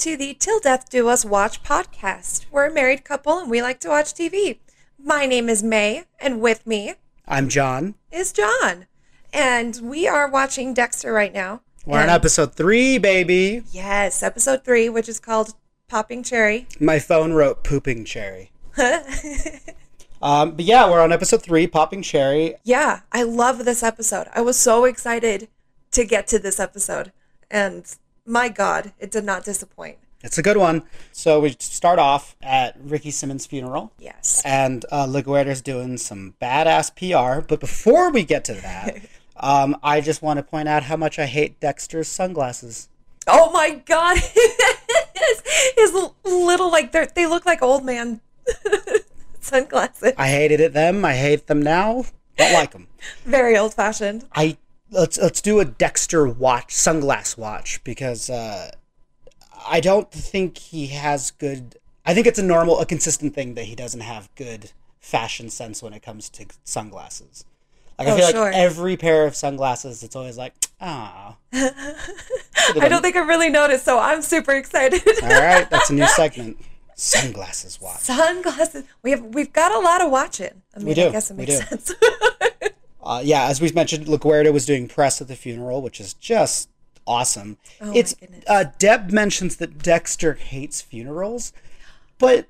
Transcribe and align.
to 0.00 0.16
the 0.16 0.32
Till 0.32 0.60
Death 0.60 0.88
Do 0.88 1.08
Us 1.08 1.26
Watch 1.26 1.62
podcast. 1.62 2.46
We're 2.50 2.68
a 2.68 2.72
married 2.72 3.04
couple 3.04 3.38
and 3.38 3.50
we 3.50 3.60
like 3.60 3.80
to 3.80 3.90
watch 3.90 4.14
TV. 4.14 4.56
My 4.98 5.26
name 5.26 5.50
is 5.50 5.62
May, 5.62 6.04
and 6.18 6.40
with 6.40 6.66
me 6.66 6.94
I'm 7.28 7.50
John. 7.50 7.96
is 8.10 8.32
John. 8.32 8.86
And 9.30 9.78
we 9.82 10.08
are 10.08 10.26
watching 10.26 10.72
Dexter 10.72 11.12
right 11.12 11.34
now. 11.34 11.60
We're 11.84 12.00
on 12.00 12.08
episode 12.08 12.54
three, 12.54 12.96
baby. 12.96 13.62
Yes, 13.72 14.22
episode 14.22 14.64
three, 14.64 14.88
which 14.88 15.06
is 15.06 15.20
called 15.20 15.52
Popping 15.86 16.22
Cherry. 16.22 16.66
My 16.80 16.98
phone 16.98 17.34
wrote 17.34 17.62
pooping 17.62 18.06
cherry. 18.06 18.52
um, 20.22 20.52
but 20.52 20.64
yeah, 20.64 20.88
we're 20.88 21.02
on 21.02 21.12
episode 21.12 21.42
three, 21.42 21.66
popping 21.66 22.00
cherry. 22.00 22.54
Yeah, 22.64 23.00
I 23.12 23.22
love 23.24 23.66
this 23.66 23.82
episode. 23.82 24.28
I 24.34 24.40
was 24.40 24.56
so 24.56 24.86
excited 24.86 25.48
to 25.90 26.06
get 26.06 26.26
to 26.28 26.38
this 26.38 26.58
episode. 26.58 27.12
And 27.50 27.84
my 28.30 28.48
God, 28.48 28.92
it 28.98 29.10
did 29.10 29.24
not 29.24 29.44
disappoint. 29.44 29.98
It's 30.22 30.38
a 30.38 30.42
good 30.42 30.56
one. 30.56 30.82
So 31.12 31.40
we 31.40 31.56
start 31.58 31.98
off 31.98 32.36
at 32.42 32.76
Ricky 32.78 33.10
Simmons' 33.10 33.46
funeral. 33.46 33.92
Yes. 33.98 34.42
And 34.44 34.84
uh, 34.92 35.06
LaGuerta's 35.06 35.62
doing 35.62 35.96
some 35.96 36.34
badass 36.40 36.94
PR. 36.94 37.40
But 37.46 37.60
before 37.60 38.10
we 38.10 38.24
get 38.24 38.44
to 38.44 38.54
that, 38.54 38.98
um, 39.36 39.76
I 39.82 40.00
just 40.00 40.20
want 40.22 40.36
to 40.38 40.42
point 40.42 40.68
out 40.68 40.84
how 40.84 40.96
much 40.96 41.18
I 41.18 41.26
hate 41.26 41.58
Dexter's 41.58 42.08
sunglasses. 42.08 42.88
Oh 43.26 43.50
my 43.52 43.70
God. 43.86 44.18
his, 45.14 45.42
his 45.76 45.92
little, 46.24 46.70
like, 46.70 46.92
they're, 46.92 47.06
they 47.06 47.26
look 47.26 47.46
like 47.46 47.62
old 47.62 47.84
man 47.84 48.20
sunglasses. 49.40 50.12
I 50.18 50.28
hated 50.28 50.60
it 50.60 50.74
them. 50.74 51.04
I 51.04 51.14
hate 51.14 51.46
them 51.46 51.62
now. 51.62 52.04
Don't 52.36 52.52
like 52.52 52.72
them. 52.72 52.88
Very 53.24 53.56
old 53.56 53.74
fashioned. 53.74 54.26
I 54.34 54.58
let's 54.90 55.18
let's 55.18 55.40
do 55.40 55.60
a 55.60 55.64
Dexter 55.64 56.26
watch 56.28 56.68
sunglass 56.74 57.36
watch 57.38 57.82
because 57.84 58.28
uh, 58.30 58.70
I 59.66 59.80
don't 59.80 60.10
think 60.10 60.58
he 60.58 60.88
has 60.88 61.30
good. 61.32 61.76
I 62.04 62.14
think 62.14 62.26
it's 62.26 62.38
a 62.38 62.42
normal, 62.42 62.80
a 62.80 62.86
consistent 62.86 63.34
thing 63.34 63.54
that 63.54 63.64
he 63.66 63.74
doesn't 63.74 64.00
have 64.00 64.34
good 64.34 64.72
fashion 64.98 65.50
sense 65.50 65.82
when 65.82 65.92
it 65.92 66.02
comes 66.02 66.28
to 66.30 66.46
sunglasses. 66.64 67.44
Like 67.98 68.08
I 68.08 68.12
Oh, 68.12 68.16
feel 68.16 68.28
sure. 68.30 68.40
like 68.46 68.54
every 68.54 68.96
pair 68.96 69.26
of 69.26 69.36
sunglasses, 69.36 70.02
it's 70.02 70.16
always 70.16 70.38
like, 70.38 70.54
ah. 70.80 71.36
I 71.52 72.88
don't 72.88 73.02
think 73.02 73.16
I 73.16 73.20
really 73.20 73.50
noticed, 73.50 73.84
so 73.84 73.98
I'm 73.98 74.22
super 74.22 74.52
excited. 74.52 75.02
All 75.22 75.28
right, 75.28 75.68
that's 75.68 75.90
a 75.90 75.94
new 75.94 76.06
segment. 76.16 76.56
Sunglasses 76.94 77.80
watch. 77.80 78.00
Sunglasses. 78.00 78.84
We 79.02 79.10
have 79.12 79.22
we've 79.22 79.52
got 79.52 79.72
a 79.72 79.78
lot 79.78 80.00
of 80.02 80.10
watching. 80.10 80.62
I 80.74 80.80
mean, 80.80 80.94
do, 80.94 81.06
I 81.08 81.10
guess 81.10 81.30
it 81.30 81.36
we 81.36 81.46
makes 81.46 81.66
sense. 81.68 81.94
Uh, 83.02 83.22
yeah, 83.24 83.44
as 83.44 83.60
we 83.60 83.70
mentioned, 83.72 84.06
LaGuerta 84.06 84.52
was 84.52 84.66
doing 84.66 84.88
press 84.88 85.20
at 85.20 85.28
the 85.28 85.36
funeral, 85.36 85.82
which 85.82 86.00
is 86.00 86.14
just 86.14 86.68
awesome. 87.06 87.56
Oh 87.80 87.92
it's 87.94 88.14
uh, 88.46 88.64
Deb 88.78 89.10
mentions 89.10 89.56
that 89.56 89.78
Dexter 89.78 90.34
hates 90.34 90.80
funerals, 90.80 91.52
but 92.18 92.46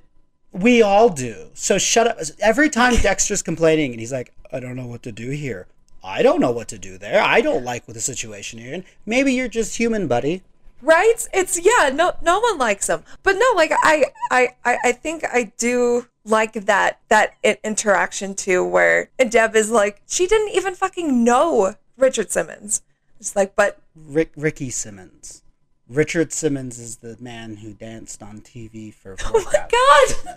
we 0.53 0.83
all 0.83 1.09
do. 1.09 1.51
So 1.55 1.79
shut 1.79 2.07
up. 2.07 2.19
Every 2.41 2.69
time 2.69 2.95
Dexter's 3.03 3.42
complaining 3.42 3.92
and 3.92 4.01
he's 4.01 4.12
like, 4.12 4.33
"I 4.53 4.61
don't 4.61 4.77
know 4.77 4.87
what 4.87 5.03
to 5.05 5.12
do 5.12 5.31
here. 5.31 5.67
I 6.03 6.23
don't 6.23 6.41
know 6.41 6.51
what 6.51 6.69
to 6.69 6.79
do 6.79 6.98
there. 6.98 7.23
I 7.23 7.41
don't 7.41 7.64
like 7.64 7.87
what 7.87 7.95
the 7.95 8.01
situation 8.01 8.59
you're 8.59 8.75
in. 8.75 8.85
Maybe 9.07 9.33
you're 9.33 9.48
just 9.48 9.77
human, 9.77 10.09
buddy." 10.09 10.42
right? 10.83 11.29
It's 11.33 11.59
yeah, 11.59 11.91
no 11.91 12.14
no 12.23 12.41
one 12.41 12.59
likes 12.59 12.87
them. 12.87 13.05
But 13.23 13.35
no, 13.35 13.47
like 13.55 13.73
I 13.73 14.07
I 14.31 14.48
I, 14.64 14.79
I 14.85 14.92
think 14.92 15.25
I 15.25 15.53
do 15.59 16.07
like 16.25 16.53
that 16.53 17.01
that 17.09 17.35
interaction 17.65 18.35
too 18.35 18.64
where 18.64 19.11
Deb 19.19 19.57
is 19.57 19.70
like 19.70 20.03
she 20.07 20.27
didn't 20.27 20.55
even 20.55 20.75
fucking 20.75 21.25
know 21.25 21.75
Richard 21.97 22.31
Simmons. 22.31 22.83
It's 23.19 23.36
like 23.36 23.57
but 23.57 23.81
Rick, 23.95 24.33
Ricky 24.36 24.70
Simmons. 24.70 25.42
Richard 25.89 26.33
Simmons 26.33 26.79
is 26.79 26.98
the 26.98 27.17
man 27.20 27.57
who 27.57 27.73
danced 27.73 28.23
on 28.23 28.41
TV 28.41 28.95
for. 28.95 29.17
oh 29.25 29.45
my 29.45 29.53
god. 29.53 30.36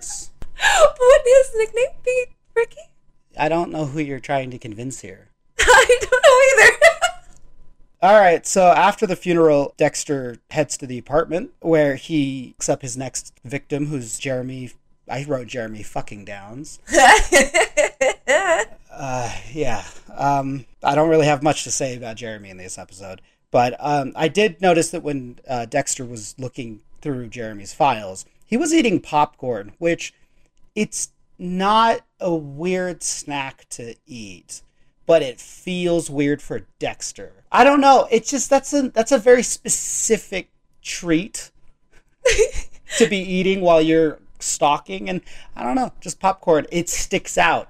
Would 0.99 1.21
his 1.25 1.51
nickname 1.55 1.85
be 2.03 2.25
Ricky? 2.55 2.81
I 3.37 3.49
don't 3.49 3.71
know 3.71 3.85
who 3.85 3.99
you're 3.99 4.19
trying 4.19 4.51
to 4.51 4.57
convince 4.57 5.01
here. 5.01 5.29
I 5.59 5.97
don't 6.01 6.11
know 6.11 6.65
either. 6.65 6.77
All 8.01 8.19
right, 8.19 8.45
so 8.45 8.67
after 8.67 9.07
the 9.07 9.15
funeral, 9.15 9.73
Dexter 9.77 10.37
heads 10.51 10.75
to 10.77 10.85
the 10.85 10.97
apartment 10.97 11.51
where 11.61 11.95
he 11.95 12.53
picks 12.57 12.67
up 12.67 12.81
his 12.81 12.97
next 12.97 13.33
victim, 13.45 13.85
who's 13.85 14.19
Jeremy. 14.19 14.71
I 15.13 15.23
wrote 15.25 15.45
Jeremy 15.45 15.83
fucking 15.83 16.25
Downs. 16.25 16.79
Uh, 18.95 19.35
yeah. 19.51 19.83
Um, 20.15 20.67
I 20.83 20.93
don't 20.93 21.09
really 21.09 21.25
have 21.25 21.41
much 21.41 21.63
to 21.63 21.71
say 21.71 21.97
about 21.97 22.15
Jeremy 22.15 22.51
in 22.51 22.57
this 22.57 22.77
episode, 22.77 23.23
but 23.49 23.75
um, 23.79 24.13
I 24.15 24.27
did 24.27 24.61
notice 24.61 24.91
that 24.91 25.01
when 25.01 25.39
uh, 25.49 25.65
Dexter 25.65 26.05
was 26.05 26.35
looking 26.37 26.81
through 27.01 27.29
Jeremy's 27.29 27.73
files, 27.73 28.23
he 28.45 28.55
was 28.55 28.71
eating 28.71 28.99
popcorn, 28.99 29.73
which 29.79 30.13
it's 30.75 31.09
not 31.39 32.01
a 32.19 32.35
weird 32.35 33.01
snack 33.01 33.67
to 33.71 33.95
eat, 34.05 34.61
but 35.07 35.23
it 35.23 35.41
feels 35.41 36.07
weird 36.11 36.39
for 36.39 36.67
Dexter. 36.77 37.45
I 37.51 37.63
don't 37.63 37.81
know. 37.81 38.07
It's 38.11 38.29
just 38.29 38.47
that's 38.47 38.73
a 38.73 38.89
that's 38.89 39.11
a 39.11 39.17
very 39.17 39.41
specific 39.41 40.51
treat 40.83 41.49
to 42.97 43.07
be 43.07 43.17
eating 43.17 43.61
while 43.61 43.81
you're 43.81 44.19
stalking, 44.43 45.09
and 45.09 45.21
I 45.55 45.63
don't 45.63 45.75
know, 45.75 45.91
just 46.01 46.19
popcorn. 46.19 46.65
It 46.71 46.89
sticks 46.89 47.37
out. 47.37 47.69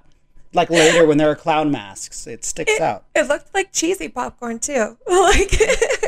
Like 0.54 0.70
later 0.70 1.08
when 1.08 1.18
there 1.18 1.32
are 1.32 1.36
clown 1.36 1.72
masks, 1.72 2.28
it 2.28 2.46
sticks 2.46 2.80
out. 2.80 3.06
It 3.16 3.28
looked 3.28 3.54
like 3.56 3.72
cheesy 3.72 4.08
popcorn 4.08 4.60
too. 4.60 4.98
Like 5.10 5.52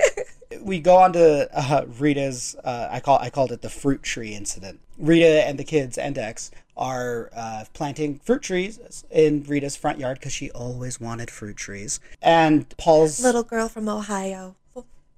we 0.62 0.80
go 0.80 0.98
on 0.98 1.14
to 1.14 1.50
uh, 1.52 1.86
Rita's. 2.00 2.56
Uh, 2.64 2.88
I 2.92 3.00
call 3.00 3.18
I 3.20 3.30
called 3.30 3.52
it 3.52 3.62
the 3.62 3.70
fruit 3.70 4.04
tree 4.04 4.34
incident. 4.36 4.80
Rita 4.98 5.48
and 5.48 5.58
the 5.58 5.64
kids 5.64 5.98
and 5.98 6.14
Dex 6.16 6.52
are 6.78 7.30
uh, 7.36 7.66
planting 7.74 8.20
fruit 8.20 8.42
trees 8.44 9.04
in 9.10 9.44
Rita's 9.44 9.76
front 9.76 9.98
yard 10.00 10.20
because 10.20 10.32
she 10.34 10.52
always 10.52 11.00
wanted 11.02 11.32
fruit 11.32 11.58
trees. 11.58 12.00
And 12.22 12.70
Paul's 12.78 13.22
little 13.24 13.44
girl 13.44 13.68
from 13.68 13.90
Ohio. 13.90 14.56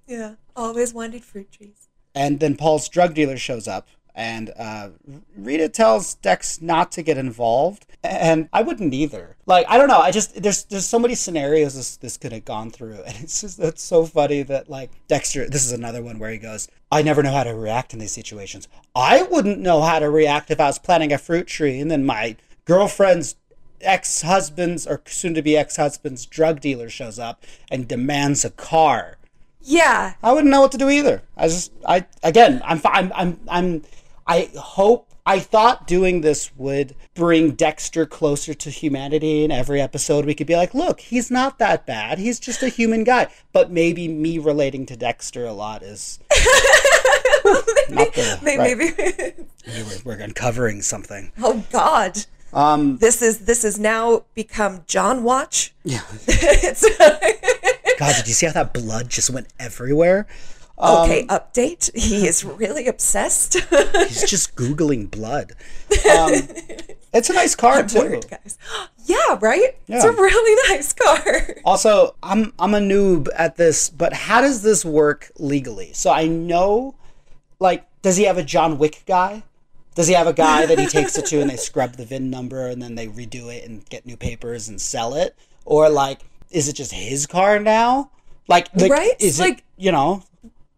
Yeah, 0.08 0.36
always 0.56 0.94
wanted 0.94 1.24
fruit 1.26 1.52
trees. 1.52 1.90
and 2.16 2.40
then 2.40 2.56
Paul's 2.56 2.88
drug 2.88 3.14
dealer 3.14 3.38
shows 3.38 3.68
up. 3.68 3.88
And 4.18 4.52
uh, 4.58 4.90
Rita 5.38 5.70
tells 5.70 6.16
Dex 6.16 6.60
not 6.60 6.92
to 6.94 7.04
get 7.04 7.20
involved, 7.20 7.86
and 8.04 8.50
I 8.52 8.64
wouldn't 8.64 8.92
either. 8.92 9.38
Like 9.46 9.68
I 9.70 9.78
don't 9.78 9.88
know, 9.88 10.00
I 10.00 10.10
just 10.10 10.42
there's 10.42 10.64
there's 10.64 10.88
so 10.88 10.98
many 10.98 11.14
scenarios 11.14 11.76
this 11.76 11.98
this 11.98 12.18
could 12.18 12.32
have 12.32 12.44
gone 12.44 12.72
through, 12.72 13.04
and 13.06 13.16
it's 13.24 13.42
just 13.42 13.60
that's 13.60 13.84
so 13.84 14.08
funny 14.08 14.42
that 14.42 14.72
like 14.72 14.90
Dexter. 15.08 15.48
This 15.48 15.68
is 15.68 15.72
another 15.72 16.02
one 16.02 16.18
where 16.18 16.32
he 16.32 16.40
goes, 16.40 16.68
"I 16.92 17.04
never 17.04 17.22
know 17.22 17.32
how 17.32 17.44
to 17.44 17.54
react 17.54 17.94
in 17.94 18.00
these 18.00 18.12
situations. 18.12 18.68
I 18.96 19.22
wouldn't 19.22 19.60
know 19.60 19.84
how 19.84 20.00
to 20.00 20.10
react 20.10 20.50
if 20.50 20.60
I 20.60 20.66
was 20.66 20.80
planting 20.80 21.14
a 21.14 21.20
fruit 21.20 21.46
tree, 21.46 21.80
and 21.80 21.92
then 21.92 22.04
my 22.04 22.38
girlfriend's 22.66 23.36
ex-husband's 23.82 24.88
or 24.88 25.04
soon-to-be 25.06 25.56
ex-husband's 25.56 26.26
drug 26.26 26.60
dealer 26.60 26.90
shows 26.90 27.20
up 27.20 27.46
and 27.70 27.88
demands 27.88 28.44
a 28.44 28.50
car." 28.50 29.18
Yeah, 29.62 30.14
I 30.24 30.32
wouldn't 30.32 30.50
know 30.50 30.62
what 30.62 30.72
to 30.72 30.78
do 30.78 30.90
either. 30.90 31.22
I 31.36 31.50
just, 31.50 31.72
I 31.86 32.06
again, 32.24 32.62
I'm, 32.66 32.82
I'm, 32.86 33.12
I'm, 33.14 33.40
I'm, 33.50 33.84
I 34.28 34.50
hope. 34.58 35.06
I 35.26 35.40
thought 35.40 35.88
doing 35.88 36.22
this 36.22 36.52
would 36.56 36.96
bring 37.14 37.52
Dexter 37.52 38.06
closer 38.06 38.54
to 38.54 38.70
humanity. 38.70 39.44
In 39.44 39.52
every 39.52 39.82
episode, 39.82 40.24
we 40.26 40.34
could 40.34 40.48
be 40.48 40.56
like, 40.56 40.74
"Look, 40.74 41.02
he's 41.02 41.30
not 41.30 41.60
that 41.60 41.86
bad. 41.86 42.18
He's 42.18 42.40
just 42.40 42.64
a 42.64 42.70
human 42.70 43.04
guy." 43.04 43.28
But 43.52 43.70
maybe 43.70 44.08
me 44.08 44.38
relating 44.40 44.86
to 44.86 44.96
Dexter 44.96 45.46
a 45.46 45.52
lot 45.52 45.84
is 45.84 46.20
not 47.90 48.14
the 48.14 48.40
maybe. 48.42 48.58
right. 48.60 49.38
maybe. 49.68 49.84
We're, 49.84 50.16
we're 50.16 50.22
uncovering 50.24 50.82
something. 50.82 51.32
oh 51.44 51.66
God, 51.72 52.20
Um, 52.54 52.98
this 53.00 53.22
is 53.22 53.40
this 53.40 53.64
has 53.64 53.78
now 53.78 54.24
become 54.34 54.84
John 54.88 55.24
Watch. 55.24 55.74
yeah. 55.84 56.02
God, 58.00 58.16
did 58.16 58.28
you 58.28 58.34
see 58.34 58.46
how 58.46 58.54
that 58.54 58.74
blood 58.74 59.10
just 59.10 59.30
went 59.30 59.48
everywhere? 59.60 60.28
Okay, 60.80 61.26
update. 61.28 61.90
He 61.96 62.28
is 62.28 62.44
really 62.44 62.88
obsessed. 62.88 63.54
He's 63.60 64.30
just 64.30 64.56
googling 64.56 65.10
blood. 65.10 65.54
Um, 66.10 66.34
it's 67.14 67.30
a 67.30 67.34
nice 67.34 67.56
car 67.56 67.84
too. 67.84 68.00
Word, 68.00 68.26
guys. 68.30 68.58
Yeah, 69.06 69.38
right. 69.40 69.78
It's 69.88 70.04
a 70.04 70.12
really 70.12 70.62
nice 70.76 70.92
car. 70.94 71.56
Also, 71.64 72.16
I'm 72.22 72.52
I'm 72.60 72.74
a 72.74 72.80
noob 72.80 73.30
at 73.36 73.56
this, 73.56 73.90
but 73.90 74.12
how 74.14 74.42
does 74.42 74.62
this 74.64 74.84
work 74.84 75.32
legally? 75.40 75.94
So 75.94 76.12
I 76.12 76.28
know, 76.28 76.96
like, 77.60 77.86
does 78.02 78.18
he 78.18 78.26
have 78.26 78.38
a 78.38 78.44
John 78.44 78.78
Wick 78.78 79.04
guy? 79.08 79.44
Does 79.96 80.08
he 80.08 80.14
have 80.14 80.28
a 80.28 80.34
guy 80.34 80.66
that 80.66 80.78
he 80.78 80.86
takes 80.88 81.18
it 81.18 81.26
to 81.28 81.40
and 81.42 81.50
they 81.50 81.56
scrub 81.56 81.94
the 81.94 82.06
VIN 82.06 82.30
number 82.30 82.68
and 82.68 82.82
then 82.82 82.96
they 82.96 83.08
redo 83.08 83.52
it 83.54 83.64
and 83.68 83.84
get 83.90 84.06
new 84.06 84.18
papers 84.18 84.68
and 84.68 84.80
sell 84.80 85.14
it? 85.16 85.34
Or 85.66 85.90
like, 85.90 86.20
is 86.52 86.68
it 86.68 86.74
just 86.74 86.92
his 86.92 87.26
car 87.26 87.60
now? 87.60 88.12
Like, 88.50 88.68
like 88.76 88.92
Right? 88.92 89.14
Is 89.20 89.40
Like- 89.40 89.60
it 89.60 89.64
you 89.78 89.92
know? 89.94 90.22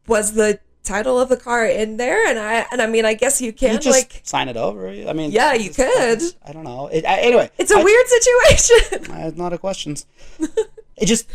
Was 0.10 0.34
the 0.34 0.60
title 0.84 1.20
of 1.20 1.30
the 1.30 1.38
car 1.38 1.66
in 1.66 1.98
there? 1.98 2.28
And 2.28 2.38
I 2.40 2.66
and 2.72 2.82
I 2.82 2.88
mean, 2.88 3.06
I 3.06 3.14
guess 3.14 3.40
you 3.42 3.54
can 3.54 3.74
You 3.74 3.80
just 3.80 3.98
like. 3.98 4.22
sign 4.24 4.50
it 4.50 4.58
over. 4.58 4.88
I 4.90 5.14
mean, 5.14 5.32
Yeah, 5.32 5.54
you 5.54 5.70
could. 5.70 6.22
I 6.46 6.52
don't 6.52 6.64
know. 6.64 6.88
It, 6.88 7.06
I, 7.06 7.20
anyway, 7.20 7.50
It's 7.58 7.72
a 7.72 7.78
I- 7.78 7.84
weird 7.84 8.08
situation. 8.08 9.12
I 9.14 9.20
have 9.20 9.40
a 9.40 9.58
questions. 9.58 10.06
it 10.98 11.06
just 11.06 11.30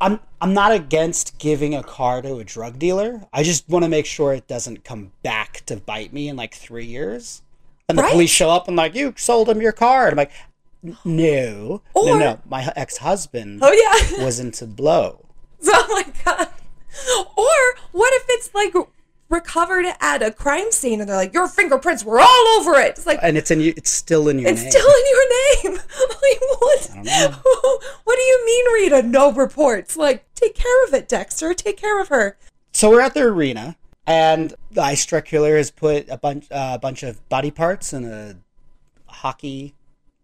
I'm 0.00 0.20
I'm 0.40 0.52
not 0.52 0.72
against 0.72 1.38
giving 1.38 1.74
a 1.74 1.82
car 1.82 2.20
to 2.20 2.36
a 2.38 2.44
drug 2.44 2.78
dealer. 2.78 3.22
I 3.32 3.42
just 3.42 3.68
want 3.68 3.84
to 3.84 3.88
make 3.88 4.06
sure 4.06 4.32
it 4.34 4.46
doesn't 4.46 4.84
come 4.84 5.12
back 5.22 5.62
to 5.66 5.76
bite 5.76 6.12
me 6.12 6.28
in 6.28 6.36
like 6.36 6.54
three 6.54 6.84
years. 6.84 7.42
And 7.88 7.96
the 7.96 8.02
Right. 8.02 8.12
police 8.12 8.30
show 8.30 8.50
up 8.50 8.66
and 8.66 8.76
like, 8.76 8.94
you 8.96 9.14
sold 9.16 9.48
him 9.48 9.62
your 9.62 9.72
car. 9.72 10.08
And 10.08 10.12
I'm 10.12 10.16
like, 10.16 10.32
"N- 10.84 10.96
no, 11.04 11.80
no, 11.94 12.12
Or- 12.12 12.18
no. 12.18 12.40
My 12.48 12.70
ex 12.74 12.96
husband 12.98 13.60
Oh 13.62 13.70
yeah. 13.72 14.24
was 14.24 14.40
into 14.40 14.66
blow. 14.66 15.24
oh 15.64 15.86
my 15.90 16.04
god. 16.24 16.48
Or 17.36 17.54
what 17.92 18.12
if 18.14 18.24
it's 18.28 18.54
like 18.54 18.74
recovered 19.28 19.86
at 20.00 20.22
a 20.22 20.30
crime 20.30 20.70
scene 20.70 21.00
and 21.00 21.08
they're 21.08 21.16
like, 21.16 21.34
your 21.34 21.48
fingerprints 21.48 22.04
were 22.04 22.20
all 22.20 22.46
over 22.58 22.74
it. 22.76 22.90
It's 22.90 23.06
like 23.06 23.18
And 23.22 23.36
it's 23.36 23.50
in 23.50 23.60
you. 23.60 23.74
It's 23.76 23.90
still 23.90 24.28
in 24.28 24.38
your 24.38 24.46
name. 24.46 24.54
it's 24.54 24.62
name. 24.62 24.70
still 24.70 24.88
in 24.88 25.04
your 25.10 25.72
name. 25.74 25.82
like 26.00 26.40
what? 26.60 27.40
what 28.04 28.16
do 28.16 28.22
you 28.22 28.46
mean, 28.46 28.72
Rita? 28.74 29.02
No 29.02 29.32
reports. 29.32 29.96
Like 29.96 30.24
take 30.34 30.54
care 30.54 30.84
of 30.86 30.94
it, 30.94 31.08
Dexter. 31.08 31.54
Take 31.54 31.76
care 31.76 32.00
of 32.00 32.08
her. 32.08 32.36
So 32.72 32.90
we're 32.90 33.00
at 33.00 33.14
the 33.14 33.22
arena, 33.22 33.76
and 34.06 34.54
the 34.70 34.82
Ice 34.82 35.06
Truck 35.06 35.24
Killer 35.24 35.56
has 35.56 35.70
put 35.70 36.08
a 36.10 36.18
bunch, 36.18 36.46
uh, 36.52 36.72
a 36.74 36.78
bunch 36.78 37.02
of 37.02 37.26
body 37.30 37.50
parts 37.50 37.94
in 37.94 38.04
a 38.04 38.36
hockey 39.06 39.74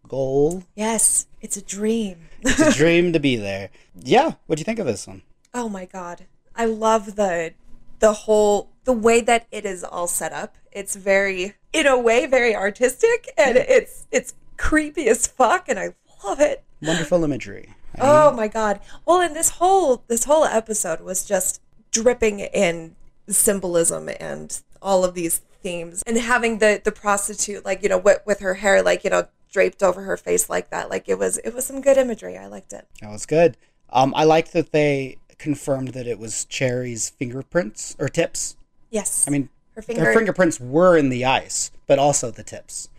goal. 0.07 0.63
Yes, 0.75 1.25
it's 1.41 1.57
a 1.57 1.63
dream. 1.63 2.29
It's 2.41 2.59
a 2.59 2.71
dream 2.77 3.11
to 3.13 3.19
be 3.19 3.35
there. 3.37 3.69
Yeah, 3.99 4.33
what 4.45 4.57
do 4.57 4.61
you 4.61 4.65
think 4.65 4.77
of 4.77 4.85
this 4.85 5.07
one? 5.07 5.23
Oh 5.53 5.67
my 5.67 5.85
god. 5.85 6.25
I 6.55 6.65
love 6.65 7.15
the 7.15 7.53
the 7.99 8.13
whole 8.13 8.69
the 8.83 8.93
way 8.93 9.21
that 9.21 9.47
it 9.51 9.65
is 9.65 9.83
all 9.83 10.07
set 10.07 10.33
up. 10.33 10.55
It's 10.71 10.95
very 10.95 11.53
in 11.71 11.87
a 11.87 11.97
way 11.97 12.25
very 12.25 12.55
artistic 12.55 13.31
and 13.37 13.57
it's 13.57 14.07
it's 14.11 14.33
creepy 14.57 15.07
as 15.07 15.27
fuck 15.27 15.69
and 15.69 15.79
I 15.79 15.95
love 16.23 16.39
it. 16.39 16.63
Wonderful 16.81 17.23
imagery. 17.23 17.69
Oh 17.99 18.31
my 18.31 18.47
god. 18.47 18.79
Well, 19.05 19.21
and 19.21 19.35
this 19.35 19.49
whole 19.49 20.03
this 20.07 20.25
whole 20.25 20.45
episode 20.45 21.01
was 21.01 21.25
just 21.25 21.61
dripping 21.91 22.39
in 22.39 22.95
symbolism 23.27 24.09
and 24.19 24.61
all 24.81 25.05
of 25.05 25.13
these 25.13 25.39
themes 25.61 26.03
and 26.05 26.17
having 26.17 26.57
the 26.57 26.81
the 26.83 26.91
prostitute 26.91 27.63
like, 27.63 27.83
you 27.83 27.89
know, 27.89 27.97
with, 27.97 28.21
with 28.25 28.39
her 28.39 28.55
hair 28.55 28.81
like, 28.81 29.03
you 29.03 29.09
know, 29.09 29.27
draped 29.51 29.83
over 29.83 30.01
her 30.01 30.17
face 30.17 30.49
like 30.49 30.69
that. 30.71 30.89
Like 30.89 31.07
it 31.07 31.17
was 31.17 31.37
it 31.39 31.53
was 31.53 31.65
some 31.65 31.81
good 31.81 31.97
imagery. 31.97 32.37
I 32.37 32.47
liked 32.47 32.73
it. 32.73 32.87
That 33.01 33.11
was 33.11 33.25
good. 33.25 33.57
Um, 33.91 34.13
I 34.15 34.23
like 34.23 34.51
that 34.51 34.71
they 34.71 35.17
confirmed 35.37 35.89
that 35.89 36.07
it 36.07 36.19
was 36.19 36.45
Cherry's 36.45 37.09
fingerprints 37.09 37.95
or 37.99 38.09
tips. 38.09 38.55
Yes. 38.89 39.25
I 39.27 39.31
mean, 39.31 39.49
her 39.75 39.81
finger 39.81 40.05
her 40.05 40.13
fingerprints 40.13 40.59
were 40.59 40.97
in 40.97 41.09
the 41.09 41.25
ice, 41.25 41.71
but 41.87 41.99
also 41.99 42.31
the 42.31 42.43
tips. 42.43 42.89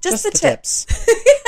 just, 0.00 0.24
the, 0.24 0.30
tips. 0.30 0.86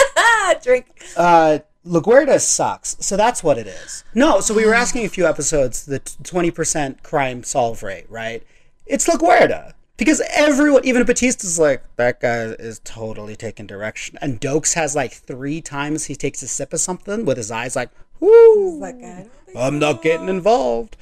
Drink. 0.63 0.87
Uh, 1.17 1.61
LaGuerta 1.87 2.41
sucks. 2.41 2.97
So 3.01 3.17
that's 3.17 3.43
what 3.43 3.59
it 3.59 3.67
is. 3.67 4.05
No, 4.15 4.41
so 4.41 4.55
we 4.55 4.67
were 4.67 4.75
asking 4.85 5.05
a 5.05 5.09
few 5.09 5.27
episodes 5.27 5.87
the 5.87 6.01
20% 6.01 7.03
crime 7.03 7.43
solve 7.43 7.83
rate, 7.83 8.07
right? 8.09 8.43
It's 8.87 9.09
LaGuerta. 9.09 9.73
Because 9.97 10.21
everyone, 10.31 10.85
even 10.85 11.05
Batista's 11.07 11.59
like, 11.59 11.83
that 11.97 12.21
guy 12.21 12.43
is 12.59 12.81
totally 12.85 13.35
taking 13.35 13.67
direction. 13.67 14.19
And 14.21 14.41
Doakes 14.41 14.75
has 14.75 14.95
like 14.95 15.13
three 15.13 15.63
times 15.63 16.05
he 16.05 16.15
takes 16.15 16.43
a 16.43 16.49
sip 16.49 16.75
of 16.75 16.81
something 16.81 17.25
with 17.25 17.39
his 17.39 17.51
eyes 17.51 17.75
like, 17.75 17.89
whoo, 18.21 18.79
don't 18.81 19.31
think 19.46 19.46
I'm 19.57 19.79
not 19.79 20.03
getting 20.03 20.29
involved. 20.29 20.97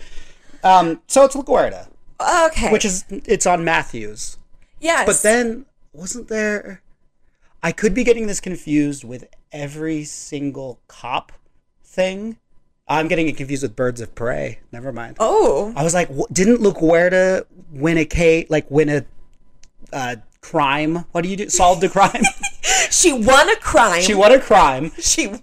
Um, 0.63 1.03
so 1.07 1.25
it's 1.25 1.37
LaGuerta, 1.37 1.89
Okay. 2.21 2.73
which 2.73 2.85
is, 2.85 3.05
it's 3.11 3.47
on 3.47 3.65
Matthews. 3.65 4.39
yes. 4.81 5.07
But 5.07 5.23
then, 5.23 5.67
wasn't 5.93 6.29
there? 6.29 6.81
I 7.63 7.73
could 7.73 7.95
be 7.95 8.05
getting 8.05 8.27
this 8.27 8.41
confused 8.41 9.05
with 9.05 9.27
every 9.53 10.05
single 10.05 10.81
cop 10.89 11.33
thing. 11.83 12.39
I'm 12.87 13.09
getting 13.09 13.29
it 13.29 13.37
confused 13.39 13.63
with 13.63 13.75
Birds 13.75 14.01
of 14.03 14.15
Prey. 14.15 14.59
Never 14.71 14.93
mind. 14.93 15.17
oh, 15.19 15.73
I 15.75 15.83
was 15.83 15.95
like, 15.95 16.11
didn't 16.33 16.59
LaGuerta 16.59 17.45
win 17.73 17.97
a 17.97 18.05
case, 18.05 18.47
like 18.51 18.71
win 18.71 18.89
a 18.91 19.05
uh, 19.93 20.17
crime? 20.43 21.07
What 21.13 21.23
do 21.25 21.31
you 21.31 21.37
do? 21.37 21.49
Solved 21.49 21.83
a 21.85 21.89
crime? 21.89 22.23
she 22.91 23.13
won 23.13 23.49
a 23.49 23.57
crime. 23.57 24.03
she 24.03 24.13
won 24.15 24.33
a 24.33 24.41
crime, 24.41 24.93
She 25.01 25.29
won. 25.29 25.41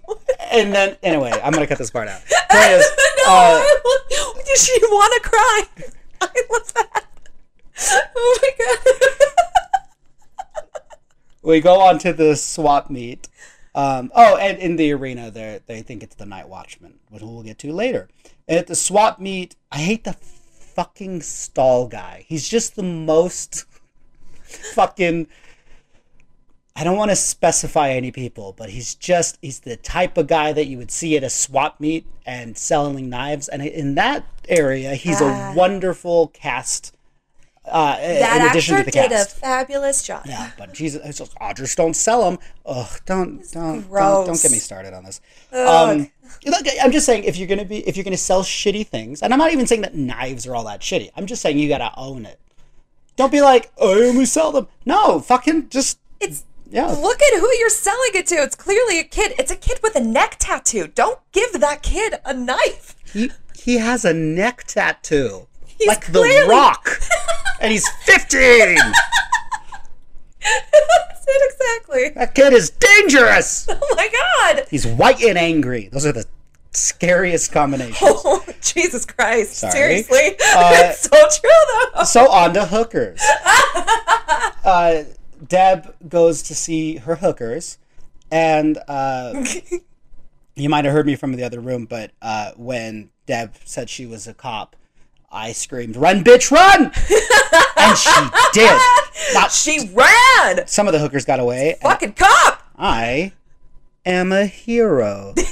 And 0.50 0.72
then 0.74 0.96
anyway, 1.02 1.30
I'm 1.42 1.52
gonna 1.52 1.66
cut 1.66 1.78
this 1.78 1.90
part 1.90 2.08
out. 2.08 2.20
Point 2.50 2.70
is, 2.70 2.86
no, 3.26 3.32
uh, 3.32 3.64
she 4.56 4.78
won 4.90 5.10
a 5.16 5.20
crime. 5.20 5.92
I 6.20 6.42
love 6.50 6.74
that. 6.74 7.04
Oh 8.14 8.38
my 8.42 8.50
god. 8.58 8.78
we 11.42 11.60
go 11.60 11.80
on 11.80 11.98
to 12.00 12.12
the 12.12 12.36
swap 12.36 12.90
meet. 12.90 13.28
Um, 13.74 14.12
oh, 14.14 14.36
and 14.36 14.58
in 14.58 14.76
the 14.76 14.92
arena, 14.92 15.30
they 15.30 15.60
they 15.66 15.82
think 15.82 16.02
it's 16.02 16.16
the 16.16 16.26
Night 16.26 16.48
Watchman, 16.48 16.98
which 17.08 17.22
we'll 17.22 17.42
get 17.42 17.58
to 17.60 17.72
later. 17.72 18.08
And 18.46 18.58
at 18.58 18.66
the 18.66 18.76
swap 18.76 19.18
meet, 19.18 19.56
I 19.70 19.78
hate 19.78 20.04
the 20.04 20.12
fucking 20.12 21.22
stall 21.22 21.88
guy. 21.88 22.24
He's 22.28 22.48
just 22.48 22.76
the 22.76 22.82
most 22.82 23.64
fucking. 24.42 25.28
I 26.74 26.84
don't 26.84 26.96
want 26.96 27.10
to 27.10 27.16
specify 27.16 27.90
any 27.90 28.10
people, 28.10 28.54
but 28.56 28.70
he's 28.70 28.94
just 28.94 29.38
he's 29.42 29.60
the 29.60 29.76
type 29.76 30.16
of 30.16 30.26
guy 30.26 30.52
that 30.52 30.66
you 30.66 30.78
would 30.78 30.90
see 30.90 31.16
at 31.16 31.22
a 31.24 31.28
swap 31.30 31.78
meet 31.80 32.06
and 32.24 32.56
selling 32.56 33.10
knives. 33.10 33.48
And 33.48 33.62
in 33.62 33.94
that 33.96 34.24
area, 34.48 34.94
he's 34.94 35.20
Ah. 35.20 35.52
a 35.52 35.54
wonderful 35.56 36.28
cast. 36.28 36.96
Uh, 37.64 37.96
That 37.96 38.40
in 38.42 38.48
addition 38.50 38.74
actor 38.74 38.90
to 38.90 38.96
the 38.96 39.02
did 39.02 39.10
cast. 39.12 39.36
a 39.36 39.40
fabulous 39.40 40.02
job. 40.02 40.22
Yeah, 40.26 40.50
but 40.58 40.72
Jesus, 40.74 41.20
oh, 41.40 41.52
just 41.52 41.76
don't 41.76 41.94
sell 41.94 42.28
them. 42.28 42.38
Ugh, 42.66 43.00
don't, 43.06 43.40
don't, 43.52 43.88
don't, 43.88 44.26
don't 44.26 44.42
get 44.42 44.50
me 44.50 44.58
started 44.58 44.92
on 44.94 45.04
this. 45.04 45.20
Um, 45.52 46.10
look, 46.44 46.66
I'm 46.82 46.90
just 46.90 47.06
saying 47.06 47.22
if 47.22 47.36
you're 47.36 47.46
gonna 47.46 47.64
be, 47.64 47.86
if 47.86 47.96
you're 47.96 48.02
gonna 48.02 48.16
sell 48.16 48.42
shitty 48.42 48.86
things, 48.88 49.22
and 49.22 49.32
I'm 49.32 49.38
not 49.38 49.52
even 49.52 49.66
saying 49.68 49.82
that 49.82 49.94
knives 49.94 50.44
are 50.46 50.56
all 50.56 50.64
that 50.64 50.80
shitty. 50.80 51.10
I'm 51.16 51.26
just 51.26 51.40
saying 51.42 51.56
you 51.58 51.68
gotta 51.68 51.92
own 51.96 52.26
it. 52.26 52.40
Don't 53.14 53.30
be 53.30 53.42
like, 53.42 53.70
oh, 53.76 53.94
I 54.02 54.08
only 54.08 54.24
sell 54.24 54.50
them. 54.50 54.66
No, 54.86 55.20
fucking 55.20 55.68
just, 55.68 55.98
It's 56.18 56.44
yeah. 56.72 56.86
look 56.86 57.20
at 57.22 57.38
who 57.38 57.48
you're 57.58 57.68
selling 57.70 58.10
it 58.14 58.26
to. 58.28 58.36
It's 58.36 58.56
clearly 58.56 58.98
a 58.98 59.04
kid. 59.04 59.34
It's 59.38 59.50
a 59.52 59.56
kid 59.56 59.78
with 59.82 59.94
a 59.94 60.00
neck 60.00 60.36
tattoo. 60.40 60.88
Don't 60.88 61.20
give 61.32 61.60
that 61.60 61.82
kid 61.82 62.14
a 62.24 62.34
knife. 62.34 62.96
He 63.12 63.30
he 63.56 63.76
has 63.78 64.04
a 64.04 64.12
neck 64.12 64.64
tattoo, 64.64 65.46
He's 65.66 65.86
like 65.86 66.02
clearly- 66.06 66.40
the 66.42 66.48
Rock, 66.48 66.88
and 67.60 67.70
he's 67.70 67.88
15. 68.04 68.76
That's 70.42 71.24
it 71.28 71.52
exactly. 71.52 72.08
that 72.10 72.34
kid 72.34 72.52
is 72.52 72.70
dangerous. 72.70 73.68
Oh 73.84 73.94
my 73.96 74.08
god. 74.08 74.66
He's 74.70 74.86
white 74.86 75.22
and 75.22 75.38
angry. 75.38 75.88
Those 75.92 76.04
are 76.06 76.12
the 76.12 76.24
scariest 76.72 77.52
combinations. 77.52 77.98
Oh 78.02 78.44
Jesus 78.60 79.04
Christ! 79.04 79.52
Sorry. 79.54 79.72
Seriously, 79.72 80.36
Uh, 80.54 80.72
it's 80.74 81.02
so 81.02 81.10
true 81.40 81.50
though. 81.94 82.04
so 82.04 82.30
on 82.30 82.54
to 82.54 82.64
hookers. 82.66 83.20
uh, 84.64 85.04
Deb 85.46 85.94
goes 86.08 86.42
to 86.44 86.54
see 86.54 86.96
her 86.96 87.16
hookers, 87.16 87.78
and 88.30 88.78
uh, 88.88 89.44
you 90.54 90.68
might 90.68 90.84
have 90.84 90.92
heard 90.92 91.06
me 91.06 91.16
from 91.16 91.32
the 91.32 91.44
other 91.44 91.60
room, 91.60 91.86
but 91.86 92.12
uh, 92.20 92.52
when 92.56 93.10
Deb 93.26 93.54
said 93.64 93.90
she 93.90 94.06
was 94.06 94.26
a 94.26 94.34
cop, 94.34 94.76
I 95.30 95.52
screamed, 95.52 95.96
"Run, 95.96 96.22
bitch, 96.22 96.50
run!" 96.50 96.84
and 97.76 97.98
she 97.98 98.10
did. 98.52 98.80
She 99.50 99.90
ran. 99.94 100.66
some 100.66 100.86
of 100.86 100.92
the 100.92 100.98
hookers 100.98 101.24
got 101.24 101.40
away, 101.40 101.76
Fucking 101.82 102.12
cop. 102.12 102.62
I 102.76 103.32
am 104.04 104.32
a 104.32 104.46
hero. 104.46 105.34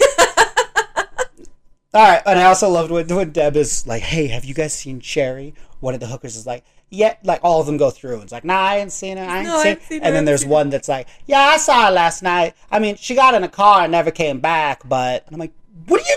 All 1.92 2.08
right, 2.08 2.22
and 2.24 2.38
I 2.38 2.44
also 2.44 2.68
loved 2.68 2.92
when, 2.92 3.08
when 3.08 3.30
Deb 3.30 3.56
is 3.56 3.86
like, 3.86 4.02
"Hey, 4.02 4.28
have 4.28 4.44
you 4.44 4.54
guys 4.54 4.72
seen 4.72 5.00
Cherry?" 5.00 5.54
One 5.80 5.94
of 5.94 6.00
the 6.00 6.06
hookers 6.06 6.36
is 6.36 6.46
like, 6.46 6.64
"Yeah," 6.90 7.14
like 7.24 7.40
all 7.42 7.60
of 7.60 7.66
them 7.66 7.76
go 7.76 7.90
through. 7.90 8.14
and 8.14 8.22
It's 8.24 8.32
like, 8.32 8.44
"Nah, 8.44 8.60
I 8.60 8.76
ain't 8.78 8.92
seen 8.92 9.16
her. 9.16 9.24
I 9.24 9.38
ain't 9.38 9.46
No, 9.48 9.62
seen." 9.62 9.80
seen 9.80 10.00
her, 10.00 10.06
and 10.06 10.14
then 10.14 10.24
there's 10.26 10.44
one 10.44 10.70
that's 10.70 10.88
like, 10.88 11.06
"Yeah, 11.26 11.40
I 11.40 11.56
saw 11.56 11.86
her 11.86 11.90
last 11.92 12.22
night. 12.22 12.54
I 12.70 12.78
mean, 12.78 12.96
she 12.96 13.14
got 13.14 13.34
in 13.34 13.42
a 13.44 13.48
car 13.48 13.82
and 13.82 13.92
never 13.92 14.10
came 14.10 14.40
back." 14.40 14.88
But 14.88 15.24
and 15.26 15.34
I'm 15.34 15.40
like, 15.40 15.52
"What 15.86 16.00
are 16.00 16.04
you? 16.08 16.16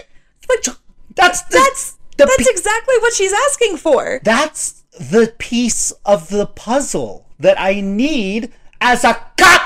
That's 1.16 1.42
the, 1.44 1.58
That's 1.58 1.92
the 2.18 2.26
that's 2.26 2.38
pi- 2.38 2.50
exactly 2.52 2.96
what 3.00 3.14
she's 3.14 3.34
asking 3.50 3.78
for. 3.78 4.20
that's 4.24 4.84
the 5.00 5.34
piece 5.38 5.92
of 6.06 6.30
the 6.30 6.46
puzzle 6.48 7.28
that 7.40 7.60
I 7.60 7.82
need 7.82 8.52
as 8.82 9.04
a 9.04 9.14
cop." 9.38 9.62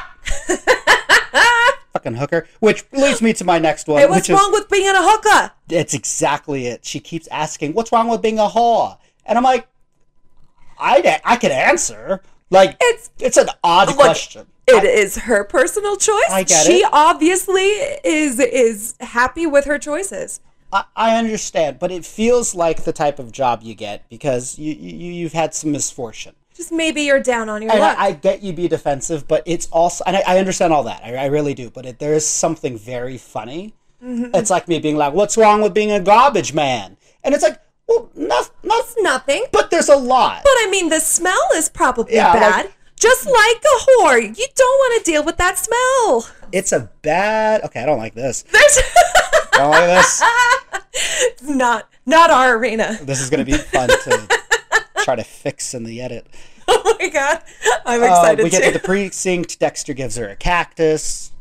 Fucking 1.94 2.16
hooker, 2.16 2.48
which 2.60 2.84
leads 2.92 3.22
me 3.24 3.34
to 3.34 3.44
my 3.44 3.58
next 3.60 3.88
one, 3.88 4.00
Hey, 4.00 4.06
what's 4.08 4.28
which 4.28 4.30
is 4.30 4.40
wrong 4.40 4.52
with 4.52 4.70
being 4.70 4.88
a 4.88 4.94
hooker? 5.02 5.52
It's 5.70 5.94
exactly 5.96 6.68
it. 6.68 6.86
She 6.86 7.00
keeps 7.00 7.28
asking, 7.30 7.74
"What's 7.74 7.92
wrong 7.92 8.08
with 8.08 8.22
being 8.22 8.38
a 8.40 8.48
whore?" 8.48 8.98
And 9.26 9.38
I'm 9.38 9.44
like, 9.44 9.68
I 10.80 11.20
I 11.24 11.38
could 11.38 11.52
answer. 11.52 12.22
Like 12.50 12.78
It's- 12.82 13.10
it's 13.20 13.38
an 13.38 13.50
odd 13.64 13.90
Look, 13.90 13.98
question. 13.98 14.48
It 14.68 14.84
is 14.84 15.16
her 15.20 15.44
personal 15.46 15.96
choice. 15.96 16.30
I 16.30 16.44
get 16.44 16.66
she 16.66 16.80
it. 16.80 16.90
obviously 16.92 17.64
is 18.04 18.40
is 18.40 18.96
happy 19.00 19.46
with 19.48 19.66
her 19.66 19.80
choices. 19.80 20.42
I, 20.74 20.84
I 20.96 21.18
understand, 21.18 21.80
but 21.80 21.92
it 21.92 22.06
feels 22.06 22.54
like 22.54 22.84
the 22.84 22.92
type 22.92 23.20
of 23.20 23.32
job 23.32 23.62
you 23.64 23.74
get 23.76 24.10
because 24.10 24.60
you, 24.60 24.74
you 24.74 25.14
you've 25.14 25.34
had 25.34 25.54
some 25.54 25.72
misfortune. 25.72 26.36
Just 26.54 26.72
maybe 26.72 27.04
you're 27.04 27.22
down 27.22 27.50
on 27.50 27.62
your 27.62 27.72
And 27.72 27.80
luck. 27.80 27.98
I, 27.98 28.08
I 28.08 28.12
get 28.14 28.42
you 28.44 28.52
be 28.52 28.68
defensive, 28.68 29.28
but 29.28 29.44
it's 29.46 29.68
also, 29.68 30.04
and 30.08 30.18
I, 30.18 30.24
I 30.28 30.40
understand 30.40 30.74
all 30.74 30.84
that. 30.84 31.02
I, 31.04 31.16
I 31.16 31.26
really 31.28 31.54
do. 31.54 31.70
But 31.70 31.86
it, 31.86 32.00
there 32.00 32.14
is 32.14 32.28
something 32.28 32.78
very 32.78 33.18
funny 33.18 33.74
mm-hmm. 34.04 34.36
It's 34.36 34.50
like 34.50 34.68
me 34.68 34.80
being 34.80 34.98
like, 34.98 35.14
"What's 35.14 35.38
wrong 35.38 35.62
with 35.62 35.74
being 35.74 35.92
a 35.92 36.00
garbage 36.00 36.54
man?" 36.54 36.98
And 37.24 37.34
it's 37.34 37.44
like, 37.44 37.60
well, 37.88 38.10
not, 38.16 38.50
not, 38.64 38.86
Nothing. 39.00 39.46
but 39.52 39.72
there's 39.72 39.90
a 39.90 39.96
lot. 39.96 40.42
But 40.44 40.52
I 40.60 40.68
mean, 40.70 40.90
the 40.90 41.00
smell 41.00 41.40
is 41.56 41.70
probably 41.70 42.16
Yeah, 42.16 42.32
like- 42.32 42.40
bad. 42.42 42.70
Just 43.00 43.28
like 43.28 43.58
a 43.64 43.78
whore, 44.02 44.20
you 44.20 44.46
don't 44.56 44.78
want 44.80 45.06
to 45.06 45.12
deal 45.12 45.24
with 45.24 45.38
that 45.38 45.60
smell. 45.60 46.28
It's 46.52 46.72
a 46.72 46.90
bad. 47.04 47.62
Okay, 47.66 47.80
I 47.80 47.86
don't 47.86 48.00
like 48.00 48.16
this. 48.16 48.42
There's 48.42 48.80
I 49.54 49.58
don't 49.60 49.70
like 49.70 49.86
this. 49.88 50.24
it's 51.22 51.44
not 51.44 51.88
not 52.08 52.32
our 52.32 52.58
arena. 52.58 52.98
This 53.04 53.22
is 53.22 53.30
gonna 53.30 53.46
be 53.46 53.54
fun 53.54 53.90
to 53.90 54.28
try 55.04 55.16
to 55.16 55.24
fix 55.24 55.76
in 55.76 55.84
the 55.84 56.02
edit. 56.02 56.26
Oh 56.68 56.96
my 57.00 57.10
god, 57.10 57.44
I'm 57.86 58.02
Uh, 58.02 58.06
excited 58.08 58.44
we 58.44 58.50
get 58.50 58.64
too. 58.64 58.72
to 58.72 58.80
the 58.80 58.84
precinct. 58.84 59.60
Dexter 59.60 59.94
gives 59.94 60.16
her 60.16 60.30
a 60.30 60.36
cactus. 60.36 61.32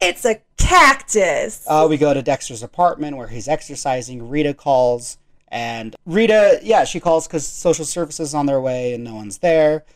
it's 0.00 0.24
a 0.24 0.40
cactus. 0.56 1.64
Uh, 1.66 1.86
we 1.90 1.96
go 1.96 2.14
to 2.14 2.22
Dexter's 2.22 2.62
apartment 2.62 3.16
where 3.16 3.26
he's 3.28 3.48
exercising. 3.48 4.28
Rita 4.28 4.54
calls, 4.54 5.18
and 5.56 5.96
Rita, 6.04 6.60
yeah, 6.62 6.84
she 6.84 7.00
calls 7.00 7.26
because 7.26 7.46
social 7.46 7.86
services 7.86 8.34
on 8.34 8.44
their 8.44 8.60
way 8.60 8.92
and 8.92 9.02
no 9.02 9.14
one's 9.14 9.38
there. 9.38 9.86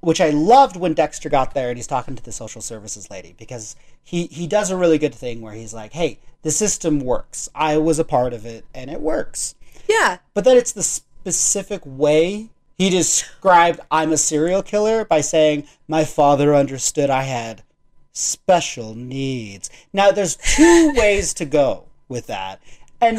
Which 0.00 0.18
I 0.18 0.30
loved 0.30 0.76
when 0.76 0.94
Dexter 0.94 1.28
got 1.28 1.52
there 1.52 1.68
and 1.68 1.76
he's 1.76 1.86
talking 1.86 2.16
to 2.16 2.22
the 2.22 2.32
social 2.32 2.62
services 2.62 3.10
lady 3.10 3.34
because 3.38 3.76
he 4.02 4.26
he 4.28 4.46
does 4.46 4.70
a 4.70 4.78
really 4.78 4.96
good 4.96 5.14
thing 5.14 5.42
where 5.42 5.52
he's 5.52 5.74
like, 5.74 5.92
"Hey, 5.92 6.20
the 6.40 6.50
system 6.50 7.00
works. 7.00 7.50
I 7.54 7.76
was 7.76 7.98
a 7.98 8.04
part 8.04 8.32
of 8.32 8.46
it, 8.46 8.64
and 8.74 8.90
it 8.90 9.02
works." 9.02 9.54
yeah, 9.86 10.18
But 10.32 10.44
then 10.44 10.56
it's 10.56 10.72
the 10.72 10.82
specific 10.82 11.82
way 11.84 12.48
he 12.78 12.88
described 12.88 13.80
I'm 13.90 14.12
a 14.12 14.16
serial 14.16 14.62
killer 14.62 15.04
by 15.04 15.20
saying 15.20 15.66
my 15.86 16.06
father 16.06 16.54
understood 16.54 17.10
I 17.10 17.24
had 17.24 17.62
special 18.14 18.94
needs. 18.94 19.68
Now 19.92 20.12
there's 20.12 20.36
two 20.36 20.94
ways 20.94 21.34
to 21.34 21.44
go 21.44 21.84
with 22.08 22.26
that. 22.28 22.58
And 23.02 23.18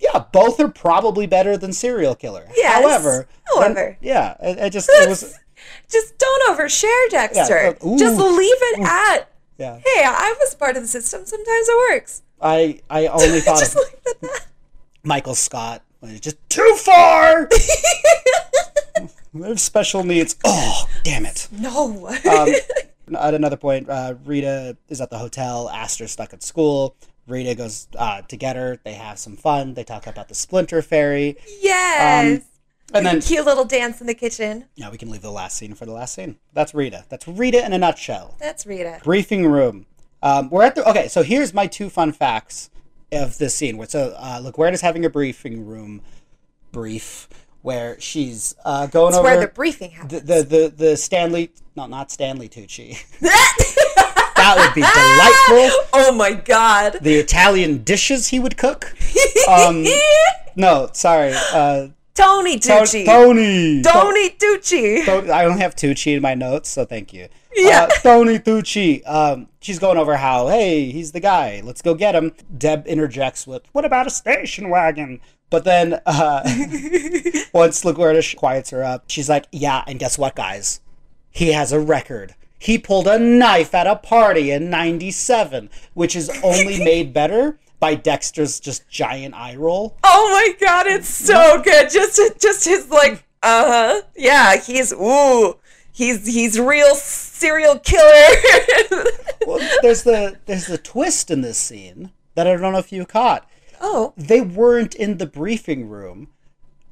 yeah, 0.00 0.24
both 0.32 0.58
are 0.60 0.68
probably 0.68 1.26
better 1.26 1.56
than 1.56 1.72
serial 1.72 2.14
killer. 2.14 2.46
Yes. 2.56 2.82
However, 2.82 3.28
However. 3.54 3.74
when- 3.84 3.96
yeah, 4.00 4.36
I, 4.42 4.66
I 4.66 4.68
just 4.68 4.88
it 4.90 5.08
was 5.08 5.38
just 5.90 6.16
don't 6.18 6.56
overshare, 6.58 7.10
Dexter. 7.10 7.76
uh, 7.82 7.86
ooh. 7.86 7.98
just 7.98 8.18
leave 8.18 8.56
it 8.60 8.80
at. 8.80 9.30
yeah. 9.58 9.76
Hey, 9.78 10.04
I 10.04 10.34
was 10.40 10.54
part 10.54 10.76
of 10.76 10.82
the 10.82 10.88
system. 10.88 11.24
Sometimes 11.26 11.68
it 11.68 11.90
works. 11.90 12.22
I 12.40 12.80
I 12.88 13.06
only 13.08 13.40
thought 13.40 13.58
just 13.58 13.76
of 13.76 13.82
it 13.92 14.00
at 14.08 14.20
that. 14.22 14.46
Michael 15.02 15.34
Scott 15.34 15.82
just 16.20 16.36
too 16.48 16.76
far. 16.78 17.48
Special 19.56 20.04
needs. 20.04 20.36
Oh, 20.44 20.84
damn 21.04 21.26
it. 21.26 21.48
No. 21.52 22.08
um, 22.08 22.48
at 23.18 23.34
another 23.34 23.56
point, 23.56 23.88
uh, 23.88 24.14
Rita 24.24 24.76
is 24.88 25.00
at 25.00 25.10
the 25.10 25.18
hotel. 25.18 25.68
Astor's 25.70 26.12
stuck 26.12 26.32
at 26.32 26.42
school. 26.42 26.96
Rita 27.28 27.54
goes 27.54 27.88
uh, 27.98 28.22
to 28.22 28.36
get 28.36 28.56
her. 28.56 28.78
They 28.84 28.94
have 28.94 29.18
some 29.18 29.36
fun. 29.36 29.74
They 29.74 29.84
talk 29.84 30.06
about 30.06 30.28
the 30.28 30.34
Splinter 30.34 30.82
Fairy, 30.82 31.36
yes. 31.60 32.42
and 32.94 33.06
then 33.06 33.20
Cute 33.20 33.44
little 33.44 33.64
dance 33.64 34.00
in 34.00 34.06
the 34.06 34.14
kitchen. 34.14 34.64
yeah, 34.74 34.90
we 34.90 34.98
can 34.98 35.10
leave 35.10 35.22
the 35.22 35.30
last 35.30 35.56
scene 35.56 35.74
for 35.74 35.86
the 35.86 35.92
last 35.92 36.14
scene. 36.14 36.36
That's 36.52 36.74
Rita. 36.74 37.04
That's 37.08 37.28
Rita 37.28 37.64
in 37.64 37.72
a 37.72 37.78
nutshell. 37.78 38.36
That's 38.40 38.64
Rita. 38.66 39.00
Briefing 39.04 39.46
room. 39.46 39.86
Um, 40.22 40.50
we're 40.50 40.64
at 40.64 40.74
the 40.74 40.88
okay. 40.88 41.08
So 41.08 41.22
here's 41.22 41.52
my 41.54 41.66
two 41.66 41.88
fun 41.90 42.12
facts 42.12 42.70
of 43.12 43.38
this 43.38 43.54
scene. 43.54 43.84
So 43.88 44.14
uh, 44.18 44.40
LaGuerta's 44.42 44.80
having 44.80 45.04
a 45.04 45.10
briefing 45.10 45.64
room 45.66 46.02
brief 46.72 47.28
where 47.62 48.00
she's 48.00 48.54
uh, 48.64 48.86
going 48.86 49.08
It's 49.08 49.16
over 49.18 49.24
where 49.28 49.40
the 49.40 49.48
briefing 49.48 49.90
happens. 49.90 50.12
the, 50.12 50.20
the 50.20 50.42
the 50.42 50.74
the 50.76 50.96
Stanley 50.96 51.50
no 51.76 51.86
not 51.86 52.10
Stanley 52.10 52.48
Tucci. 52.48 52.96
that 54.54 54.66
would 54.66 54.74
be 54.74 54.80
delightful. 54.82 55.86
oh 55.94 56.12
my 56.12 56.32
god. 56.32 56.98
the 57.02 57.14
Italian 57.16 57.84
dishes 57.84 58.28
he 58.28 58.38
would 58.38 58.56
cook. 58.56 58.94
Um, 59.48 59.84
no, 60.56 60.88
sorry. 60.92 61.32
Uh, 61.52 61.88
Tony 62.14 62.58
To- 62.58 62.68
Tucci. 62.68 63.04
Tony. 63.06 63.82
Tony 63.82 64.30
Tucci. 64.30 65.30
I 65.30 65.44
don't 65.44 65.60
have 65.60 65.76
Tucci 65.76 66.16
in 66.16 66.22
my 66.22 66.34
notes, 66.34 66.68
so 66.68 66.84
thank 66.84 67.12
you. 67.12 67.28
Yeah. 67.54 67.82
Uh, 67.82 67.86
Tony 68.02 68.38
Tucci. 68.38 69.08
Um, 69.08 69.48
she's 69.60 69.78
going 69.78 69.98
over 69.98 70.16
how, 70.16 70.48
hey, 70.48 70.90
he's 70.90 71.12
the 71.12 71.20
guy. 71.20 71.60
Let's 71.64 71.80
go 71.80 71.94
get 71.94 72.14
him. 72.14 72.32
Deb 72.56 72.86
interjects 72.86 73.46
with, 73.46 73.62
what 73.72 73.84
about 73.84 74.06
a 74.06 74.10
station 74.10 74.68
wagon? 74.68 75.20
But 75.50 75.64
then 75.64 76.00
uh, 76.04 76.42
once 77.52 77.84
LaGuerta 77.84 78.36
quiets 78.36 78.70
her 78.70 78.82
up, 78.84 79.04
she's 79.06 79.28
like, 79.28 79.46
yeah, 79.52 79.82
and 79.86 79.98
guess 79.98 80.18
what, 80.18 80.34
guys? 80.34 80.80
He 81.30 81.52
has 81.52 81.72
a 81.72 81.80
record. 81.80 82.34
He 82.58 82.78
pulled 82.78 83.06
a 83.06 83.18
knife 83.18 83.74
at 83.74 83.86
a 83.86 83.96
party 83.96 84.50
in 84.50 84.68
97, 84.70 85.70
which 85.94 86.16
is 86.16 86.28
only 86.42 86.78
made 86.84 87.12
better 87.12 87.58
by 87.80 87.94
Dexter's 87.94 88.58
just 88.58 88.88
giant 88.88 89.34
eye 89.34 89.54
roll. 89.56 89.96
Oh 90.02 90.28
my 90.32 90.56
god, 90.66 90.86
it's 90.88 91.08
so 91.08 91.62
good. 91.62 91.90
Just 91.90 92.20
just 92.40 92.64
his 92.64 92.90
like 92.90 93.24
uh-huh. 93.42 94.02
Yeah, 94.16 94.56
he's 94.60 94.92
ooh. 94.92 95.58
He's 95.92 96.26
he's 96.26 96.58
real 96.58 96.94
serial 96.94 97.78
killer. 97.78 98.34
Well, 99.46 99.66
there's 99.80 100.02
the 100.02 100.36
there's 100.44 100.66
the 100.66 100.76
twist 100.76 101.30
in 101.30 101.40
this 101.40 101.56
scene 101.56 102.10
that 102.34 102.46
I 102.46 102.56
don't 102.56 102.72
know 102.72 102.78
if 102.78 102.92
you 102.92 103.06
caught. 103.06 103.48
oh. 103.80 104.12
They 104.16 104.42
weren't 104.42 104.94
in 104.94 105.16
the 105.16 105.26
briefing 105.26 105.88
room. 105.88 106.28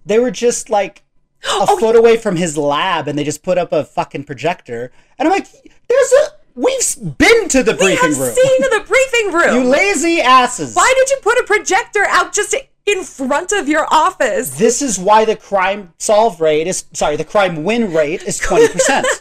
They 0.07 0.19
were 0.19 0.31
just 0.31 0.71
like 0.71 1.03
a 1.61 1.67
Oh, 1.69 1.77
foot 1.79 1.97
away 1.97 2.17
from 2.17 2.37
his 2.37 2.57
lab, 2.59 3.09
and 3.09 3.19
they 3.19 3.25
just 3.25 3.43
put 3.43 3.59
up 3.59 3.73
a 3.73 3.85
fucking 3.85 4.25
projector. 4.25 4.91
And 5.19 5.27
I'm 5.29 5.33
like, 5.33 5.47
"There's 5.89 6.13
a 6.13 6.27
we've 6.55 7.17
been 7.19 7.49
to 7.49 7.63
the 7.63 7.75
briefing 7.75 7.79
room. 7.79 7.85
We 7.85 7.97
briefing 7.97 8.11
have 8.11 8.19
room. 8.19 8.35
seen 8.35 8.61
the 8.63 8.85
briefing 8.87 9.33
room. 9.33 9.55
You 9.65 9.69
lazy 9.71 10.21
asses! 10.21 10.75
Why 10.75 10.93
did 10.97 11.11
you 11.11 11.19
put 11.23 11.39
a 11.39 11.45
projector 11.45 12.05
out 12.09 12.33
just 12.33 12.55
in 12.87 13.03
front 13.05 13.53
of 13.53 13.69
your 13.69 13.87
office? 13.93 14.51
This 14.51 14.81
is 14.83 14.99
why 14.99 15.25
the 15.25 15.37
crime 15.37 15.93
solve 15.99 16.41
rate 16.41 16.67
is 16.67 16.85
sorry, 16.93 17.17
the 17.17 17.25
crime 17.25 17.65
win 17.65 17.93
rate 17.93 18.23
is 18.23 18.39
twenty 18.39 18.69
percent. 18.69 19.07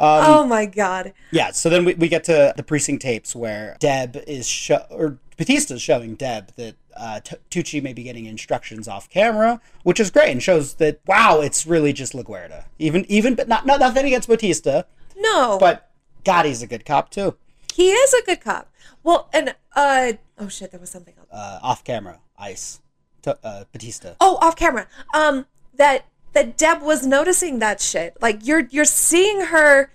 oh 0.00 0.46
my 0.46 0.66
god. 0.66 1.12
Yeah, 1.30 1.50
so 1.52 1.68
then 1.68 1.84
we, 1.84 1.94
we 1.94 2.08
get 2.08 2.24
to 2.24 2.52
the 2.56 2.62
precinct 2.62 3.02
tapes 3.02 3.34
where 3.36 3.76
Deb 3.80 4.16
is 4.26 4.48
show 4.48 4.84
or 4.90 5.18
Batista's 5.36 5.80
showing 5.82 6.14
Deb 6.14 6.52
that 6.56 6.74
uh, 6.96 7.20
T- 7.20 7.36
Tucci 7.50 7.82
may 7.82 7.92
be 7.92 8.02
getting 8.02 8.26
instructions 8.26 8.88
off 8.88 9.08
camera, 9.08 9.60
which 9.84 10.00
is 10.00 10.10
great 10.10 10.30
and 10.30 10.42
shows 10.42 10.74
that 10.74 11.00
wow, 11.06 11.40
it's 11.40 11.66
really 11.66 11.92
just 11.92 12.12
LaGuerta. 12.12 12.64
Even 12.78 13.04
even 13.08 13.34
but 13.34 13.48
not, 13.48 13.64
not 13.66 13.80
nothing 13.80 14.06
against 14.06 14.28
Batista, 14.28 14.82
No. 15.16 15.58
but 15.58 15.90
God, 16.24 16.44
he's 16.46 16.62
a 16.62 16.66
good 16.66 16.84
cop 16.84 17.10
too. 17.10 17.36
he 17.74 17.90
is 17.92 18.12
a 18.14 18.22
good 18.24 18.40
cop. 18.40 18.70
Well, 19.02 19.28
and 19.32 19.54
uh 19.74 20.12
oh 20.38 20.48
shit, 20.48 20.70
there 20.72 20.80
was 20.80 20.90
something 20.90 21.14
else. 21.18 21.28
Uh, 21.32 21.58
off 21.62 21.84
camera, 21.84 22.20
ice, 22.38 22.80
T- 23.22 23.32
uh, 23.42 23.64
Batista. 23.72 24.14
Oh, 24.20 24.36
off 24.42 24.56
camera. 24.56 24.86
Um 25.14 25.46
that 25.76 26.04
that 26.32 26.56
Deb 26.56 26.82
was 26.82 27.06
noticing 27.06 27.58
that 27.58 27.80
shit. 27.80 28.16
Like 28.20 28.46
you're 28.46 28.66
you're 28.70 28.84
seeing 28.84 29.46
her 29.46 29.90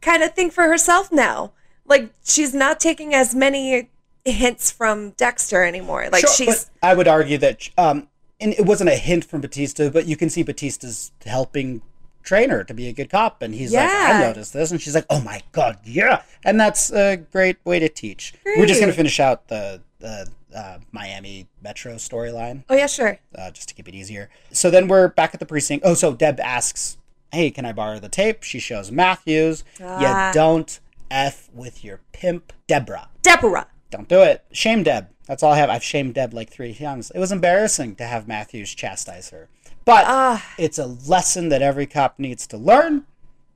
kind 0.00 0.22
of 0.22 0.34
think 0.34 0.52
for 0.52 0.64
herself 0.64 1.12
now. 1.12 1.52
Like 1.86 2.12
she's 2.24 2.54
not 2.54 2.80
taking 2.80 3.14
as 3.14 3.34
many 3.34 3.90
hints 4.24 4.70
from 4.70 5.10
Dexter 5.10 5.64
anymore. 5.64 6.08
Like 6.10 6.22
Sure, 6.22 6.34
she's 6.34 6.70
I 6.82 6.94
would 6.94 7.08
argue 7.08 7.38
that 7.38 7.68
um, 7.78 8.08
and 8.40 8.52
it 8.54 8.64
wasn't 8.66 8.90
a 8.90 8.96
hint 8.96 9.24
from 9.24 9.40
Batista, 9.40 9.90
but 9.90 10.06
you 10.06 10.16
can 10.16 10.30
see 10.30 10.42
Batista's 10.42 11.12
helping 11.24 11.82
train 12.22 12.50
her 12.50 12.64
to 12.64 12.74
be 12.74 12.86
a 12.88 12.92
good 12.92 13.10
cop, 13.10 13.42
and 13.42 13.54
he's 13.54 13.72
like, 13.72 13.88
"I 13.88 14.20
noticed 14.20 14.52
this," 14.52 14.70
and 14.70 14.80
she's 14.80 14.94
like, 14.94 15.06
"Oh 15.10 15.20
my 15.20 15.40
god, 15.52 15.78
yeah!" 15.84 16.22
And 16.44 16.60
that's 16.60 16.92
a 16.92 17.16
great 17.16 17.56
way 17.64 17.78
to 17.78 17.88
teach. 17.88 18.34
We're 18.44 18.66
just 18.66 18.80
gonna 18.80 18.92
finish 18.92 19.20
out 19.20 19.48
the 19.48 19.80
the 19.98 20.28
uh, 20.54 20.78
Miami 20.92 21.48
Metro 21.62 21.94
storyline 21.94 22.64
Oh 22.68 22.74
yeah, 22.74 22.86
sure. 22.86 23.18
uh, 23.36 23.50
just 23.50 23.68
to 23.68 23.74
keep 23.74 23.88
it 23.88 23.94
easier. 23.94 24.30
So 24.52 24.70
then 24.70 24.88
we're 24.88 25.08
back 25.08 25.32
at 25.34 25.40
the 25.40 25.46
precinct. 25.46 25.84
Oh, 25.86 25.94
so 25.94 26.12
Deb 26.14 26.40
asks, 26.40 26.96
"Hey, 27.32 27.50
can 27.50 27.64
I 27.64 27.72
borrow 27.72 27.98
the 27.98 28.08
tape?" 28.08 28.42
She 28.42 28.58
shows 28.58 28.90
Matthews. 28.90 29.64
Ah. 29.82 30.28
You 30.28 30.34
don't 30.34 30.80
f 31.10 31.48
with 31.52 31.84
your 31.84 32.00
pimp, 32.12 32.52
Deborah. 32.66 33.08
Deborah. 33.22 33.66
Don't 33.90 34.08
do 34.08 34.22
it. 34.22 34.44
Shame 34.52 34.82
Deb. 34.84 35.08
That's 35.26 35.42
all 35.42 35.52
I 35.52 35.58
have. 35.58 35.70
I've 35.70 35.82
shamed 35.84 36.14
Deb 36.14 36.32
like 36.34 36.50
three 36.50 36.74
times. 36.74 37.10
It 37.12 37.18
was 37.18 37.32
embarrassing 37.32 37.96
to 37.96 38.04
have 38.04 38.26
Matthews 38.28 38.74
chastise 38.74 39.30
her. 39.30 39.48
But 39.84 40.04
Ah. 40.06 40.44
it's 40.58 40.78
a 40.78 40.86
lesson 40.86 41.48
that 41.48 41.62
every 41.62 41.86
cop 41.86 42.18
needs 42.18 42.46
to 42.48 42.56
learn. 42.56 43.06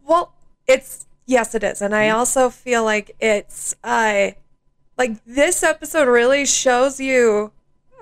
Well, 0.06 0.32
it's 0.66 1.06
yes, 1.26 1.54
it 1.54 1.62
is, 1.62 1.80
and 1.82 1.94
I 1.94 2.08
also 2.10 2.50
feel 2.50 2.82
like 2.84 3.14
it's 3.20 3.74
uh 3.84 4.32
like 4.96 5.24
this 5.24 5.62
episode 5.62 6.08
really 6.08 6.46
shows 6.46 7.00
you 7.00 7.52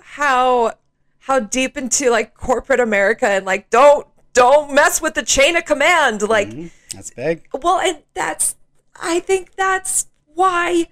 how 0.02 0.74
how 1.20 1.40
deep 1.40 1.76
into 1.76 2.10
like 2.10 2.34
corporate 2.34 2.80
America 2.80 3.26
and 3.26 3.46
like 3.46 3.70
don't 3.70 4.06
don't 4.34 4.74
mess 4.74 5.00
with 5.00 5.14
the 5.14 5.22
chain 5.22 5.56
of 5.56 5.64
command. 5.64 6.22
Like, 6.22 6.48
mm-hmm. 6.48 6.66
That's 6.94 7.10
big. 7.10 7.48
well, 7.62 7.78
and 7.80 8.02
that's 8.14 8.56
I 9.00 9.20
think 9.20 9.54
that's 9.56 10.06
why 10.34 10.88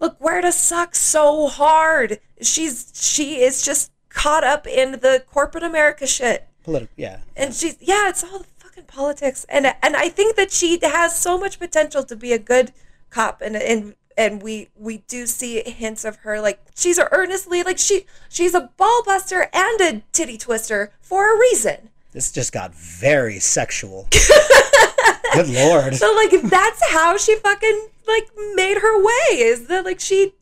LaGuerta 0.00 0.52
suck 0.52 0.94
so 0.94 1.48
hard. 1.48 2.20
She's 2.40 2.92
she 2.94 3.40
is 3.40 3.62
just 3.64 3.90
caught 4.14 4.44
up 4.44 4.66
in 4.66 4.92
the 4.92 5.24
corporate 5.30 5.64
America 5.64 6.06
shit 6.06 6.46
Political. 6.62 6.94
Yeah. 6.96 7.18
and 7.36 7.52
she's 7.52 7.76
yeah 7.80 8.08
it's 8.08 8.22
all 8.22 8.38
the 8.38 8.46
fucking 8.58 8.84
politics 8.84 9.44
and 9.48 9.66
and 9.82 9.96
i 9.96 10.08
think 10.08 10.36
that 10.36 10.52
she 10.52 10.78
has 10.80 11.20
so 11.20 11.36
much 11.36 11.58
potential 11.58 12.04
to 12.04 12.14
be 12.14 12.32
a 12.32 12.38
good 12.38 12.72
cop 13.10 13.42
and 13.42 13.56
and 13.56 13.96
and 14.16 14.42
we 14.42 14.68
we 14.76 14.98
do 15.08 15.26
see 15.26 15.62
hints 15.68 16.04
of 16.04 16.16
her 16.18 16.40
like 16.40 16.60
she's 16.74 17.00
earnestly 17.12 17.62
like 17.62 17.78
she 17.78 18.06
she's 18.28 18.54
a 18.54 18.70
ball 18.76 19.02
buster 19.04 19.48
and 19.52 19.80
a 19.80 20.02
titty 20.12 20.38
twister 20.38 20.92
for 21.00 21.34
a 21.34 21.38
reason. 21.38 21.90
This 22.12 22.30
just 22.30 22.52
got 22.52 22.74
very 22.74 23.38
sexual. 23.40 24.06
Good 25.34 25.48
lord. 25.48 25.94
So 25.96 26.12
like 26.14 26.30
that's 26.42 26.90
how 26.90 27.16
she 27.16 27.34
fucking 27.36 27.88
like 28.06 28.28
made 28.54 28.78
her 28.78 29.02
way 29.02 29.38
is 29.40 29.66
that 29.66 29.84
like 29.84 29.98
she 30.00 30.32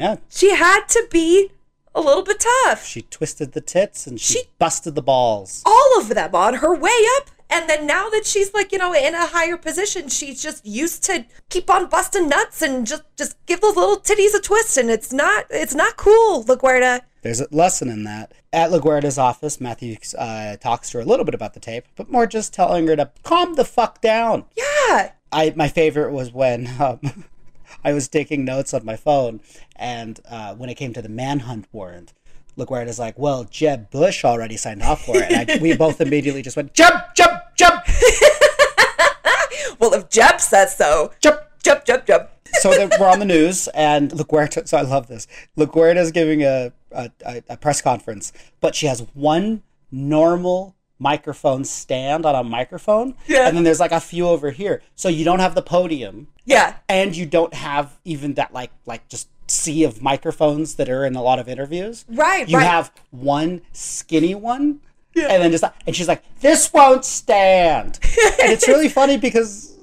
Yeah, 0.00 0.16
she 0.30 0.54
had 0.54 0.86
to 0.88 1.06
be 1.10 1.50
a 1.94 2.00
little 2.00 2.22
bit 2.22 2.40
tough. 2.64 2.86
she 2.86 3.02
twisted 3.02 3.52
the 3.52 3.60
tits 3.60 4.06
and 4.06 4.18
she, 4.18 4.34
She- 4.38 4.44
busted 4.58 4.94
the 4.94 5.02
balls. 5.02 5.62
all 5.66 6.00
of 6.00 6.08
them 6.08 6.34
on 6.34 6.54
her 6.54 6.74
way 6.74 6.98
up. 7.18 7.28
And 7.52 7.68
then 7.68 7.86
now 7.86 8.08
that 8.08 8.24
she's 8.24 8.54
like, 8.54 8.72
you 8.72 8.78
know, 8.78 8.94
in 8.94 9.14
a 9.14 9.26
higher 9.26 9.58
position, 9.58 10.08
she's 10.08 10.42
just 10.42 10.64
used 10.64 11.04
to 11.04 11.26
keep 11.50 11.68
on 11.68 11.86
busting 11.86 12.26
nuts 12.26 12.62
and 12.62 12.86
just 12.86 13.02
just 13.14 13.36
give 13.44 13.60
those 13.60 13.76
little 13.76 13.98
titties 13.98 14.34
a 14.34 14.40
twist. 14.40 14.78
And 14.78 14.90
it's 14.90 15.12
not 15.12 15.44
it's 15.50 15.74
not 15.74 15.98
cool, 15.98 16.42
LaGuerta. 16.44 17.02
There's 17.20 17.42
a 17.42 17.48
lesson 17.50 17.90
in 17.90 18.04
that. 18.04 18.32
At 18.54 18.70
LaGuerta's 18.70 19.18
office, 19.18 19.60
Matthew 19.60 19.96
uh, 20.18 20.56
talks 20.56 20.90
to 20.90 20.98
her 20.98 21.02
a 21.02 21.06
little 21.06 21.26
bit 21.26 21.34
about 21.34 21.52
the 21.52 21.60
tape, 21.60 21.84
but 21.94 22.10
more 22.10 22.26
just 22.26 22.54
telling 22.54 22.86
her 22.86 22.96
to 22.96 23.10
calm 23.22 23.54
the 23.54 23.66
fuck 23.66 24.00
down. 24.00 24.46
Yeah. 24.56 25.12
I 25.30 25.52
my 25.54 25.68
favorite 25.68 26.12
was 26.12 26.32
when 26.32 26.68
um, 26.80 27.24
I 27.84 27.92
was 27.92 28.08
taking 28.08 28.46
notes 28.46 28.72
on 28.72 28.86
my 28.86 28.96
phone, 28.96 29.40
and 29.76 30.20
uh, 30.26 30.54
when 30.54 30.70
it 30.70 30.76
came 30.76 30.94
to 30.94 31.02
the 31.02 31.10
manhunt 31.10 31.66
warrant, 31.70 32.14
LaGuerta's 32.58 32.98
like, 32.98 33.18
"Well, 33.18 33.44
Jeb 33.44 33.90
Bush 33.90 34.24
already 34.24 34.56
signed 34.56 34.82
off 34.82 35.04
for 35.04 35.16
it." 35.16 35.30
And 35.30 35.50
I, 35.50 35.58
we 35.58 35.74
both 35.76 36.00
immediately 36.00 36.42
just 36.42 36.56
went, 36.56 36.74
"Jeb, 36.74 36.92
Jeb, 37.14 37.30
Jeb, 37.56 37.72
Well, 39.78 39.94
if 39.94 40.08
Jeb 40.08 40.40
says 40.40 40.76
so, 40.76 41.12
Jeb." 41.20 41.34
jump, 41.62 41.84
jump, 41.84 42.04
jump. 42.06 42.28
so 42.60 42.70
then 42.72 42.90
we're 42.98 43.08
on 43.08 43.18
the 43.20 43.24
news, 43.24 43.68
and 43.68 44.10
LaGuerta. 44.10 44.66
So 44.68 44.76
I 44.76 44.82
love 44.82 45.06
this. 45.06 45.26
LaGuerta's 45.56 46.10
giving 46.12 46.42
a, 46.42 46.72
a 46.90 47.10
a 47.24 47.42
a 47.50 47.56
press 47.56 47.80
conference, 47.80 48.32
but 48.60 48.74
she 48.74 48.86
has 48.86 49.06
one 49.14 49.62
normal 49.90 50.74
microphone 50.98 51.64
stand 51.64 52.24
on 52.26 52.34
a 52.34 52.44
microphone, 52.44 53.14
Yeah. 53.26 53.46
and 53.48 53.56
then 53.56 53.64
there's 53.64 53.80
like 53.80 53.90
a 53.92 54.00
few 54.00 54.28
over 54.28 54.50
here. 54.50 54.82
So 54.94 55.08
you 55.08 55.24
don't 55.24 55.40
have 55.40 55.54
the 55.54 55.62
podium, 55.62 56.28
Yeah. 56.44 56.76
and 56.88 57.16
you 57.16 57.26
don't 57.26 57.54
have 57.54 57.98
even 58.04 58.34
that 58.34 58.52
like 58.52 58.70
like 58.86 59.08
just 59.08 59.28
sea 59.52 59.84
of 59.84 60.00
microphones 60.02 60.74
that 60.76 60.88
are 60.88 61.04
in 61.04 61.14
a 61.14 61.22
lot 61.22 61.38
of 61.38 61.48
interviews. 61.48 62.04
Right, 62.08 62.48
You 62.48 62.58
right. 62.58 62.66
have 62.66 62.90
one 63.10 63.60
skinny 63.72 64.34
one. 64.34 64.80
And 65.14 65.42
then 65.42 65.50
just 65.50 65.62
and 65.86 65.94
she's 65.94 66.08
like, 66.08 66.22
"This 66.40 66.72
won't 66.72 67.04
stand," 67.04 67.98
and 68.02 68.50
it's 68.50 68.66
really 68.66 68.88
funny 69.00 69.18
because 69.18 69.76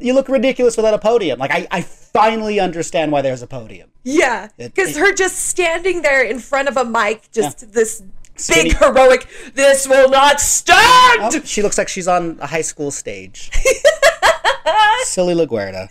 you 0.00 0.12
look 0.12 0.28
ridiculous 0.28 0.76
without 0.76 0.92
a 0.92 0.98
podium. 0.98 1.38
Like 1.38 1.52
I, 1.52 1.68
I 1.70 1.82
finally 1.82 2.58
understand 2.58 3.12
why 3.12 3.22
there's 3.22 3.42
a 3.42 3.46
podium. 3.46 3.90
Yeah. 4.02 4.48
Because 4.58 4.96
her 4.96 5.14
just 5.14 5.36
standing 5.46 6.02
there 6.02 6.20
in 6.24 6.40
front 6.40 6.66
of 6.68 6.76
a 6.76 6.84
mic, 6.84 7.30
just 7.30 7.72
this 7.72 8.02
Skinny- 8.34 8.70
big 8.70 8.78
heroic, 8.78 9.28
this 9.54 9.86
will 9.88 10.10
not 10.10 10.40
stand. 10.40 10.80
Oh, 11.22 11.40
she 11.44 11.62
looks 11.62 11.78
like 11.78 11.86
she's 11.88 12.08
on 12.08 12.36
a 12.40 12.46
high 12.48 12.62
school 12.62 12.90
stage. 12.90 13.52
Silly 15.04 15.34
LaGuerta. 15.34 15.88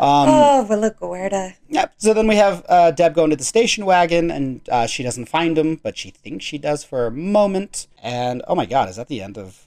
Oh, 0.00 0.66
well, 0.68 0.90
LaGuerta. 0.90 1.54
Yep. 1.68 1.94
So 1.98 2.14
then 2.14 2.26
we 2.26 2.36
have 2.36 2.64
uh, 2.68 2.90
Deb 2.90 3.14
going 3.14 3.30
to 3.30 3.36
the 3.36 3.44
station 3.44 3.84
wagon, 3.84 4.30
and 4.30 4.60
uh, 4.70 4.86
she 4.86 5.02
doesn't 5.02 5.26
find 5.26 5.56
him, 5.56 5.76
but 5.76 5.96
she 5.96 6.10
thinks 6.10 6.44
she 6.44 6.58
does 6.58 6.84
for 6.84 7.06
a 7.06 7.10
moment. 7.10 7.86
And 8.02 8.42
oh 8.46 8.54
my 8.54 8.66
God, 8.66 8.88
is 8.88 8.96
that 8.96 9.08
the 9.08 9.22
end 9.22 9.38
of? 9.38 9.66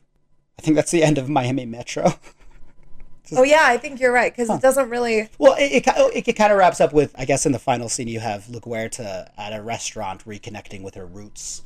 I 0.57 0.61
think 0.61 0.75
that's 0.75 0.91
the 0.91 1.03
end 1.03 1.17
of 1.17 1.29
Miami 1.29 1.65
Metro. 1.65 2.13
Oh, 3.33 3.43
yeah, 3.43 3.63
I 3.63 3.77
think 3.77 3.99
you're 3.99 4.11
right, 4.11 4.31
because 4.31 4.49
it 4.49 4.61
doesn't 4.61 4.89
really. 4.89 5.29
well, 5.37 5.55
it, 5.57 5.87
it, 5.87 6.27
it, 6.27 6.33
kind 6.33 6.51
of 6.51 6.57
wraps 6.57 6.81
up 6.81 6.91
with, 6.91 7.15
I 7.17 7.25
guess, 7.25 7.45
in 7.45 7.53
the 7.53 7.59
final 7.59 7.87
scene, 7.87 8.07
you 8.07 8.19
have 8.19 8.45
LaGuerta 8.45 9.29
at 9.37 9.53
a 9.57 9.61
restaurant 9.61 10.25
reconnecting 10.25 10.81
with 10.81 10.95
her 10.95 11.05
roots, 11.05 11.63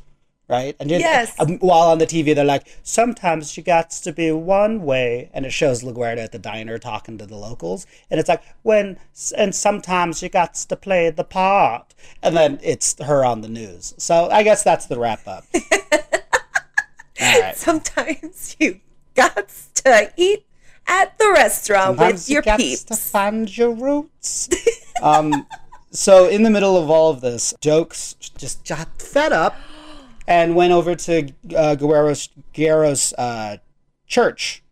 right? 0.48 0.76
And 0.80 0.90
then- 0.90 1.00
Yes. 1.00 1.34
um, 1.40 1.58
while 1.60 1.88
on 1.90 1.98
the 1.98 2.06
TV, 2.06 2.34
they're 2.36 2.46
like, 2.46 2.68
sometimes 2.84 3.58
you 3.58 3.64
got 3.64 3.90
to 3.92 4.12
be 4.12 4.32
one 4.32 4.84
way, 4.84 5.30
and 5.34 5.46
it 5.46 5.52
shows 5.52 5.84
LaGuerta 5.84 6.24
at 6.24 6.32
the 6.32 6.40
diner 6.40 6.78
talking 6.78 7.18
to 7.18 7.26
the 7.26 7.36
locals, 7.36 7.88
and 8.12 8.20
it's 8.20 8.30
like, 8.30 8.44
when, 8.64 8.98
and 9.38 9.56
sometimes 9.56 10.22
you 10.22 10.30
got 10.30 10.54
to 10.56 10.76
play 10.76 11.10
the 11.10 11.24
part, 11.24 11.94
and 12.22 12.36
then 12.38 12.60
it's 12.62 12.96
her 13.04 13.26
on 13.26 13.42
the 13.42 13.50
news. 13.50 13.94
So 13.98 14.30
I 14.30 14.44
guess 14.44 14.64
that's 14.64 14.86
the 14.86 15.00
wrap 15.00 15.28
up. 15.28 15.46
Right. 17.20 17.56
Sometimes 17.56 18.56
you 18.60 18.82
got 19.16 19.50
to 19.76 20.12
eat 20.18 20.46
at 20.86 21.18
the 21.18 21.32
restaurant 21.32 21.98
Sometimes 21.98 22.14
with 22.24 22.30
you 22.30 22.34
your 22.36 22.42
gats 22.42 22.62
peeps. 22.64 22.84
to 22.84 22.96
find 22.98 23.58
your 23.58 23.72
roots. 23.72 24.50
um, 25.02 25.48
so 25.92 26.28
in 26.28 26.44
the 26.44 26.50
middle 26.50 26.76
of 26.78 26.90
all 26.90 27.10
of 27.12 27.22
this, 27.22 27.54
Doakes 27.62 28.16
just 28.38 28.68
got 28.68 29.02
fed 29.02 29.32
up 29.32 29.56
and 30.28 30.56
went 30.56 30.74
over 30.74 30.96
to 30.96 31.30
uh, 31.56 31.76
Guerrero's, 31.76 32.30
Guerrero's 32.54 33.14
uh, 33.14 33.58
church. 34.08 34.64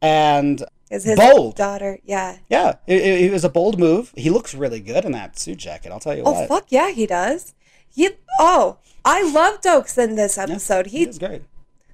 And 0.00 0.64
Is 0.90 1.04
his 1.04 1.18
Bold. 1.18 1.56
daughter? 1.56 1.98
Yeah. 2.04 2.38
yeah, 2.48 2.76
it, 2.86 3.00
it, 3.00 3.20
it 3.26 3.32
was 3.32 3.44
a 3.44 3.48
bold 3.48 3.78
move. 3.78 4.12
He 4.16 4.30
looks 4.30 4.54
really 4.54 4.80
good 4.80 5.04
in 5.04 5.12
that 5.12 5.38
suit 5.38 5.58
jacket. 5.58 5.90
I'll 5.90 6.00
tell 6.00 6.16
you 6.16 6.22
Oh 6.24 6.32
what. 6.32 6.48
fuck 6.48 6.66
yeah, 6.68 6.90
he 6.90 7.06
does. 7.06 7.54
He 7.92 8.10
oh, 8.38 8.78
I 9.04 9.22
love 9.32 9.60
Doakes 9.60 9.98
in 9.98 10.14
this 10.14 10.38
episode. 10.38 10.88
He 10.88 11.06
He 11.06 11.18
great. 11.18 11.42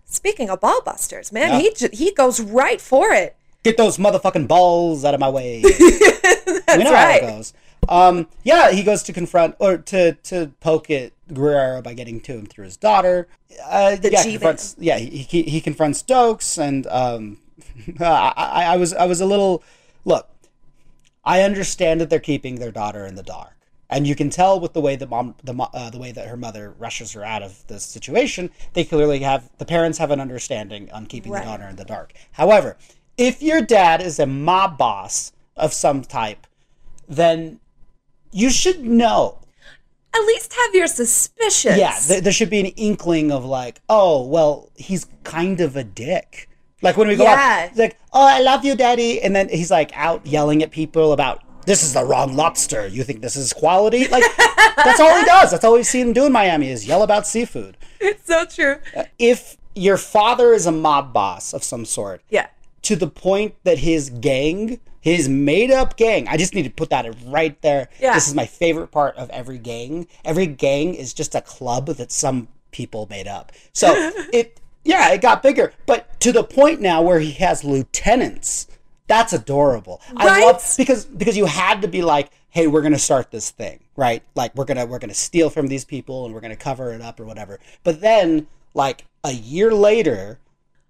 speaking 0.04 0.50
of 0.50 0.61
ball 0.61 0.83
busters, 0.85 1.33
man, 1.33 1.61
Yeah. 1.62 1.70
he 1.80 1.88
he 1.96 2.12
goes 2.12 2.40
right 2.40 2.80
for 2.80 3.11
it. 3.12 3.37
Get 3.62 3.78
those 3.78 3.96
motherfucking 3.96 4.46
balls 4.48 5.04
out 5.07 5.14
of 5.14 5.20
my 5.20 5.30
way. 5.30 5.62
That's 5.62 6.76
we 6.76 6.85
know 6.85 6.92
right. 6.92 7.22
how 7.22 7.28
it 7.28 7.30
goes. 7.37 7.54
Um, 7.88 8.29
yeah, 8.42 8.70
he 8.70 8.83
goes 8.83 9.03
to 9.05 9.12
confront 9.12 9.57
or 9.59 9.79
to 9.79 10.12
to 10.12 10.53
poke 10.61 10.90
at 10.90 11.12
Guerrero 11.33 11.83
by 11.83 11.94
getting 11.94 12.20
to 12.23 12.33
him 12.33 12.47
through 12.47 12.64
his 12.64 12.77
daughter. 12.77 13.29
Uh, 13.64 13.97
yeah, 14.03 14.23
G-Man. 14.23 14.33
confronts, 14.33 14.77
yeah, 14.79 14.99
he, 14.99 15.18
he 15.18 15.42
he 15.42 15.61
confronts 15.61 16.03
Doakes, 16.03 16.59
and 16.59 16.87
um, 16.88 17.38
I, 18.01 18.33
I 18.37 18.64
I 18.64 18.77
was 18.77 18.92
I 18.94 19.07
was 19.07 19.20
a 19.20 19.27
little 19.27 19.62
look. 20.05 20.29
I 21.25 21.42
understand 21.42 22.01
that 22.01 22.11
they're 22.11 22.20
keeping 22.20 22.57
their 22.57 22.70
daughter 22.73 23.07
in 23.07 23.14
the 23.14 23.23
dark, 23.23 23.55
and 23.88 24.07
you 24.07 24.14
can 24.14 24.29
tell 24.29 24.61
with 24.61 24.73
the 24.75 24.81
way 24.81 24.97
that 24.97 25.09
mom 25.09 25.35
the 25.42 25.55
uh, 25.55 25.90
the 25.90 25.99
way 25.99 26.12
that 26.12 26.29
her 26.29 26.37
mother 26.37 26.75
rushes 26.79 27.12
her 27.12 27.25
out 27.25 27.42
of 27.42 27.66
the 27.68 27.79
situation. 27.81 28.51
They 28.75 28.85
clearly 28.85 29.20
have 29.20 29.49
the 29.59 29.64
parents 29.64 29.99
have 29.99 30.11
an 30.11 30.20
understanding 30.20 30.90
on 30.90 31.07
keeping 31.07 31.33
Right. 31.33 31.44
the 31.44 31.51
daughter 31.51 31.64
in 31.68 31.77
the 31.77 31.85
dark. 31.85 32.12
However, 32.33 32.77
if 33.16 33.42
your 33.42 33.62
dad 33.62 34.03
is 34.03 34.18
a 34.18 34.27
mob 34.27 34.77
boss 34.77 35.33
of 35.57 35.73
some 35.73 36.03
type, 36.03 36.47
then 37.09 37.61
you 38.35 38.51
should 38.51 38.81
know. 38.85 39.38
At 40.14 40.20
least 40.27 40.53
have 40.53 40.75
your 40.75 40.87
suspicions. 40.87 41.77
Yeah, 41.79 41.94
th- 42.07 42.23
there 42.23 42.33
should 42.33 42.51
be 42.51 42.61
an 42.61 42.66
inkling 42.66 43.33
of 43.33 43.44
like, 43.44 43.81
oh, 43.88 44.25
well, 44.27 44.70
he's 44.77 45.07
kind 45.25 45.61
of 45.61 45.77
a 45.77 45.83
dick. 45.85 46.49
Like 46.83 46.97
when 46.97 47.09
we 47.09 47.16
go 47.16 47.25
Yeah. 47.25 47.62
out, 47.64 47.68
he's 47.70 47.79
like, 47.79 47.97
oh, 48.12 48.27
I 48.27 48.40
love 48.40 48.64
you, 48.64 48.77
daddy, 48.77 49.20
and 49.23 49.35
then 49.35 49.49
he's 49.49 49.70
like 49.70 49.90
out 49.97 50.25
yelling 50.27 50.62
at 50.62 50.70
people 50.70 51.12
about 51.12 51.42
this 51.66 51.83
is 51.83 51.94
the 51.94 52.05
wrong 52.05 52.37
lobster. 52.37 52.87
You 52.87 53.03
think 53.05 53.23
this 53.23 53.37
is 53.37 53.53
quality? 53.53 54.07
Like 54.09 54.23
that's 54.77 55.01
all 55.01 55.16
he 55.18 55.25
does. 55.25 55.51
That's 55.51 55.64
all 55.64 55.73
we've 55.75 55.87
seen 55.87 56.09
him 56.09 56.12
do 56.12 56.27
in 56.27 56.33
Miami 56.33 56.68
is 56.68 56.87
yell 56.87 57.03
about 57.03 57.27
seafood. 57.27 57.77
it's 58.01 58.27
so 58.27 58.44
true. 58.44 58.77
Uh, 58.94 59.05
if 59.18 59.57
your 59.75 59.97
father 59.97 60.53
is 60.53 60.66
a 60.66 60.73
mob 60.73 61.12
boss 61.12 61.53
of 61.55 61.64
some 61.64 61.85
sort, 61.85 62.20
Yeah. 62.31 62.47
to 62.83 62.94
the 62.97 63.09
point 63.09 63.55
that 63.64 63.79
his 63.79 64.11
gang, 64.11 64.79
his 65.05 65.29
made 65.29 65.71
up 65.71 65.99
gang, 65.99 66.27
I 66.29 66.38
just 66.38 66.55
need 66.55 66.62
to 66.62 66.71
put 66.71 66.88
that 66.88 67.05
right 67.27 67.61
there. 67.61 67.90
Yeah. 68.01 68.14
This 68.14 68.27
is 68.27 68.35
my 68.35 68.47
favorite 68.47 68.87
part 68.87 69.14
of 69.17 69.29
every 69.29 69.59
gang. 69.59 70.09
Every 70.25 70.47
gang 70.47 70.95
is 70.95 71.12
just 71.12 71.35
a 71.35 71.43
club 71.43 71.88
that 71.88 72.11
some 72.11 72.49
people 72.71 73.07
made 73.11 73.29
up. 73.29 73.53
So 73.75 73.93
it, 74.33 74.59
yeah, 74.83 75.12
it 75.12 75.21
got 75.21 75.43
bigger, 75.43 75.75
but 75.85 76.19
to 76.21 76.33
the 76.33 76.43
point 76.43 76.81
now 76.81 77.03
where 77.03 77.21
he 77.21 77.33
has 77.33 77.62
lieutenants. 77.64 78.67
That's 79.07 79.35
adorable. 79.35 80.01
I 80.17 80.40
love 80.40 80.64
because 80.79 81.05
because 81.05 81.37
you 81.37 81.45
had 81.45 81.83
to 81.83 81.88
be 81.88 82.01
like, 82.01 82.31
hey, 82.49 82.67
we're 82.67 82.81
gonna 82.81 82.99
start 82.99 83.31
this 83.31 83.51
thing, 83.51 83.81
right? 83.97 84.23
Like 84.35 84.55
we're 84.55 84.64
gonna 84.64 84.87
we're 84.87 84.99
gonna 84.99 85.12
steal 85.12 85.51
from 85.51 85.67
these 85.67 85.85
people 85.85 86.25
and 86.25 86.33
we're 86.33 86.40
gonna 86.40 86.57
cover 86.57 86.90
it 86.95 87.03
up 87.03 87.21
or 87.21 87.27
whatever. 87.27 87.61
But 87.83 88.01
then, 88.01 88.47
like 88.73 89.05
a 89.23 89.33
year 89.33 89.75
later, 89.75 90.38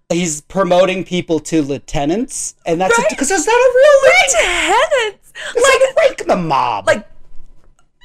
he's 0.09 0.41
promoting 0.41 1.03
people 1.03 1.39
to 1.41 1.61
lieutenants, 1.61 2.55
and 2.65 2.79
that's 2.79 2.97
Right. 2.97 3.07
because 3.09 3.29
that's 3.29 3.45
not 3.47 3.53
a 3.53 3.73
real 3.75 4.11
rank. 4.11 4.31
Lieutenants, 4.33 5.33
It's 5.55 5.67
like 5.67 5.95
like 5.95 5.97
rank 5.97 6.27
the 6.27 6.35
mob. 6.35 6.87
like 6.87 7.07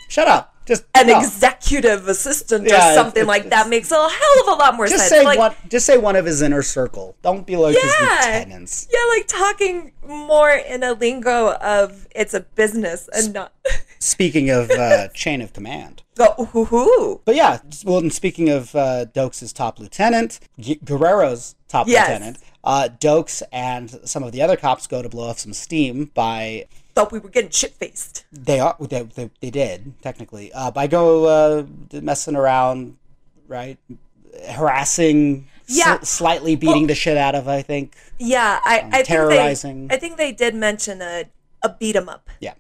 shut 0.09 0.29
up. 0.29 0.50
Just 0.71 0.85
an 0.95 1.09
no. 1.09 1.19
executive 1.19 2.07
assistant 2.09 2.67
Yeah, 2.69 2.93
or 2.93 2.95
something 2.95 3.23
it's- 3.23 3.27
like 3.27 3.51
that 3.51 3.69
makes 3.69 3.91
a 3.91 3.97
hell 3.97 4.41
of 4.43 4.49
a 4.49 4.53
lot 4.53 4.77
more 4.77 4.87
Just 4.87 5.09
sense. 5.09 5.11
say 5.11 5.25
like, 5.25 5.39
one. 5.39 5.55
Just 5.69 5.85
say 5.85 5.99
one 5.99 6.15
of 6.17 6.25
his 6.25 6.41
inner 6.43 6.63
circle. 6.63 7.17
Don't 7.23 7.45
be 7.45 7.57
like 7.57 7.75
his 7.77 7.93
Yeah. 8.01 8.07
lieutenants. 8.39 8.87
Yeah, 8.93 9.01
like 9.11 9.27
talking 9.27 9.93
more 10.07 10.51
in 10.51 10.83
a 10.85 10.93
lingo 10.93 11.55
of 11.55 12.07
it's 12.15 12.35
a 12.35 12.41
business 12.41 13.09
and 13.13 13.33
not 13.35 13.53
Speaking 13.99 14.49
of 14.49 14.71
uh, 14.71 15.09
chain 15.15 15.43
of 15.43 15.53
command. 15.53 16.03
hoo. 16.17 17.21
But 17.25 17.35
yeah, 17.35 17.59
well, 17.85 17.99
and 17.99 18.13
speaking 18.13 18.49
of 18.49 18.75
uh, 18.75 19.07
Doakes' 19.13 19.53
top 19.53 19.79
lieutenant, 19.81 20.41
G- 20.59 20.79
Guerrero's 20.85 21.55
top 21.69 21.87
Yes. 21.89 22.09
lieutenant, 22.09 22.39
uh, 22.65 22.89
Doakes 22.99 23.43
and 23.53 24.01
some 24.05 24.23
of 24.23 24.33
the 24.33 24.41
other 24.41 24.57
cops 24.57 24.87
go 24.87 25.03
to 25.03 25.09
blow 25.09 25.29
off 25.29 25.39
some 25.41 25.53
steam 25.53 26.11
by 26.15 26.67
thought 27.01 27.13
we 27.13 27.19
were 27.19 27.29
getting 27.29 27.51
shit 27.51 27.73
faced. 27.73 28.25
They 28.33 28.61
are. 28.61 28.77
They, 28.81 29.03
they, 29.03 29.31
they 29.41 29.51
did 29.51 29.95
technically. 30.03 30.53
Uh, 30.53 30.71
by 30.71 30.87
go 30.87 31.25
uh, 31.25 31.67
messing 32.01 32.37
around, 32.37 32.97
right? 33.49 33.79
Harassing. 34.51 35.47
Yeah. 35.67 35.99
sl- 36.01 36.05
slightly 36.05 36.57
beating 36.57 36.87
the 36.87 36.95
shit 36.95 37.17
out 37.17 37.35
of. 37.35 37.49
I 37.49 37.63
think. 37.63 37.95
Yeah, 38.19 38.59
I, 38.65 38.89
I 38.93 39.03
terrorizing. 39.03 39.89
think 39.89 39.91
they, 39.91 39.97
I 39.97 39.99
think 40.01 40.17
they 40.17 40.33
did 40.33 40.55
mention 40.55 41.01
a 41.03 41.25
a 41.63 41.69
beat 41.69 41.97
'em 41.97 42.09
up. 42.09 42.29
Yeah. 42.41 42.55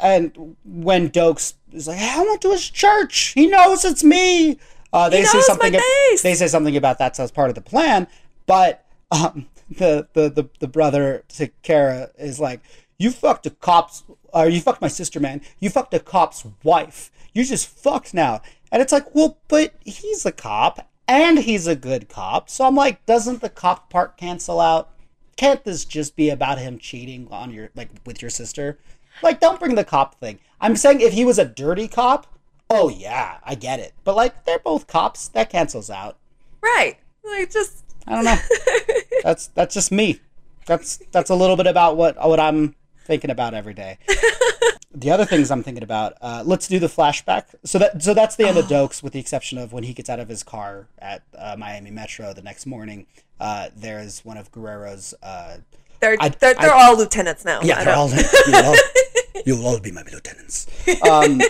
And 0.00 0.56
when 0.64 1.10
Doakes 1.10 1.54
is 1.72 1.88
like, 1.88 1.98
I 1.98 2.20
went 2.22 2.40
to 2.42 2.50
his 2.50 2.68
church. 2.68 3.32
He 3.34 3.46
knows 3.46 3.84
it's 3.84 4.04
me. 4.04 4.58
Uh, 4.92 5.08
they 5.08 5.24
say 5.24 5.38
knows 5.38 5.46
something. 5.46 5.72
my 5.72 5.78
face. 5.78 6.22
They 6.22 6.34
say 6.34 6.46
something 6.48 6.76
about 6.76 6.98
that 6.98 7.18
as 7.18 7.30
part 7.30 7.48
of 7.48 7.54
the 7.54 7.60
plan. 7.60 8.06
But 8.46 8.84
um, 9.10 9.46
the, 9.70 10.08
the 10.14 10.28
the 10.30 10.48
the 10.60 10.68
brother 10.68 11.24
to 11.36 11.48
Kara 11.62 12.10
is 12.18 12.40
like, 12.40 12.60
you 12.98 13.10
fucked 13.10 13.46
a 13.46 13.50
cop's, 13.50 14.02
or 14.32 14.48
you 14.48 14.60
fucked 14.60 14.82
my 14.82 14.88
sister, 14.88 15.20
man. 15.20 15.40
You 15.60 15.70
fucked 15.70 15.94
a 15.94 16.00
cop's 16.00 16.44
wife. 16.64 17.10
You're 17.32 17.44
just 17.44 17.68
fucked 17.68 18.12
now. 18.12 18.42
And 18.72 18.82
it's 18.82 18.92
like, 18.92 19.14
well, 19.14 19.38
but 19.48 19.74
he's 19.84 20.26
a 20.26 20.32
cop 20.32 20.88
and 21.06 21.38
he's 21.38 21.66
a 21.66 21.76
good 21.76 22.08
cop. 22.08 22.50
So 22.50 22.66
I'm 22.66 22.74
like, 22.74 23.04
doesn't 23.06 23.40
the 23.40 23.48
cop 23.48 23.88
part 23.88 24.16
cancel 24.16 24.60
out? 24.60 24.90
Can't 25.36 25.64
this 25.64 25.84
just 25.84 26.16
be 26.16 26.30
about 26.30 26.58
him 26.58 26.78
cheating 26.78 27.28
on 27.30 27.52
your 27.52 27.70
like 27.76 27.90
with 28.04 28.20
your 28.20 28.30
sister? 28.30 28.78
Like, 29.22 29.40
don't 29.40 29.60
bring 29.60 29.76
the 29.76 29.84
cop 29.84 30.18
thing. 30.20 30.40
I'm 30.60 30.76
saying 30.76 31.00
if 31.00 31.12
he 31.12 31.24
was 31.24 31.38
a 31.38 31.44
dirty 31.44 31.86
cop, 31.88 32.26
oh 32.68 32.88
yeah, 32.88 33.38
I 33.44 33.54
get 33.54 33.78
it. 33.78 33.94
But 34.02 34.16
like, 34.16 34.44
they're 34.44 34.58
both 34.58 34.88
cops. 34.88 35.28
That 35.28 35.50
cancels 35.50 35.88
out. 35.88 36.18
Right. 36.60 36.98
Like 37.24 37.52
just 37.52 37.84
I 38.06 38.14
don't 38.16 38.24
know. 38.24 38.36
that's 39.22 39.48
that's 39.48 39.74
just 39.74 39.92
me. 39.92 40.20
That's 40.66 40.98
that's 41.12 41.30
a 41.30 41.34
little 41.34 41.56
bit 41.56 41.66
about 41.66 41.96
what 41.96 42.16
what 42.28 42.40
I'm 42.40 42.74
thinking 43.08 43.30
about 43.30 43.54
every 43.54 43.74
day. 43.74 43.98
the 44.94 45.10
other 45.10 45.24
things 45.24 45.50
I'm 45.50 45.64
thinking 45.64 45.82
about. 45.82 46.14
Uh, 46.20 46.42
let's 46.46 46.68
do 46.68 46.78
the 46.78 46.86
flashback. 46.86 47.46
So 47.64 47.78
that 47.80 48.00
so 48.02 48.14
that's 48.14 48.36
the 48.36 48.46
end 48.46 48.56
of 48.58 48.66
Doakes, 48.66 49.02
with 49.02 49.12
the 49.14 49.18
exception 49.18 49.58
of 49.58 49.72
when 49.72 49.82
he 49.82 49.92
gets 49.92 50.08
out 50.08 50.20
of 50.20 50.28
his 50.28 50.42
car 50.44 50.86
at 51.00 51.22
uh, 51.36 51.56
Miami 51.58 51.90
Metro 51.90 52.32
the 52.32 52.42
next 52.42 52.66
morning. 52.66 53.06
Uh, 53.40 53.70
there's 53.74 54.24
one 54.24 54.36
of 54.36 54.52
Guerrero's. 54.52 55.14
Uh, 55.22 55.56
they're 56.00 56.16
I- 56.20 56.28
they're, 56.28 56.54
they're 56.54 56.72
I- 56.72 56.86
all 56.86 56.96
lieutenants 56.96 57.44
now. 57.44 57.58
I 57.60 57.64
yeah, 57.64 57.82
they're 57.84 57.96
all 57.96 58.10
you'll, 58.46 58.56
all 58.56 58.76
you'll 59.46 59.66
all 59.66 59.80
be 59.80 59.90
my 59.90 60.02
lieutenants. 60.12 60.66
Um, 61.02 61.40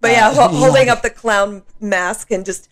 But 0.00 0.12
yeah, 0.12 0.28
Uh, 0.28 0.34
ho- 0.48 0.56
holding 0.56 0.88
up 0.88 1.02
the 1.02 1.10
clown 1.10 1.62
mask 1.80 2.30
and 2.30 2.44
just 2.46 2.68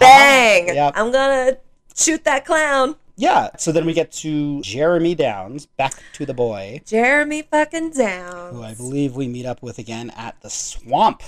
bang. 0.00 0.68
Yep. 0.68 0.94
I'm 0.96 1.12
gonna 1.12 1.58
shoot 1.94 2.24
that 2.24 2.44
clown. 2.44 2.96
Yeah. 3.18 3.48
So 3.58 3.72
then 3.72 3.84
we 3.84 3.92
get 3.92 4.12
to 4.12 4.62
Jeremy 4.62 5.14
Downs, 5.16 5.66
back 5.66 5.94
to 6.14 6.24
the 6.24 6.32
boy. 6.34 6.80
Jeremy 6.86 7.42
fucking 7.42 7.90
down. 7.90 8.54
who 8.54 8.62
I 8.62 8.74
believe 8.74 9.16
we 9.16 9.26
meet 9.26 9.44
up 9.44 9.60
with 9.60 9.78
again 9.78 10.10
at 10.16 10.40
the 10.40 10.48
swamp. 10.48 11.22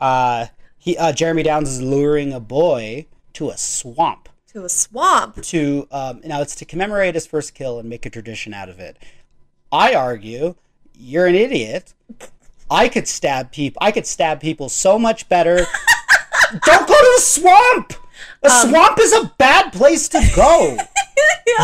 Uh, 0.00 0.46
he 0.78 0.96
uh, 0.96 1.12
Jeremy 1.12 1.42
Downs 1.42 1.68
is 1.68 1.82
luring 1.82 2.32
a 2.32 2.38
boy 2.40 3.06
to 3.32 3.50
a 3.50 3.56
swamp 3.58 4.28
To 4.52 4.64
a 4.64 4.68
swamp. 4.68 5.42
to 5.42 5.88
um, 5.90 6.20
now 6.24 6.40
it's 6.42 6.54
to 6.56 6.64
commemorate 6.64 7.14
his 7.14 7.26
first 7.26 7.54
kill 7.54 7.78
and 7.80 7.88
make 7.88 8.06
a 8.06 8.10
tradition 8.10 8.54
out 8.54 8.68
of 8.68 8.78
it. 8.78 8.96
I 9.72 9.94
argue 9.94 10.54
you're 10.94 11.26
an 11.26 11.34
idiot. 11.34 11.92
I 12.70 12.88
could 12.88 13.08
stab 13.08 13.50
people. 13.52 13.78
I 13.82 13.90
could 13.90 14.06
stab 14.06 14.40
people 14.40 14.68
so 14.68 14.98
much 14.98 15.28
better. 15.28 15.56
Don't 16.64 16.86
go 16.88 16.94
to 16.94 17.12
the 17.16 17.20
swamp. 17.22 17.92
A 18.42 18.50
um, 18.50 18.68
swamp 18.68 18.98
is 19.00 19.12
a 19.12 19.32
bad 19.38 19.72
place 19.72 20.08
to 20.10 20.32
go. 20.34 20.78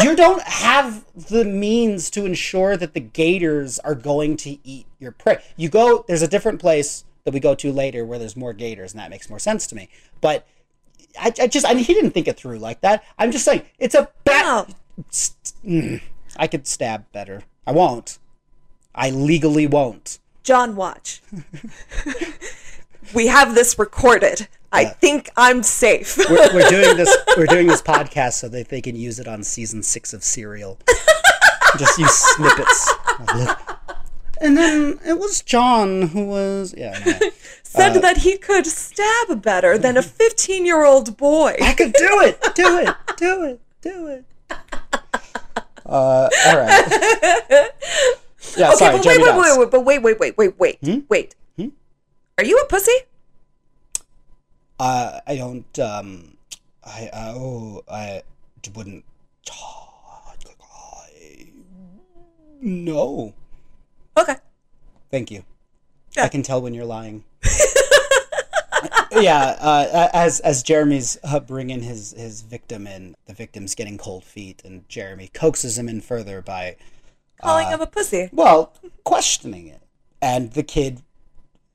You 0.03 0.17
don't 0.17 0.43
have 0.43 1.05
the 1.15 1.45
means 1.45 2.09
to 2.11 2.25
ensure 2.25 2.77
that 2.77 2.95
the 2.95 3.01
gators 3.01 3.79
are 3.81 3.95
going 3.95 4.37
to 4.39 4.57
eat 4.67 4.87
your 4.99 5.13
prey. 5.13 5.43
You 5.57 5.69
go. 5.69 6.05
There's 6.09 6.23
a 6.23 6.29
different 6.29 6.61
place 6.61 7.05
that 7.25 7.35
we 7.35 7.41
go 7.41 7.55
to 7.57 7.73
later 7.73 8.05
where 8.05 8.19
there's 8.19 8.37
more 8.37 8.53
gators, 8.53 8.93
and 8.93 9.01
that 9.01 9.11
makes 9.11 9.29
more 9.29 9.39
sense 9.39 9.67
to 9.69 9.75
me. 9.75 9.89
But 10.21 10.47
I, 11.21 11.33
I 11.41 11.47
just, 11.47 11.67
I 11.67 11.75
mean, 11.75 11.85
he 11.85 11.95
didn't 11.95 12.13
think 12.13 12.29
it 12.29 12.37
through 12.37 12.59
like 12.59 12.81
that. 12.81 13.05
I'm 13.19 13.33
just 13.33 13.45
saying 13.45 13.63
it's 13.79 13.95
a 13.95 14.09
bad. 14.25 14.75
No. 15.63 15.99
I 16.37 16.47
could 16.47 16.67
stab 16.67 17.11
better. 17.13 17.43
I 17.67 17.73
won't. 17.73 18.19
I 18.95 19.11
legally 19.11 19.67
won't. 19.67 20.19
John, 20.43 20.75
watch. 20.75 21.23
we 23.15 23.27
have 23.27 23.55
this 23.55 23.79
recorded. 23.79 24.49
I 24.73 24.87
uh, 24.87 24.91
think 24.95 25.31
I'm 25.37 25.63
safe. 25.63 26.17
We're, 26.17 26.55
we're 26.55 26.69
doing 26.71 26.97
this. 26.97 27.17
We're 27.37 27.47
doing 27.47 27.67
this 27.67 27.83
podcast 27.83 28.35
so 28.35 28.49
that 28.49 28.69
they 28.69 28.81
can 28.81 28.97
use 28.97 29.19
it 29.19 29.29
on 29.29 29.43
season 29.43 29.83
six 29.83 30.13
of 30.13 30.25
Serial. 30.25 30.79
Just 31.79 31.99
use 31.99 32.13
snippets. 32.13 32.93
And 34.41 34.57
then 34.57 34.99
it 35.07 35.19
was 35.19 35.41
John 35.43 36.03
who 36.03 36.27
was 36.27 36.75
yeah. 36.77 36.99
anyway. 37.01 37.31
Said 37.63 37.97
uh, 37.97 38.01
that 38.01 38.19
he 38.19 38.37
could 38.37 38.67
stab 38.67 39.41
better 39.41 39.79
than 39.79 39.97
a 39.97 40.03
15 40.03 40.67
year 40.67 40.85
old 40.85 41.17
boy. 41.17 41.57
I 41.63 41.73
could 41.73 41.93
do 41.93 42.21
it. 42.21 42.41
Do 42.55 42.79
it. 42.79 42.95
Do 43.17 43.45
it. 43.45 43.61
Do 43.81 44.07
it. 44.09 44.25
Uh, 45.87 46.29
all 46.47 46.57
right. 46.57 47.71
Yeah, 48.57 48.71
Okay, 48.71 48.77
sorry, 48.77 48.99
but 48.99 49.07
wait, 49.07 49.21
wait, 49.23 49.37
wait, 49.37 49.59
wait, 49.59 49.71
but 49.71 49.81
wait, 49.81 49.99
wait, 50.03 50.21
wait, 50.21 50.37
wait, 50.37 50.59
wait, 50.59 51.05
wait. 51.09 51.35
Hmm? 51.57 51.63
Hmm? 51.63 51.69
Are 52.37 52.45
you 52.45 52.59
a 52.59 52.67
pussy? 52.67 52.93
Uh, 54.79 55.21
I 55.27 55.37
don't. 55.37 55.79
Um, 55.79 56.37
I 56.85 57.09
uh, 57.13 57.33
oh, 57.37 57.83
I 57.91 58.23
wouldn't. 58.75 59.05
No, 62.65 63.35
Okay. 64.17 64.37
thank 65.11 65.31
you. 65.33 65.45
Yeah. 66.17 66.25
I 66.25 66.29
can 66.29 66.43
tell 66.45 66.61
when 66.63 66.75
you're 66.75 66.85
lying. 66.85 67.25
yeah, 69.13 69.57
uh, 69.61 70.09
as 70.13 70.39
as 70.41 70.63
Jeremy's 70.63 71.19
uh, 71.25 71.41
bringing 71.41 71.83
his 71.83 72.13
his 72.17 72.43
victim 72.43 72.87
in, 72.87 73.17
the 73.27 73.35
victim's 73.35 73.75
getting 73.75 73.99
cold 73.99 74.23
feet, 74.23 74.63
and 74.65 74.89
Jeremy 74.89 75.29
coaxes 75.35 75.77
him 75.77 75.89
in 75.89 76.01
further 76.01 76.41
by 76.41 76.77
Calling 77.41 77.67
him 77.69 77.81
a 77.81 77.87
pussy. 77.87 78.29
well 78.33 78.73
questioning 79.03 79.67
it, 79.67 79.83
and 80.21 80.53
the 80.53 80.63
kid 80.63 81.03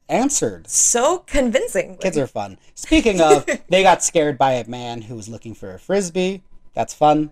answered. 0.09 0.69
So 0.69 1.19
convincing. 1.19 1.97
Kids 1.97 2.17
are 2.17 2.27
fun. 2.27 2.57
Speaking 2.75 3.21
of, 3.21 3.45
they 3.69 3.83
got 3.83 4.03
scared 4.03 4.37
by 4.37 4.53
a 4.53 4.67
man 4.67 5.01
who 5.03 5.15
was 5.15 5.29
looking 5.29 5.53
for 5.53 5.73
a 5.73 5.79
frisbee. 5.79 6.43
That's 6.73 6.93
fun. 6.93 7.31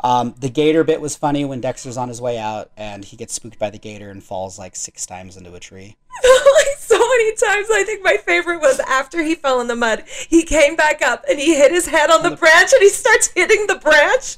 Um, 0.00 0.34
the 0.38 0.48
gator 0.48 0.84
bit 0.84 1.00
was 1.00 1.16
funny 1.16 1.44
when 1.44 1.60
Dexter's 1.60 1.96
on 1.96 2.08
his 2.08 2.20
way 2.20 2.38
out 2.38 2.70
and 2.76 3.04
he 3.04 3.16
gets 3.16 3.34
spooked 3.34 3.58
by 3.58 3.70
the 3.70 3.78
gator 3.78 4.10
and 4.10 4.22
falls 4.22 4.58
like 4.58 4.76
six 4.76 5.04
times 5.06 5.36
into 5.36 5.52
a 5.54 5.60
tree. 5.60 5.96
like 6.22 6.76
so 6.78 6.98
many 6.98 7.34
times. 7.34 7.66
I 7.72 7.82
think 7.84 8.04
my 8.04 8.16
favorite 8.16 8.60
was 8.60 8.80
after 8.80 9.22
he 9.22 9.34
fell 9.34 9.60
in 9.60 9.66
the 9.66 9.74
mud. 9.76 10.04
He 10.28 10.44
came 10.44 10.76
back 10.76 11.02
up 11.02 11.24
and 11.28 11.38
he 11.38 11.56
hit 11.56 11.72
his 11.72 11.86
head 11.86 12.10
on 12.10 12.22
the 12.22 12.36
branch 12.36 12.72
and 12.72 12.82
he 12.82 12.90
starts 12.90 13.28
hitting 13.34 13.66
the 13.66 13.76
branch. 13.76 14.36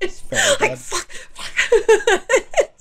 Very 0.28 0.56
like 0.60 0.78
fuck, 0.78 1.10
fuck. 1.10 2.71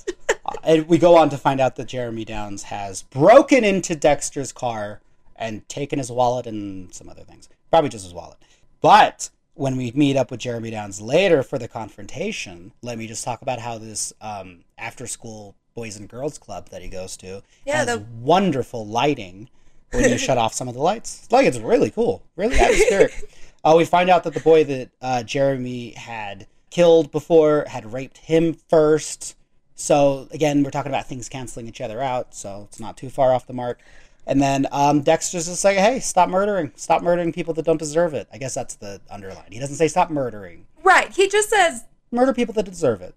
And 0.64 0.88
we 0.88 0.98
go 0.98 1.16
on 1.18 1.30
to 1.30 1.38
find 1.38 1.60
out 1.60 1.76
that 1.76 1.88
Jeremy 1.88 2.26
Downs 2.26 2.64
has 2.64 3.04
broken 3.04 3.64
into 3.64 3.96
Dexter's 3.96 4.52
car 4.52 5.02
and 5.36 5.68
taken 5.70 5.98
his 6.00 6.12
wallet 6.12 6.46
and 6.46 6.94
some 6.94 7.10
other 7.10 7.24
things. 7.24 7.48
Probably 7.70 7.90
just 7.90 8.06
his 8.06 8.14
wallet. 8.14 8.38
But 8.82 9.30
when 9.54 9.78
we 9.78 9.92
meet 9.94 10.18
up 10.18 10.32
with 10.32 10.40
Jeremy 10.40 10.72
Downs 10.72 11.02
later 11.02 11.44
for 11.44 11.58
the 11.58 11.68
confrontation, 11.68 12.74
let 12.82 12.98
me 12.98 13.08
just 13.08 13.24
talk 13.24 13.42
about 13.42 13.60
how 13.60 13.78
this 13.78 14.14
um, 14.22 14.64
after 14.78 15.08
school 15.08 15.56
boys 15.74 15.98
and 15.98 16.10
girls 16.10 16.38
club 16.38 16.70
that 16.70 16.82
he 16.82 16.90
goes 16.90 17.16
to 17.18 17.42
Yeah, 17.66 17.78
has 17.78 17.88
the- 17.88 18.06
wonderful 18.22 18.86
lighting 18.86 19.50
when 19.92 20.10
you 20.10 20.18
shut 20.18 20.38
off 20.38 20.54
some 20.54 20.68
of 20.68 20.74
the 20.74 20.82
lights. 20.82 21.28
Like 21.32 21.46
it's 21.46 21.58
really 21.60 21.92
cool, 21.92 22.24
really 22.36 22.60
atmospheric. 22.60 23.14
uh, 23.64 23.74
we 23.78 23.86
find 23.86 24.10
out 24.10 24.24
that 24.24 24.34
the 24.34 24.40
boy 24.40 24.64
that 24.66 24.90
uh, 25.02 25.24
Jeremy 25.24 25.92
had 25.92 26.48
killed 26.70 27.12
before 27.12 27.66
had 27.68 27.92
raped 27.94 28.18
him 28.18 28.54
first. 28.54 29.36
So 29.82 30.28
again, 30.32 30.64
we're 30.64 30.70
talking 30.72 30.92
about 30.92 31.08
things 31.08 31.28
canceling 31.28 31.68
each 31.68 31.82
other 31.82 32.02
out, 32.02 32.36
so 32.36 32.68
it's 32.70 32.80
not 32.80 32.98
too 32.98 33.10
far 33.10 33.34
off 33.34 33.48
the 33.48 33.54
mark. 33.54 33.80
And 34.28 34.40
then 34.42 34.68
um, 34.72 35.02
Dexter's 35.02 35.48
just 35.48 35.64
like, 35.66 35.78
"Hey, 35.78 36.00
stop 36.00 36.30
murdering! 36.30 36.72
Stop 36.76 37.02
murdering 37.02 37.34
people 37.34 37.54
that 37.56 37.66
don't 37.66 37.78
deserve 37.80 38.14
it." 38.14 38.28
I 38.32 38.38
guess 38.38 38.54
that's 38.54 38.76
the 38.76 39.02
underline. 39.10 39.52
He 39.52 39.60
doesn't 39.60 39.76
say 39.78 39.88
stop 39.88 40.12
murdering. 40.12 40.68
right. 40.84 41.12
He 41.14 41.28
just 41.28 41.50
says, 41.50 41.86
Murder 42.12 42.34
people 42.34 42.54
that 42.56 42.64
deserve 42.64 43.02
it. 43.02 43.16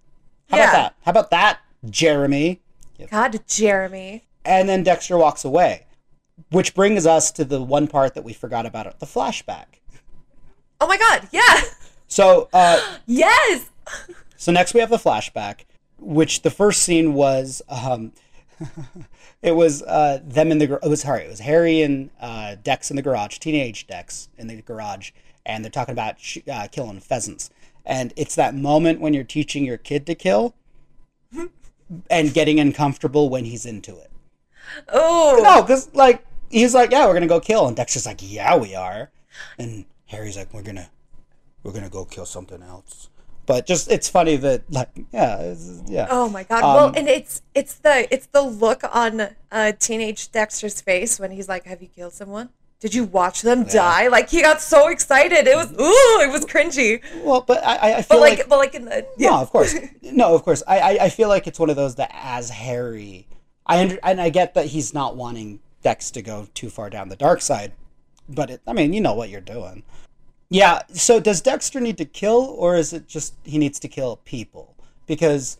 How 0.49 0.57
Yeah. 0.57 0.63
about 0.63 0.73
that? 0.73 0.95
How 1.03 1.11
about 1.11 1.29
that, 1.31 1.59
Jeremy? 1.89 2.61
God, 3.11 3.39
Jeremy. 3.47 4.23
And 4.43 4.67
then 4.69 4.83
Dexter 4.83 5.17
walks 5.17 5.43
away, 5.45 5.85
which 6.49 6.73
brings 6.73 7.05
us 7.05 7.29
to 7.31 7.43
the 7.45 7.61
one 7.61 7.87
part 7.87 8.13
that 8.15 8.23
we 8.23 8.31
forgot 8.33 8.65
about 8.65 8.99
the 8.99 9.05
flashback. 9.05 9.65
Oh 10.81 10.87
my 10.87 10.97
God. 10.97 11.27
Yeah. 11.31 11.61
So, 12.07 12.49
uh, 12.53 12.97
Yes. 13.05 13.69
So 14.37 14.51
next 14.51 14.73
we 14.73 14.79
have 14.79 14.89
the 14.89 14.97
flashback, 14.97 15.65
which 15.99 16.41
the 16.41 16.49
first 16.51 16.83
scene 16.83 17.13
was 17.13 17.61
um, 17.69 18.11
it 19.41 19.51
was 19.53 19.81
uh, 19.83 20.19
them 20.23 20.51
in 20.51 20.57
the 20.59 20.67
gar- 20.67 20.79
it 20.81 20.89
was 20.89 21.01
sorry 21.01 21.23
it 21.23 21.29
was 21.29 21.39
Harry 21.39 21.81
and 21.81 22.09
uh, 22.19 22.55
Dex 22.63 22.89
in 22.89 22.95
the 22.95 23.01
garage, 23.01 23.37
teenage 23.39 23.87
Dex 23.87 24.29
in 24.37 24.47
the 24.47 24.61
garage, 24.61 25.11
and 25.45 25.63
they're 25.63 25.71
talking 25.71 25.93
about 25.93 26.19
sh- 26.19 26.39
uh, 26.51 26.67
killing 26.71 26.99
pheasants. 26.99 27.49
And 27.85 28.13
it's 28.15 28.35
that 28.35 28.55
moment 28.55 28.99
when 28.99 29.13
you're 29.13 29.23
teaching 29.23 29.63
your 29.63 29.77
kid 29.77 30.05
to 30.07 30.15
kill, 30.15 30.55
and 32.09 32.33
getting 32.33 32.59
uncomfortable 32.59 33.29
when 33.29 33.45
he's 33.45 33.65
into 33.65 33.97
it. 33.97 34.11
Oh 34.89 35.39
No, 35.43 35.61
because 35.61 35.93
like 35.93 36.25
he's 36.49 36.73
like, 36.73 36.91
yeah, 36.91 37.05
we're 37.05 37.13
gonna 37.13 37.27
go 37.27 37.39
kill, 37.39 37.67
and 37.67 37.75
Dex 37.75 37.95
is 37.95 38.05
like, 38.05 38.19
yeah, 38.21 38.55
we 38.55 38.75
are, 38.75 39.11
and 39.57 39.85
Harry's 40.07 40.37
like, 40.37 40.53
we're 40.53 40.63
gonna, 40.63 40.89
we're 41.63 41.73
gonna 41.73 41.89
go 41.89 42.05
kill 42.05 42.25
something 42.25 42.61
else. 42.63 43.09
But 43.45 43.65
just 43.67 43.91
it's 43.91 44.09
funny 44.09 44.35
that 44.37 44.63
like 44.71 44.89
yeah, 45.11 45.53
yeah. 45.85 46.07
Oh 46.09 46.29
my 46.29 46.43
god! 46.43 46.63
Um, 46.63 46.73
well, 46.75 46.93
and 46.95 47.07
it's 47.07 47.41
it's 47.53 47.75
the 47.75 48.11
it's 48.13 48.25
the 48.27 48.41
look 48.41 48.81
on 48.91 49.29
uh, 49.51 49.71
teenage 49.79 50.31
Dexter's 50.31 50.81
face 50.81 51.19
when 51.19 51.31
he's 51.31 51.47
like, 51.47 51.65
"Have 51.65 51.81
you 51.81 51.87
killed 51.87 52.13
someone? 52.13 52.49
Did 52.79 52.93
you 52.95 53.03
watch 53.05 53.41
them 53.41 53.63
die?" 53.63 54.07
Like 54.07 54.29
he 54.29 54.41
got 54.41 54.61
so 54.61 54.87
excited. 54.89 55.47
It 55.47 55.55
was 55.55 55.71
ooh, 55.73 56.21
it 56.27 56.31
was 56.31 56.45
cringy. 56.45 57.01
Well, 57.23 57.41
but 57.41 57.63
I, 57.63 57.75
I- 57.75 57.93
I 57.93 57.95
But 57.97 58.05
feel 58.05 58.19
like, 58.19 58.37
like, 58.39 58.49
but 58.49 58.57
like 58.57 58.75
in 58.75 58.85
the 58.85 59.07
yeah, 59.17 59.29
no, 59.29 59.41
of 59.41 59.49
course, 59.51 59.75
no, 60.01 60.33
of 60.35 60.43
course. 60.43 60.63
I, 60.67 60.79
I, 60.79 60.97
I 61.05 61.09
feel 61.09 61.29
like 61.29 61.45
it's 61.47 61.59
one 61.59 61.69
of 61.69 61.75
those 61.75 61.95
that 61.95 62.11
as 62.13 62.49
Harry, 62.49 63.27
I 63.65 63.81
under, 63.81 63.99
and 64.03 64.19
I 64.19 64.29
get 64.29 64.55
that 64.55 64.67
he's 64.67 64.93
not 64.93 65.15
wanting 65.15 65.59
Dex 65.83 66.09
to 66.11 66.21
go 66.23 66.47
too 66.55 66.69
far 66.71 66.89
down 66.89 67.09
the 67.09 67.15
dark 67.15 67.41
side, 67.41 67.73
but 68.27 68.49
it, 68.49 68.61
I 68.65 68.73
mean, 68.73 68.91
you 68.91 69.01
know 69.01 69.13
what 69.13 69.29
you're 69.29 69.39
doing. 69.41 69.83
Yeah. 70.49 70.81
So 70.93 71.19
does 71.19 71.41
Dexter 71.41 71.79
need 71.79 71.97
to 71.97 72.05
kill, 72.05 72.55
or 72.57 72.75
is 72.75 72.93
it 72.93 73.07
just 73.07 73.33
he 73.43 73.57
needs 73.57 73.79
to 73.79 73.87
kill 73.87 74.17
people? 74.17 74.75
Because 75.07 75.57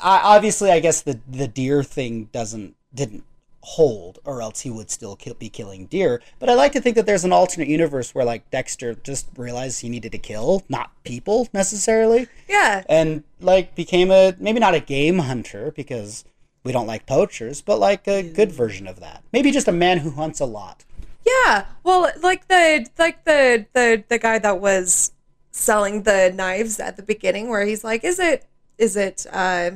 I, 0.00 0.20
obviously, 0.22 0.70
I 0.70 0.80
guess 0.80 1.02
the 1.02 1.20
the 1.28 1.48
deer 1.48 1.82
thing 1.82 2.28
doesn't 2.32 2.76
didn't 2.94 3.24
hold, 3.62 4.18
or 4.24 4.42
else 4.42 4.60
he 4.60 4.70
would 4.70 4.90
still 4.90 5.16
kill, 5.16 5.34
be 5.34 5.48
killing 5.48 5.86
deer. 5.86 6.20
But 6.38 6.48
I 6.48 6.54
like 6.54 6.72
to 6.72 6.80
think 6.80 6.96
that 6.96 7.06
there's 7.06 7.24
an 7.24 7.32
alternate 7.32 7.68
universe 7.68 8.14
where 8.14 8.24
like 8.24 8.50
Dexter 8.50 8.94
just 8.94 9.28
realized 9.36 9.80
he 9.80 9.88
needed 9.88 10.12
to 10.12 10.18
kill, 10.18 10.64
not 10.68 10.90
people 11.04 11.48
necessarily 11.52 12.28
yeah. 12.48 12.82
and 12.88 13.22
like 13.40 13.74
became 13.74 14.10
a 14.10 14.34
maybe 14.38 14.60
not 14.60 14.74
a 14.74 14.80
game 14.80 15.20
hunter 15.20 15.72
because 15.74 16.24
we 16.64 16.72
don't 16.72 16.86
like 16.86 17.06
poachers, 17.06 17.60
but 17.60 17.78
like 17.78 18.06
a 18.06 18.22
good 18.22 18.52
version 18.52 18.86
of 18.86 19.00
that. 19.00 19.22
Maybe 19.32 19.50
just 19.50 19.68
a 19.68 19.72
man 19.72 19.98
who 19.98 20.10
hunts 20.10 20.40
a 20.40 20.44
lot. 20.44 20.84
Yeah. 21.26 21.66
Well, 21.84 22.10
like 22.22 22.48
the 22.48 22.86
like 22.98 23.24
the 23.24 23.66
the 23.72 24.04
the 24.08 24.18
guy 24.18 24.38
that 24.38 24.60
was 24.60 25.12
selling 25.50 26.02
the 26.02 26.32
knives 26.34 26.80
at 26.80 26.96
the 26.96 27.02
beginning, 27.02 27.48
where 27.48 27.64
he's 27.64 27.84
like, 27.84 28.04
"Is 28.04 28.18
it 28.18 28.46
is 28.78 28.96
it 28.96 29.26
uh, 29.32 29.72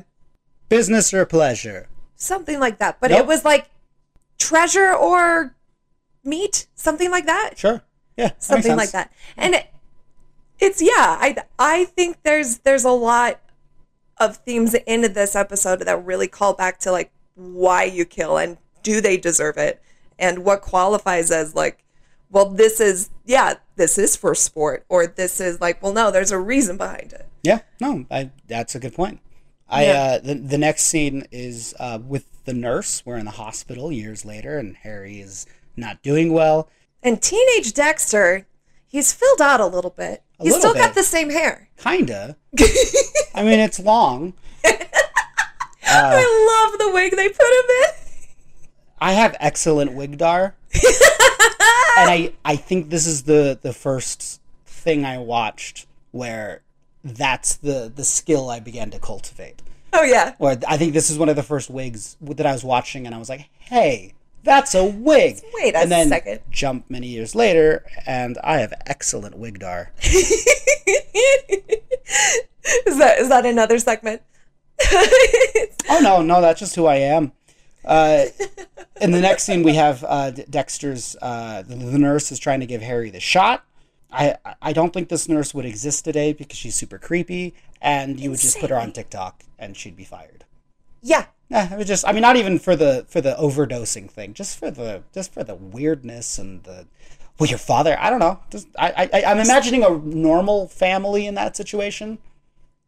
Business 0.68 1.12
or 1.14 1.24
pleasure? 1.26 1.88
something 2.16 2.58
like 2.58 2.78
that?" 2.78 2.98
But 3.00 3.10
Nope. 3.10 3.20
it 3.20 3.26
was 3.26 3.44
like 3.44 3.70
treasure 4.38 4.92
or 4.94 5.54
meat, 6.24 6.66
something 6.74 7.10
like 7.10 7.26
that. 7.26 7.52
Sure. 7.56 7.82
Yeah. 8.16 8.32
something 8.38 8.76
like 8.76 8.92
that. 8.92 9.12
And 9.36 9.54
it, 9.54 9.66
it's 10.58 10.80
yeah, 10.80 11.18
I 11.20 11.36
I 11.58 11.84
think 11.84 12.22
there's 12.22 12.58
there's 12.58 12.84
a 12.84 12.90
lot 12.90 13.40
of 14.18 14.38
themes 14.38 14.74
in 14.86 15.12
this 15.12 15.36
episode 15.36 15.80
that 15.80 16.04
really 16.04 16.26
call 16.26 16.54
back 16.54 16.78
to 16.80 16.90
like 16.90 17.12
why 17.34 17.84
you 17.84 18.06
kill 18.06 18.38
and 18.38 18.56
do 18.82 19.02
they 19.02 19.18
deserve 19.18 19.58
it 19.58 19.82
and 20.18 20.40
what 20.44 20.60
qualifies 20.62 21.30
as 21.30 21.54
like 21.54 21.84
well 22.30 22.50
this 22.50 22.80
is 22.80 23.10
yeah 23.24 23.54
this 23.76 23.98
is 23.98 24.16
for 24.16 24.34
sport 24.34 24.84
or 24.88 25.06
this 25.06 25.40
is 25.40 25.60
like 25.60 25.82
well 25.82 25.92
no 25.92 26.10
there's 26.10 26.32
a 26.32 26.38
reason 26.38 26.76
behind 26.76 27.12
it 27.12 27.26
Yeah. 27.44 27.60
No, 27.80 28.06
I, 28.10 28.30
that's 28.48 28.74
a 28.74 28.78
good 28.80 28.94
point. 28.94 29.20
I 29.68 29.84
Yeah. 29.86 30.02
uh, 30.02 30.18
the 30.18 30.34
the 30.34 30.58
next 30.58 30.84
scene 30.84 31.26
is 31.30 31.74
uh, 31.78 31.98
with 32.04 32.24
the 32.44 32.54
nurse. 32.54 33.02
We're 33.04 33.18
in 33.18 33.24
the 33.24 33.32
hospital 33.32 33.90
years 33.92 34.24
later, 34.24 34.58
and 34.58 34.76
Harry 34.78 35.20
is 35.20 35.46
not 35.76 36.02
doing 36.02 36.32
well. 36.32 36.68
and 37.02 37.20
teenage 37.22 37.72
dexter 37.74 38.46
he's 38.86 39.12
filled 39.12 39.40
out 39.42 39.60
a 39.60 39.66
little 39.66 39.90
bit 39.90 40.22
A 40.40 40.44
he's 40.44 40.54
little 40.54 40.70
still 40.70 40.82
got 40.82 40.94
the 40.94 41.02
same 41.02 41.30
hair 41.30 41.68
Kinda. 41.76 42.36
I 43.34 43.42
mean, 43.42 43.60
it's 43.60 43.78
long. 43.78 44.32
i 45.88 46.68
love 46.70 46.78
the 46.78 46.90
wig 46.92 47.12
they 47.16 47.28
put 47.28 47.46
him 47.46 47.70
in 47.84 48.05
I 48.98 49.12
have 49.12 49.36
excellent 49.40 49.92
wigdar, 49.92 50.52
and 50.74 52.10
I 52.10 52.32
I 52.44 52.56
think 52.56 52.90
this 52.90 53.06
is 53.06 53.24
the 53.24 53.58
the 53.60 53.72
first 53.72 54.40
thing 54.64 55.04
I 55.04 55.18
watched 55.18 55.86
where 56.12 56.62
that's 57.04 57.56
the 57.56 57.92
the 57.94 58.04
skill 58.04 58.50
I 58.50 58.60
began 58.60 58.90
to 58.90 58.98
cultivate. 58.98 59.62
oh 59.92 60.02
yeah 60.02 60.34
Where 60.38 60.58
I 60.66 60.76
think 60.76 60.92
this 60.94 61.10
is 61.10 61.18
one 61.18 61.28
of 61.28 61.36
the 61.36 61.42
first 61.42 61.70
wigs 61.70 62.16
that 62.20 62.46
I 62.46 62.52
was 62.52 62.64
watching, 62.64 63.06
and 63.06 63.14
I 63.14 63.18
was 63.18 63.28
like, 63.28 63.48
"Hey, 63.58 64.14
that's 64.44 64.74
a 64.74 64.84
wig." 64.84 65.40
Wait 65.54 65.74
a 65.74 65.78
and 65.80 65.92
then 65.92 66.08
second. 66.08 66.40
Jump 66.50 66.86
many 66.88 67.08
years 67.08 67.34
later, 67.34 67.84
and 68.06 68.38
I 68.42 68.58
have 68.58 68.72
excellent 68.86 69.38
wigdar. 69.38 69.88
is 70.02 70.30
that 72.98 73.18
is 73.18 73.28
that 73.28 73.44
another 73.46 73.78
segment? 73.78 74.22
Oh 75.88 76.00
no, 76.00 76.20
no, 76.20 76.40
that's 76.40 76.58
just 76.58 76.74
who 76.74 76.86
I 76.86 76.96
am. 76.96 77.30
Uh, 77.86 78.24
in 79.00 79.12
the 79.12 79.20
next 79.20 79.44
scene, 79.44 79.62
we 79.62 79.74
have 79.74 80.04
uh, 80.06 80.30
Dexter's. 80.30 81.16
Uh, 81.22 81.62
the, 81.62 81.76
the 81.76 81.98
nurse 81.98 82.32
is 82.32 82.38
trying 82.38 82.60
to 82.60 82.66
give 82.66 82.82
Harry 82.82 83.10
the 83.10 83.20
shot. 83.20 83.64
I 84.10 84.36
I 84.62 84.72
don't 84.72 84.92
think 84.92 85.08
this 85.08 85.28
nurse 85.28 85.52
would 85.54 85.64
exist 85.64 86.04
today 86.04 86.32
because 86.32 86.58
she's 86.58 86.74
super 86.74 86.98
creepy, 86.98 87.54
and 87.80 88.18
you 88.18 88.30
would 88.30 88.40
just 88.40 88.58
put 88.58 88.70
her 88.70 88.76
on 88.76 88.92
TikTok 88.92 89.42
and 89.58 89.76
she'd 89.76 89.96
be 89.96 90.04
fired. 90.04 90.44
yeah. 91.02 91.26
Yeah, 91.48 91.72
it 91.72 91.78
was 91.78 91.86
just. 91.86 92.04
I 92.04 92.10
mean, 92.10 92.22
not 92.22 92.34
even 92.34 92.58
for 92.58 92.74
the 92.74 93.06
for 93.08 93.20
the 93.20 93.36
overdosing 93.38 94.10
thing, 94.10 94.34
just 94.34 94.58
for 94.58 94.68
the 94.68 95.04
just 95.14 95.32
for 95.32 95.44
the 95.44 95.54
weirdness 95.54 96.38
and 96.38 96.64
the. 96.64 96.86
Well, 97.38 97.48
your 97.48 97.58
father. 97.60 97.96
I 98.00 98.10
don't 98.10 98.18
know. 98.18 98.40
Just 98.50 98.66
I 98.76 99.08
I 99.12 99.22
I'm 99.24 99.38
imagining 99.38 99.84
a 99.84 99.90
normal 99.90 100.66
family 100.66 101.24
in 101.24 101.36
that 101.36 101.56
situation, 101.56 102.18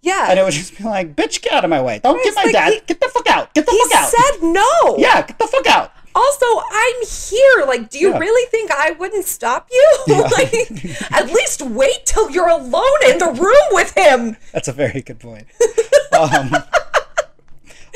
Yeah. 0.01 0.27
and 0.31 0.39
it 0.39 0.43
would 0.45 0.53
just 0.53 0.77
be 0.79 0.85
like, 0.85 1.15
"Bitch, 1.17 1.43
get 1.43 1.53
out 1.53 1.65
of 1.65 1.71
my 1.71 1.83
way! 1.83 1.99
Don't 2.03 2.23
get 2.23 2.35
my 2.35 2.45
like 2.45 2.53
dad! 2.53 2.73
he- 2.73 2.81
get 2.87 3.01
the 3.01 3.09
fuck 3.09 3.29
out! 3.29 3.53
Get 3.55 3.67
the 3.67 3.73
fuck 3.73 4.01
out!" 4.01 4.11
He 4.11 4.17
said 4.17 4.43
no. 4.43 4.97
Yeah, 4.99 5.23
get 5.27 5.39
the 5.39 5.47
fuck 5.47 5.67
out. 5.67 5.93
Also, 6.15 6.47
I'm 6.73 7.07
here. 7.07 7.65
Like, 7.67 7.91
do 7.91 7.99
you 7.99 8.11
Yeah. 8.11 8.19
really 8.19 8.49
think 8.51 8.71
I 8.73 8.93
wouldn't 8.93 9.25
stop 9.25 9.69
you? 9.71 9.95
like, 10.09 11.13
at 11.13 11.27
least 11.27 11.63
wait 11.63 12.07
till 12.07 12.31
you're 12.31 12.49
alone 12.49 12.99
in 13.09 13.19
the 13.19 13.31
room 13.39 13.69
with 13.73 13.97
him. 13.97 14.37
That's 14.53 14.69
a 14.69 14.73
very 14.73 15.01
good 15.03 15.19
point. 15.21 15.47
Um, 16.11 16.51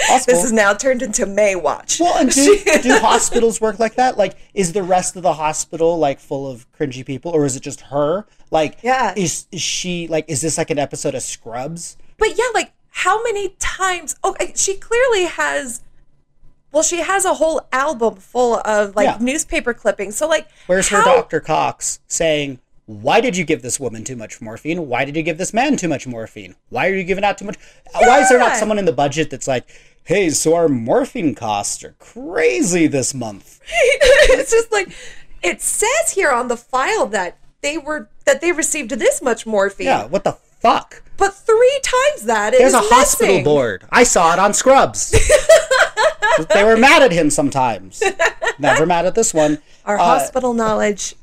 hospital- 0.01 0.41
This 0.41 0.45
is 0.47 0.53
now 0.53 0.75
turned 0.75 1.03
into 1.03 1.27
May 1.27 1.55
Watch. 1.55 2.01
well, 2.01 2.17
and 2.19 2.31
do, 2.31 2.59
do 2.83 2.99
hospitals 2.99 3.61
work 3.61 3.79
like 3.79 3.95
that? 3.97 4.17
Like, 4.17 4.37
is 4.55 4.73
the 4.73 4.83
rest 4.83 5.17
of 5.17 5.23
the 5.23 5.35
hospital 5.35 5.99
like 5.99 6.21
full 6.21 6.51
of 6.51 6.67
cringy 6.73 7.05
people, 7.05 7.31
or 7.33 7.45
is 7.45 7.57
it 7.57 7.63
just 7.63 7.81
her? 7.83 8.27
Like, 8.51 8.79
Yeah. 8.83 9.15
is 9.17 9.47
is 9.53 9.63
she 9.63 10.09
like? 10.09 10.25
Is 10.29 10.41
this 10.41 10.59
like 10.59 10.71
an 10.71 10.79
episode 10.79 11.15
of 11.15 11.23
Scrubs? 11.23 11.97
But 12.19 12.37
yeah, 12.39 12.45
like 12.55 12.73
how 12.91 13.23
many 13.23 13.51
times? 13.59 14.17
Oh, 14.23 14.31
okay, 14.31 14.53
she 14.55 14.75
clearly 14.77 15.25
has. 15.25 15.83
Well, 16.73 16.83
she 16.83 16.99
has 17.01 17.25
a 17.27 17.35
whole 17.35 17.67
album 17.73 18.17
full 18.17 18.57
of 18.65 18.97
like 18.97 19.05
Yeah. 19.07 19.19
newspaper 19.21 19.75
clippings. 19.75 20.17
So 20.17 20.27
like, 20.27 20.49
Where's 20.67 20.89
her 20.89 21.03
Dr. 21.03 21.41
Cox 21.41 22.01
saying, 22.07 22.61
Why 23.01 23.21
did 23.21 23.37
you 23.37 23.45
give 23.45 23.63
this 23.63 23.81
woman 23.81 24.05
too 24.05 24.17
much 24.17 24.41
morphine? 24.41 24.87
Why 24.89 25.05
did 25.05 25.17
you 25.17 25.23
give 25.23 25.39
this 25.39 25.55
man 25.55 25.77
too 25.77 25.89
much 25.89 26.07
morphine? 26.07 26.57
Why 26.69 26.89
are 26.89 26.95
you 26.95 27.05
giving 27.05 27.25
out 27.25 27.39
too 27.39 27.45
much? 27.47 27.57
Why 27.93 28.21
is 28.21 28.29
there 28.29 28.39
not 28.39 28.57
someone 28.57 28.79
in 28.79 28.85
the 28.85 28.93
budget 28.93 29.31
that's 29.31 29.49
like, 29.49 29.67
Hey, 30.05 30.31
so 30.31 30.55
our 30.57 30.69
morphine 30.69 31.35
costs 31.35 31.85
are 31.85 31.95
crazy 31.99 32.87
this 32.89 33.15
month? 33.15 33.61
it's 33.71 34.51
just 34.51 34.73
like 34.73 34.93
it 35.43 35.63
says 35.63 36.11
here 36.13 36.33
on 36.33 36.49
the 36.49 36.57
file 36.57 37.07
that 37.07 37.39
they 37.63 37.79
were 37.79 38.09
that 38.27 38.41
they 38.41 38.53
received 38.53 38.91
this 38.91 39.23
much 39.23 39.47
morphine. 39.47 39.87
Yeah, 39.87 40.07
what 40.07 40.25
the 40.25 40.33
fuck? 40.33 41.03
But 41.17 41.35
three 41.35 41.81
times 41.83 42.25
that 42.25 42.51
There's 42.51 42.75
is 42.75 42.75
a 42.75 42.81
hospital 42.81 43.45
board. 43.45 43.85
I 43.91 44.03
saw 44.03 44.33
it 44.33 44.41
on 44.41 44.53
Scrubs. 44.55 45.11
they 46.55 46.65
were 46.65 46.77
mad 46.77 47.03
at 47.03 47.13
him 47.13 47.31
sometimes. 47.31 48.03
Never 48.59 48.87
mad 48.87 49.07
at 49.07 49.15
this 49.15 49.33
one. 49.33 49.59
Our 49.85 49.99
Uh, 49.99 50.03
hospital 50.05 50.53
knowledge 50.53 51.15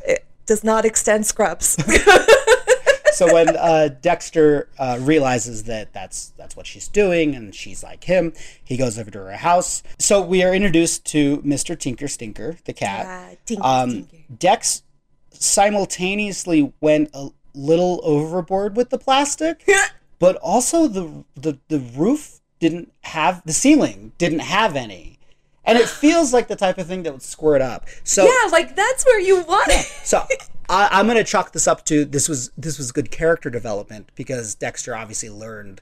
does 0.50 0.64
not 0.64 0.84
extend 0.84 1.28
scrubs. 1.28 1.78
so 3.14 3.32
when 3.32 3.56
uh, 3.56 3.90
Dexter 4.02 4.68
uh, 4.80 4.98
realizes 5.00 5.66
that 5.66 5.94
that's 5.94 6.34
that's 6.38 6.58
what 6.58 6.66
she's 6.66 6.88
doing 6.88 7.36
and 7.36 7.54
she's 7.54 7.84
like 7.84 8.04
him, 8.04 8.34
he 8.64 8.76
goes 8.76 8.98
over 8.98 9.12
to 9.12 9.20
her 9.20 9.38
house. 9.38 9.84
So 10.00 10.20
we 10.22 10.42
are 10.44 10.54
introduced 10.54 11.06
to 11.12 11.38
Mr. 11.44 11.80
Tinker 11.80 12.08
Stinker, 12.08 12.58
the 12.66 12.74
cat. 12.74 13.06
Ah, 13.08 13.36
Tinker 13.46 13.64
um, 13.64 13.90
Stinker. 13.92 14.18
Dex 14.40 14.84
simultaneously 15.32 16.74
went 16.82 17.12
a 17.14 17.30
little 17.54 18.02
overboard 18.04 18.76
with 18.76 18.90
the 18.90 18.98
plastic, 18.98 19.70
but 20.20 20.36
also 20.38 20.88
the, 20.88 21.24
the 21.36 21.60
the 21.68 21.80
roof 21.80 22.40
didn't 22.58 22.92
have 23.02 23.44
the 23.46 23.54
ceiling 23.54 24.14
didn't 24.18 24.40
have 24.40 24.76
any, 24.76 25.19
and 25.66 25.78
it 25.78 25.88
feels 25.88 26.34
like 26.34 26.48
the 26.48 26.56
type 26.56 26.78
of 26.78 26.88
thing 26.88 27.04
that 27.04 27.14
would 27.14 27.22
squirt 27.22 27.62
up. 27.62 27.88
So 28.04 28.26
yeah, 28.26 28.50
like 28.52 28.76
that's 28.76 29.06
where 29.06 29.20
you 29.20 29.42
want 29.44 29.70
it. 29.70 29.86
so 30.04 30.24
I, 30.70 30.88
I'm 30.92 31.08
gonna 31.08 31.24
chalk 31.24 31.52
this 31.52 31.68
up 31.68 31.86
to 31.86 32.06
this 32.06 32.30
was 32.30 32.52
this 32.58 32.78
was 32.78 32.92
good 32.92 33.12
character 33.12 33.50
development 33.50 34.10
because 34.16 34.56
Dexter 34.56 34.96
obviously 34.96 35.30
learned. 35.30 35.82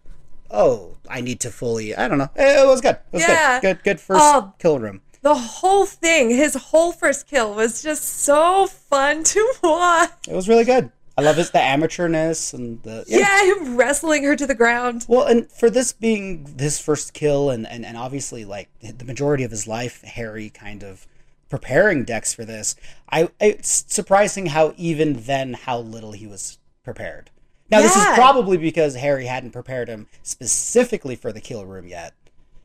Oh, 0.50 0.96
I 1.10 1.20
need 1.22 1.42
to 1.42 1.52
fully. 1.52 1.94
I 1.96 2.08
don't 2.08 2.18
know. 2.18 2.30
It 2.36 2.66
was 2.66 2.80
good. 2.80 2.92
It 2.96 3.04
was 3.12 3.22
Yeah. 3.24 3.60
good. 3.60 3.78
Good. 3.78 3.84
Good 3.84 4.00
first 4.00 4.22
Oh. 4.24 4.54
kill 4.60 4.80
room. 4.80 5.02
The 5.22 5.36
whole 5.36 5.86
thing, 5.86 6.30
his 6.30 6.54
whole 6.56 6.94
first 6.94 7.28
kill 7.28 7.54
was 7.54 7.82
just 7.84 8.04
so 8.04 8.68
fun 8.68 9.24
to 9.26 9.54
watch. 9.64 10.12
It 10.28 10.34
was 10.34 10.48
really 10.48 10.64
good. 10.64 10.90
I 11.18 11.22
love 11.24 11.38
his 11.38 11.50
the 11.50 11.58
amateurness 11.60 12.54
and 12.54 12.82
the 12.84 13.04
Yeah, 13.08 13.44
him 13.46 13.76
wrestling 13.76 14.24
her 14.24 14.36
to 14.36 14.46
the 14.46 14.54
ground. 14.56 15.06
Well, 15.08 15.26
and 15.26 15.52
for 15.52 15.70
this 15.70 15.92
being 15.92 16.56
his 16.60 16.80
first 16.80 17.14
kill, 17.14 17.50
and, 17.50 17.66
and, 17.68 17.84
and 17.86 17.98
obviously 17.98 18.46
like 18.46 18.70
the 18.82 19.06
majority 19.06 19.44
of 19.44 19.50
his 19.52 19.68
life, 19.68 20.02
Harry 20.04 20.50
kind 20.50 20.84
of 20.84 21.08
preparing 21.50 22.04
Dex 22.04 22.34
for 22.34 22.46
this. 22.46 22.76
I 23.12 23.30
it's 23.40 23.86
surprising 23.88 24.48
how 24.48 24.74
even 24.78 25.14
then 25.24 25.54
how 25.54 25.80
little 25.80 26.12
he 26.12 26.28
was 26.28 26.60
prepared. 26.84 27.32
Now 27.72 27.82
this 27.82 27.96
is 27.96 28.06
probably 28.14 28.58
because 28.58 28.96
Harry 28.96 29.26
hadn't 29.26 29.52
prepared 29.52 29.90
him 29.90 30.08
specifically 30.24 31.16
for 31.16 31.32
the 31.34 31.42
kill 31.42 31.66
room 31.66 31.88
yet, 31.88 32.14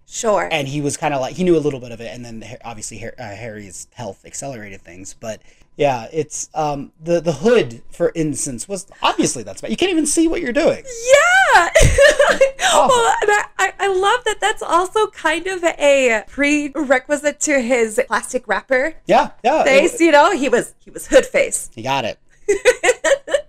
Sure. 0.06 0.48
and 0.52 0.68
he 0.68 0.80
was 0.80 0.96
kind 0.96 1.12
of 1.14 1.20
like 1.20 1.34
he 1.36 1.42
knew 1.44 1.56
a 1.56 1.58
little 1.58 1.80
bit 1.80 1.90
of 1.90 2.00
it, 2.00 2.14
and 2.14 2.24
then 2.24 2.44
obviously 2.64 3.02
uh, 3.04 3.10
Harry's 3.18 3.88
health 3.94 4.24
accelerated 4.24 4.80
things. 4.82 5.14
But 5.14 5.40
yeah, 5.76 6.06
it's 6.12 6.50
um 6.54 6.92
the 7.02 7.20
the 7.20 7.32
hood 7.32 7.82
for 7.90 8.12
instance 8.14 8.68
was 8.68 8.86
obviously 9.02 9.42
that's 9.42 9.60
bad. 9.60 9.70
You 9.70 9.76
can't 9.76 9.90
even 9.90 10.06
see 10.06 10.28
what 10.28 10.40
you're 10.40 10.52
doing. 10.52 10.84
Yeah. 10.84 11.68
well, 12.72 13.14
and 13.22 13.30
I, 13.58 13.72
I, 13.78 13.88
love 13.88 14.24
that 14.24 14.38
that's 14.40 14.62
also 14.62 15.06
kind 15.08 15.46
of 15.46 15.62
a 15.64 16.24
prerequisite 16.28 17.40
to 17.40 17.60
his 17.60 18.00
plastic 18.06 18.48
wrapper 18.48 18.94
Yeah, 19.06 19.30
yeah. 19.44 19.62
it- 19.62 19.64
face, 19.64 20.00
you 20.00 20.12
know? 20.12 20.36
He 20.36 20.48
was 20.48 20.74
he 20.78 20.90
was 20.90 21.06
hood 21.06 21.26
face. 21.26 21.70
you 21.74 21.82
got 21.82 22.04
it. 22.04 22.18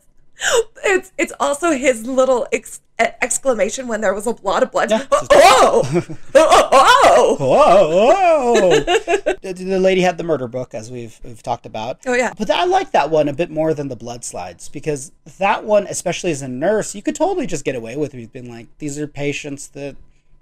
It's 0.86 1.14
it's 1.18 1.32
also 1.40 1.72
his 1.72 2.06
little 2.06 2.48
ex- 2.52 2.82
exclamation 3.22 3.88
when 3.88 4.02
there 4.02 4.13
was 4.13 4.26
a 4.26 4.36
lot 4.44 4.63
of 4.63 4.72
blood. 4.72 4.92
Yeah. 4.92 5.06
Oh! 5.36 5.82
oh, 6.36 6.36
oh, 6.36 6.70
oh, 7.06 7.36
Whoa, 7.39 8.70
whoa. 8.70 8.80
the, 9.42 9.54
the 9.54 9.80
lady 9.80 10.02
had 10.02 10.18
the 10.18 10.24
murder 10.24 10.48
book, 10.48 10.74
as 10.74 10.92
we've, 10.92 11.20
we've 11.24 11.42
talked 11.42 11.66
about. 11.66 12.00
oh 12.06 12.13
yeah. 12.13 12.34
But 12.38 12.50
I 12.50 12.66
like 12.66 12.92
that 12.92 13.10
one 13.10 13.28
a 13.28 13.34
bit 13.34 13.50
more 13.50 13.74
than 13.74 13.88
the 13.88 13.96
blood 13.96 14.24
slides 14.24 14.70
because 14.70 15.12
that 15.38 15.63
one, 15.63 15.88
especially 15.88 16.32
as 16.32 16.42
a 16.42 16.48
nurse, 16.48 16.96
you 16.96 17.02
could 17.02 17.16
totally 17.16 17.48
just 17.48 17.66
get 17.66 17.76
away 17.76 17.96
with. 17.98 18.13
Been 18.32 18.50
like, 18.50 18.68
these 18.78 18.98
are 19.00 19.08
patients 19.08 19.68
that 19.70 19.96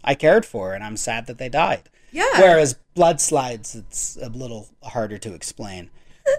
I 0.03 0.15
cared 0.15 0.45
for, 0.45 0.73
and 0.73 0.83
I'm 0.83 0.97
sad 0.97 1.27
that 1.27 1.37
they 1.37 1.49
died. 1.49 1.89
Yeah. 2.11 2.25
Whereas 2.39 2.75
blood 2.93 3.21
slides, 3.21 3.75
it's 3.75 4.17
a 4.21 4.29
little 4.29 4.69
harder 4.83 5.17
to 5.19 5.33
explain. 5.33 5.89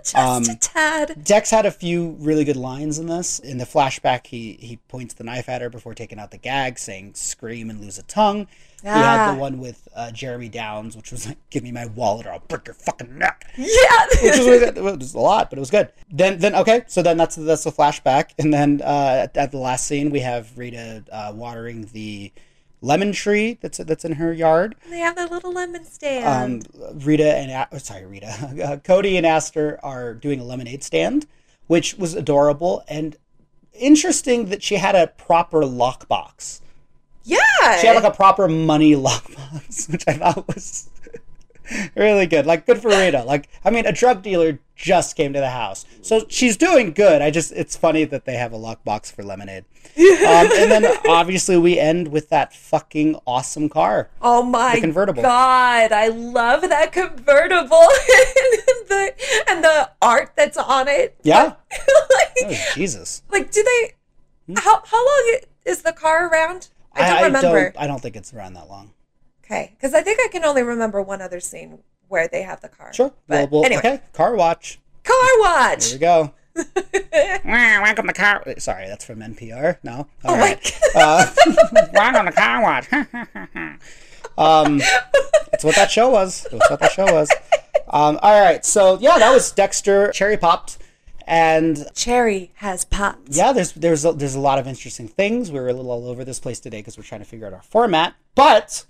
Just 0.12 0.16
um, 0.16 0.44
a 0.44 0.56
tad. 0.56 1.24
Dex 1.24 1.50
had 1.50 1.66
a 1.66 1.70
few 1.70 2.16
really 2.20 2.44
good 2.44 2.56
lines 2.56 2.98
in 2.98 3.06
this. 3.06 3.38
In 3.38 3.58
the 3.58 3.64
flashback, 3.64 4.26
he 4.26 4.58
he 4.60 4.76
points 4.88 5.14
the 5.14 5.24
knife 5.24 5.48
at 5.48 5.60
her 5.62 5.70
before 5.70 5.94
taking 5.94 6.18
out 6.18 6.30
the 6.30 6.38
gag, 6.38 6.78
saying 6.78 7.14
"scream 7.14 7.70
and 7.70 7.80
lose 7.80 7.98
a 7.98 8.02
tongue." 8.04 8.46
He 8.82 8.88
had 8.88 9.28
Ah. 9.28 9.32
the 9.34 9.38
one 9.38 9.60
with 9.60 9.86
uh, 9.94 10.10
Jeremy 10.10 10.48
Downs, 10.48 10.96
which 10.96 11.12
was 11.12 11.26
like, 11.28 11.38
"Give 11.50 11.62
me 11.62 11.70
my 11.70 11.86
wallet, 11.86 12.26
or 12.26 12.32
I'll 12.32 12.40
break 12.40 12.66
your 12.66 12.74
fucking 12.74 13.16
neck." 13.16 13.46
Yeah. 13.56 13.66
which 14.22 14.38
was, 14.38 14.46
really 14.46 14.66
it 14.66 14.82
was 14.82 15.14
a 15.14 15.20
lot, 15.20 15.50
but 15.50 15.58
it 15.58 15.60
was 15.60 15.70
good. 15.70 15.90
Then, 16.10 16.38
then 16.38 16.54
okay, 16.56 16.82
so 16.88 17.00
then 17.02 17.16
that's 17.16 17.36
that's 17.36 17.62
the 17.64 17.70
flashback, 17.70 18.30
and 18.38 18.52
then 18.52 18.80
uh, 18.82 19.20
at, 19.24 19.36
at 19.36 19.50
the 19.52 19.58
last 19.58 19.86
scene 19.86 20.10
we 20.10 20.20
have 20.20 20.56
Rita 20.58 21.04
uh, 21.12 21.32
watering 21.34 21.88
the 21.92 22.32
lemon 22.82 23.12
tree 23.12 23.56
that's 23.62 23.78
that's 23.78 24.04
in 24.04 24.12
her 24.14 24.32
yard. 24.32 24.74
they 24.90 24.98
have 24.98 25.16
their 25.16 25.28
little 25.28 25.52
lemon 25.52 25.84
stand. 25.84 26.66
Um, 26.74 26.98
Rita 26.98 27.34
and 27.36 27.66
oh, 27.72 27.78
sorry, 27.78 28.04
Rita, 28.04 28.26
uh, 28.64 28.76
Cody 28.78 29.16
and 29.16 29.24
Astor 29.24 29.80
are 29.82 30.12
doing 30.12 30.40
a 30.40 30.44
lemonade 30.44 30.82
stand, 30.84 31.26
which 31.68 31.94
was 31.94 32.14
adorable 32.14 32.84
and 32.88 33.16
interesting 33.72 34.46
that 34.46 34.62
she 34.62 34.76
had 34.76 34.94
a 34.94 35.06
proper 35.06 35.62
lockbox. 35.62 36.60
yeah. 37.24 37.38
She 37.80 37.86
had 37.86 37.94
like 37.96 38.04
a 38.04 38.14
proper 38.14 38.48
money 38.48 38.92
lockbox, 38.96 39.90
which 39.90 40.04
I 40.06 40.14
thought 40.14 40.46
was 40.48 40.90
really 41.94 42.27
good. 42.27 42.46
Like 42.46 42.66
good 42.66 42.79
for 42.79 42.88
Rita. 42.88 43.25
Like 43.25 43.48
I 43.64 43.70
mean, 43.70 43.87
a 43.87 43.92
drug 43.92 44.22
dealer 44.22 44.59
just 44.77 45.16
came 45.16 45.33
to 45.33 45.40
the 45.40 45.51
house, 45.51 45.85
so 46.01 46.25
she's 46.29 46.57
doing 46.57 46.92
good. 46.92 47.22
I 47.22 47.31
just 47.31 47.53
it's 47.53 47.77
funny 47.77 48.05
that 48.05 48.25
they 48.25 48.35
have 48.35 48.53
a 48.53 48.59
lockbox 48.59 49.12
for 49.12 49.22
lemonade. 49.22 49.64
Um, 50.22 50.48
and 50.57 50.70
then 50.70 50.87
obviously 51.07 51.59
we 51.59 51.79
end 51.79 52.09
with 52.09 52.31
that 52.31 52.55
fucking 52.55 53.16
awesome 53.27 53.68
car. 53.68 54.09
Oh 54.22 54.42
my 54.42 54.81
convertible. 54.81 55.22
god, 55.22 55.92
I 55.92 56.09
love 56.09 56.62
that 56.62 56.92
convertible 56.92 57.77
and 57.77 58.88
the 58.88 59.14
and 59.48 59.64
the 59.64 59.90
art 60.01 60.33
that's 60.35 60.57
on 60.57 60.88
it. 60.88 61.18
Yeah, 61.22 61.55
like, 62.11 62.33
oh, 62.46 62.70
Jesus. 62.75 63.22
like, 63.31 63.51
do 63.51 63.62
they? 63.62 64.55
How 64.61 64.83
how 64.87 65.05
long 65.05 65.40
is 65.66 65.83
the 65.83 65.92
car 65.92 66.29
around? 66.29 66.68
I 66.94 67.09
don't 67.09 67.25
remember. 67.25 67.70
don't, 67.70 67.83
I 67.83 67.87
don't 67.87 68.01
think 68.01 68.16
it's 68.16 68.33
around 68.33 68.55
that 68.55 68.68
long. 68.68 68.92
Okay, 69.52 69.72
because 69.76 69.92
I 69.92 70.00
think 70.02 70.18
I 70.24 70.28
can 70.28 70.44
only 70.46 70.62
remember 70.62 71.02
one 71.02 71.20
other 71.20 71.38
scene 71.38 71.80
where 72.08 72.26
they 72.26 72.40
have 72.42 72.62
the 72.62 72.68
car. 72.68 72.90
Sure. 72.94 73.12
but 73.28 73.50
well, 73.50 73.60
well, 73.60 73.64
anyway, 73.66 73.78
okay. 73.80 74.00
Car 74.14 74.34
watch. 74.34 74.78
car 75.04 75.14
watch. 75.40 75.90
There 75.92 75.92
watch. 75.92 75.92
we 75.92 75.98
go. 75.98 76.32
Welcome 77.44 78.06
to 78.06 78.12
car. 78.14 78.42
Sorry, 78.58 78.86
that's 78.88 79.04
from 79.04 79.20
NPR. 79.20 79.76
No. 79.82 80.06
All 80.24 80.34
Oh 80.34 80.38
right. 80.38 80.80
my 80.94 81.00
Uh, 81.02 81.34
welcome 81.92 82.26
to 82.26 82.32
car 82.32 82.62
watch. 82.62 82.86
um, 84.38 84.80
it's 85.52 85.64
what 85.64 85.74
that 85.76 85.90
show 85.90 86.08
was. 86.10 86.46
It's 86.50 86.70
what 86.70 86.80
that 86.80 86.92
show 86.92 87.04
was. 87.12 87.30
Um, 87.88 88.18
all 88.22 88.40
right. 88.40 88.64
So 88.64 88.98
yeah, 89.00 89.18
that 89.18 89.32
was 89.32 89.50
Dexter 89.52 90.10
Cherry 90.12 90.36
Popped, 90.38 90.78
and 91.26 91.86
Cherry 91.94 92.52
has 92.56 92.84
popped. 92.86 93.28
yeah, 93.30 93.52
there's 93.52 93.72
there's 93.72 94.04
a, 94.06 94.12
there's 94.12 94.34
a 94.34 94.40
lot 94.40 94.58
of 94.58 94.66
interesting 94.66 95.08
things. 95.08 95.50
We 95.52 95.60
were 95.60 95.68
a 95.68 95.72
little 95.74 95.90
all 95.90 96.08
over 96.08 96.24
this 96.24 96.40
place 96.40 96.58
today 96.60 96.78
because 96.78 96.96
we're 96.96 97.04
trying 97.04 97.20
to 97.22 97.26
figure 97.26 97.46
out 97.46 97.52
our 97.54 97.62
format, 97.62 98.14
but 98.34 98.84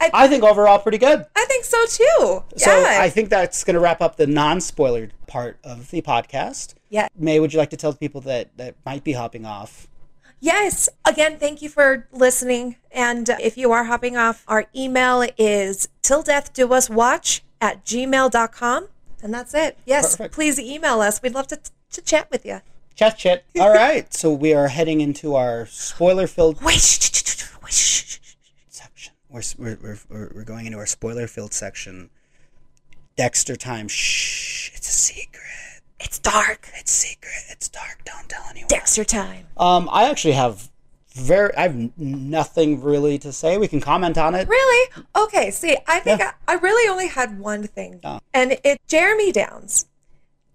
I- 0.00 0.10
I 0.12 0.28
think 0.28 0.44
overall 0.44 0.78
pretty 0.78 0.98
good. 0.98 1.24
I 1.34 1.44
think 1.46 1.64
so 1.64 1.84
too. 1.86 2.44
So 2.56 2.80
yeah. 2.80 2.98
I 3.00 3.08
think 3.10 3.28
that's 3.30 3.64
going 3.64 3.74
to 3.74 3.80
wrap 3.80 4.00
up 4.00 4.16
the 4.16 4.26
non-spoiler 4.26 5.08
part 5.26 5.58
of 5.64 5.90
the 5.90 6.02
podcast. 6.02 6.74
yeah. 6.90 7.08
May, 7.16 7.40
would 7.40 7.52
you 7.52 7.58
like 7.58 7.70
to 7.70 7.76
tell 7.76 7.92
the 7.92 7.98
people 7.98 8.20
that 8.22 8.56
that 8.58 8.74
might 8.84 9.04
be 9.04 9.12
hopping 9.12 9.44
off? 9.46 9.88
Yes. 10.38 10.88
Again, 11.06 11.38
thank 11.38 11.62
you 11.62 11.68
for 11.70 12.06
listening. 12.12 12.76
And 12.92 13.28
if 13.40 13.56
you 13.56 13.72
are 13.72 13.84
hopping 13.84 14.16
off, 14.18 14.44
our 14.46 14.66
email 14.76 15.26
is 15.38 15.88
till 16.02 16.22
death 16.22 16.52
do 16.52 16.72
us 16.74 16.90
watch 16.90 17.42
at 17.60 17.84
gmail.com. 17.86 18.88
And 19.22 19.32
that's 19.32 19.54
it. 19.54 19.78
Yes. 19.86 20.14
Perfect. 20.16 20.34
Please 20.34 20.58
email 20.60 21.00
us. 21.00 21.22
We'd 21.22 21.34
love 21.34 21.46
to, 21.48 21.58
to 21.92 22.02
chat 22.02 22.30
with 22.30 22.44
you. 22.44 22.60
Chat, 22.94 23.16
chat. 23.18 23.44
All 23.58 23.70
right. 23.72 24.12
So 24.12 24.30
we 24.30 24.52
are 24.52 24.68
heading 24.68 25.00
into 25.00 25.34
our 25.34 25.66
spoiler-filled 25.66 26.62
Wait. 26.62 26.74
shh, 26.74 27.00
shh, 27.00 27.12
shh, 27.12 27.36
shh, 27.38 27.54
wait, 27.62 27.72
shh, 27.72 27.76
shh, 27.76 28.04
shh. 28.12 28.15
We're 29.36 29.76
we're 29.82 29.98
we're, 30.08 30.32
we're, 30.34 30.44
going 30.44 30.64
into 30.64 30.78
our 30.78 30.86
spoiler-filled 30.86 31.52
section. 31.52 32.08
Dexter 33.16 33.54
time. 33.54 33.86
Shh. 33.86 34.70
It's 34.74 34.88
a 34.88 34.92
secret. 34.92 35.82
It's 36.00 36.18
dark. 36.18 36.70
It's 36.74 36.90
secret. 36.90 37.44
It's 37.50 37.68
dark. 37.68 38.02
Don't 38.04 38.28
tell 38.30 38.44
anyone. 38.48 38.68
Dexter 38.68 39.04
time. 39.04 39.46
Um, 39.58 39.90
I 39.92 40.08
actually 40.08 40.34
have 40.34 40.70
very. 41.12 41.54
I 41.54 41.62
have 41.62 41.98
nothing 41.98 42.82
really 42.82 43.18
to 43.18 43.32
say. 43.32 43.58
We 43.58 43.68
can 43.68 43.80
comment 43.80 44.16
on 44.16 44.34
it. 44.34 44.48
Really? 44.48 44.90
Okay. 45.14 45.50
See, 45.50 45.76
I 45.86 46.00
think 46.00 46.20
Yeah. 46.20 46.32
I, 46.48 46.54
I 46.54 46.56
really 46.56 46.88
only 46.88 47.08
had 47.08 47.38
one 47.38 47.66
thing. 47.66 48.00
Oh. 48.04 48.20
And 48.32 48.58
it 48.64 48.80
Jeremy 48.86 49.32
Downs. 49.32 49.84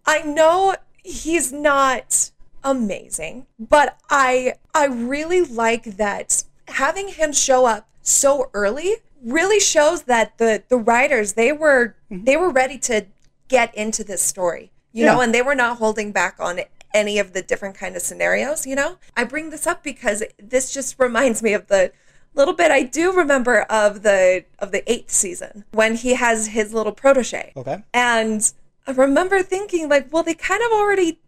I 0.07 0.23
know 0.23 0.75
he's 1.03 1.51
not 1.51 2.31
amazing, 2.63 3.45
but 3.59 3.99
I 4.09 4.55
I 4.73 4.85
really 4.87 5.41
like 5.41 5.97
that 5.97 6.45
having 6.67 7.09
him 7.09 7.31
show 7.31 7.65
up 7.65 7.87
so 8.01 8.49
early 8.53 8.97
really 9.23 9.59
shows 9.59 10.03
that 10.03 10.37
the 10.37 10.63
the 10.69 10.77
writers 10.77 11.33
they 11.33 11.51
were 11.51 11.95
mm-hmm. 12.11 12.23
they 12.25 12.35
were 12.37 12.49
ready 12.49 12.77
to 12.77 13.05
get 13.47 13.73
into 13.75 14.03
this 14.03 14.21
story. 14.21 14.71
You 14.93 15.05
know, 15.05 15.21
and 15.21 15.33
they 15.33 15.41
were 15.41 15.55
not 15.55 15.77
holding 15.77 16.11
back 16.11 16.35
on 16.37 16.59
any 16.93 17.19
of 17.19 17.33
the 17.33 17.41
different 17.41 17.75
kind 17.75 17.95
of 17.95 18.01
scenarios, 18.01 18.65
you 18.65 18.75
know? 18.75 18.97
I 19.15 19.23
bring 19.23 19.49
this 19.49 19.65
up 19.65 19.83
because 19.83 20.23
this 20.37 20.73
just 20.73 20.99
reminds 20.99 21.41
me 21.41 21.53
of 21.53 21.67
the 21.67 21.91
little 22.33 22.53
bit 22.53 22.71
I 22.71 22.83
do 22.83 23.11
remember 23.11 23.61
of 23.63 24.03
the 24.03 24.45
of 24.59 24.71
the 24.71 24.81
8th 24.81 25.09
season 25.09 25.65
when 25.71 25.95
he 25.95 26.15
has 26.15 26.47
his 26.47 26.73
little 26.73 26.91
protege. 26.91 27.51
Okay. 27.55 27.83
And 27.93 28.51
I 28.87 28.91
remember 28.91 29.41
thinking, 29.43 29.89
like, 29.89 30.11
well, 30.11 30.23
they 30.23 30.33
kind 30.33 30.61
of 30.63 30.71
already 30.71 31.19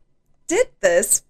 did 0.48 0.68
this. 0.82 1.24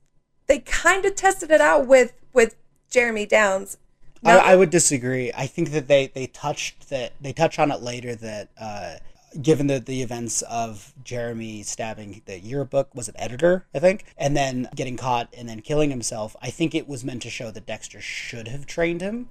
They 0.48 0.60
kind 0.60 1.06
of 1.06 1.16
tested 1.16 1.52
it 1.52 1.62
out 1.62 1.88
with 1.88 2.14
with 2.34 2.56
Jeremy 2.90 3.26
Downs. 3.26 3.78
No? 4.24 4.38
I, 4.38 4.54
I 4.54 4.56
would 4.56 4.70
disagree. 4.70 5.32
I 5.34 5.48
think 5.48 5.72
that 5.72 5.88
they 5.88 6.08
they 6.08 6.28
touched 6.28 6.90
that 6.90 7.14
they 7.20 7.34
touch 7.34 7.60
on 7.60 7.72
it 7.72 7.82
later 7.82 8.16
that 8.16 8.50
uh, 8.60 8.96
given 9.42 9.68
the 9.68 9.80
the 9.80 10.02
events 10.02 10.42
of 10.44 10.94
Jeremy 11.04 11.64
stabbing 11.64 12.22
the 12.26 12.40
yearbook 12.40 12.94
was 12.96 13.08
an 13.10 13.16
editor 13.18 13.66
I 13.74 13.80
think 13.80 14.06
and 14.18 14.38
then 14.38 14.70
getting 14.76 14.98
caught 14.98 15.34
and 15.38 15.50
then 15.50 15.62
killing 15.62 15.90
himself. 15.90 16.36
I 16.42 16.50
think 16.50 16.74
it 16.74 16.88
was 16.88 17.04
meant 17.04 17.22
to 17.24 17.30
show 17.30 17.52
that 17.52 17.66
Dexter 17.66 18.02
should 18.02 18.48
have 18.48 18.66
trained 18.66 19.02
him 19.02 19.30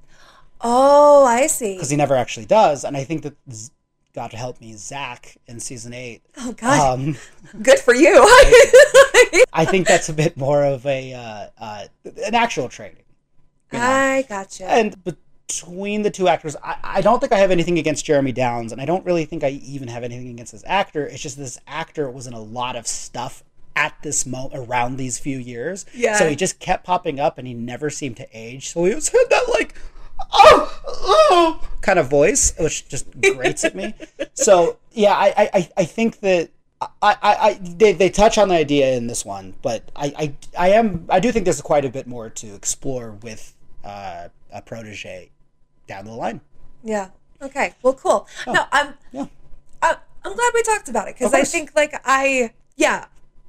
oh, 0.62 1.24
I 1.24 1.46
see. 1.46 1.74
because 1.74 1.90
he 1.90 1.96
never 1.96 2.14
actually 2.14 2.46
does. 2.46 2.84
And 2.84 2.96
I 2.96 3.04
think 3.04 3.22
that 3.22 3.34
God 4.14 4.32
help 4.32 4.60
me, 4.60 4.74
Zach 4.74 5.36
in 5.46 5.60
season 5.60 5.92
eight. 5.92 6.22
Oh 6.38 6.52
God, 6.52 6.98
Um, 6.98 7.16
good 7.62 7.78
for 7.78 7.94
you. 7.94 8.12
I 9.52 9.64
think 9.64 9.86
that's 9.86 10.08
a 10.08 10.12
bit 10.12 10.36
more 10.36 10.64
of 10.64 10.84
a 10.86 11.14
uh, 11.14 11.46
uh, 11.58 11.84
an 12.24 12.34
actual 12.34 12.68
training. 12.68 13.02
You 13.72 13.78
know? 13.78 13.84
I 13.84 14.22
gotcha. 14.28 14.70
And 14.70 14.96
between 15.04 16.02
the 16.02 16.10
two 16.10 16.28
actors, 16.28 16.56
I, 16.62 16.76
I 16.82 17.00
don't 17.00 17.20
think 17.20 17.32
I 17.32 17.38
have 17.38 17.50
anything 17.50 17.78
against 17.78 18.04
Jeremy 18.04 18.32
Downs, 18.32 18.72
and 18.72 18.80
I 18.80 18.84
don't 18.84 19.04
really 19.04 19.24
think 19.24 19.44
I 19.44 19.50
even 19.50 19.88
have 19.88 20.04
anything 20.04 20.28
against 20.28 20.52
this 20.52 20.64
actor. 20.66 21.06
It's 21.06 21.22
just 21.22 21.36
this 21.36 21.58
actor 21.66 22.10
was 22.10 22.26
in 22.26 22.32
a 22.32 22.40
lot 22.40 22.76
of 22.76 22.86
stuff 22.86 23.42
at 23.74 23.94
this 24.02 24.26
moment 24.26 24.68
around 24.68 24.96
these 24.96 25.18
few 25.18 25.38
years. 25.38 25.86
Yeah. 25.94 26.16
So 26.18 26.28
he 26.28 26.36
just 26.36 26.58
kept 26.58 26.84
popping 26.84 27.18
up 27.18 27.38
and 27.38 27.46
he 27.46 27.54
never 27.54 27.90
seemed 27.90 28.18
to 28.18 28.28
age. 28.32 28.68
So 28.68 28.84
he 28.84 28.94
was 28.94 29.08
had 29.08 29.24
that 29.30 29.48
like 29.48 29.74
oh, 30.32 30.80
oh 30.86 31.68
kind 31.80 31.98
of 31.98 32.08
voice, 32.08 32.54
which 32.58 32.88
just 32.88 33.06
grates 33.20 33.64
at 33.64 33.74
me. 33.74 33.94
So 34.34 34.78
yeah, 34.92 35.12
I, 35.12 35.50
I, 35.52 35.68
I 35.76 35.84
think 35.84 36.20
that 36.20 36.50
I, 36.80 36.88
I, 37.02 37.16
I 37.22 37.60
they, 37.60 37.92
they 37.92 38.08
touch 38.08 38.38
on 38.38 38.48
the 38.48 38.54
idea 38.54 38.96
in 38.96 39.06
this 39.06 39.26
one, 39.26 39.54
but 39.60 39.90
I, 39.94 40.14
I, 40.16 40.34
I 40.58 40.68
am 40.70 41.04
I 41.10 41.20
do 41.20 41.30
think 41.30 41.44
there's 41.44 41.60
quite 41.60 41.84
a 41.84 41.90
bit 41.90 42.06
more 42.06 42.30
to 42.30 42.54
explore 42.54 43.12
with 43.22 43.54
uh, 43.84 44.28
a 44.52 44.62
protege 44.62 45.30
down 45.86 46.04
the 46.04 46.12
line. 46.12 46.40
Yeah. 46.84 47.10
Okay. 47.40 47.74
Well, 47.82 47.94
cool. 47.94 48.28
No, 48.46 48.64
I'm. 48.72 48.94
Yeah. 49.12 49.26
I, 49.82 49.96
I'm 50.24 50.34
glad 50.34 50.50
we 50.54 50.62
talked 50.62 50.88
about 50.88 51.08
it 51.08 51.16
because 51.16 51.34
I 51.34 51.42
think 51.42 51.72
like 51.74 52.00
I 52.04 52.52
yeah 52.76 53.06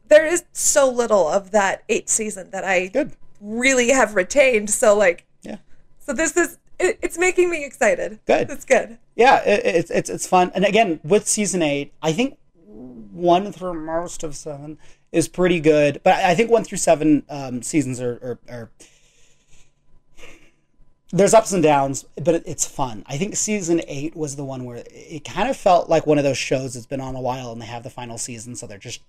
there 0.08 0.26
is 0.26 0.44
so 0.52 0.90
little 0.90 1.28
of 1.28 1.52
that 1.52 1.84
eighth 1.90 2.10
season 2.10 2.50
that 2.52 2.64
I 2.64 2.88
Good. 2.88 3.12
really 3.40 3.90
have 3.90 4.16
retained. 4.16 4.70
So 4.70 4.98
like 4.98 5.26
Yeah. 5.44 5.58
so 6.00 6.14
this 6.14 6.36
is 6.36 6.58
it, 6.80 6.98
it's 7.02 7.18
making 7.18 7.50
me 7.50 7.64
excited. 7.64 8.20
Good. 8.26 8.50
It's 8.50 8.66
good. 8.66 8.98
Yeah, 9.16 9.44
it, 9.44 9.62
it's 9.64 9.92
it's 9.92 10.10
it's 10.10 10.28
fun. 10.28 10.52
And 10.56 10.66
again, 10.66 11.00
with 11.04 11.28
season 11.28 11.62
eight, 11.62 11.94
I 12.02 12.12
think 12.14 12.38
one 12.66 13.52
through 13.52 13.86
most 13.86 14.24
of 14.24 14.36
seven 14.36 14.80
is 15.12 15.28
pretty 15.28 15.60
good. 15.60 16.02
But 16.04 16.16
I 16.16 16.32
I 16.32 16.36
think 16.36 16.50
one 16.50 16.64
through 16.64 16.80
seven 16.80 17.24
um, 17.30 17.62
seasons 17.62 18.02
are, 18.02 18.40
are, 18.50 18.54
are 18.56 18.70
there's 21.14 21.36
ups 21.36 21.54
and 21.54 21.62
downs, 21.62 22.06
but 22.16 22.42
it's 22.48 22.66
fun. 22.66 23.04
I 23.06 23.18
think 23.18 23.36
season 23.36 23.82
eight 23.88 24.16
was 24.16 24.36
the 24.36 24.44
one 24.44 24.66
where 24.66 24.84
it, 24.88 25.24
kind 25.24 25.48
of 25.48 25.56
felt 25.56 25.88
like 25.88 26.08
one 26.08 26.18
of 26.18 26.24
those 26.24 26.40
shows 26.40 26.74
that's 26.74 26.88
been 26.88 27.00
on 27.00 27.16
a 27.16 27.22
while 27.22 27.52
and 27.52 27.62
they 27.62 27.68
have 27.68 27.84
the 27.84 27.92
final 27.92 28.18
season, 28.18 28.56
so 28.56 28.66
they're 28.66 28.80
just 28.80 29.02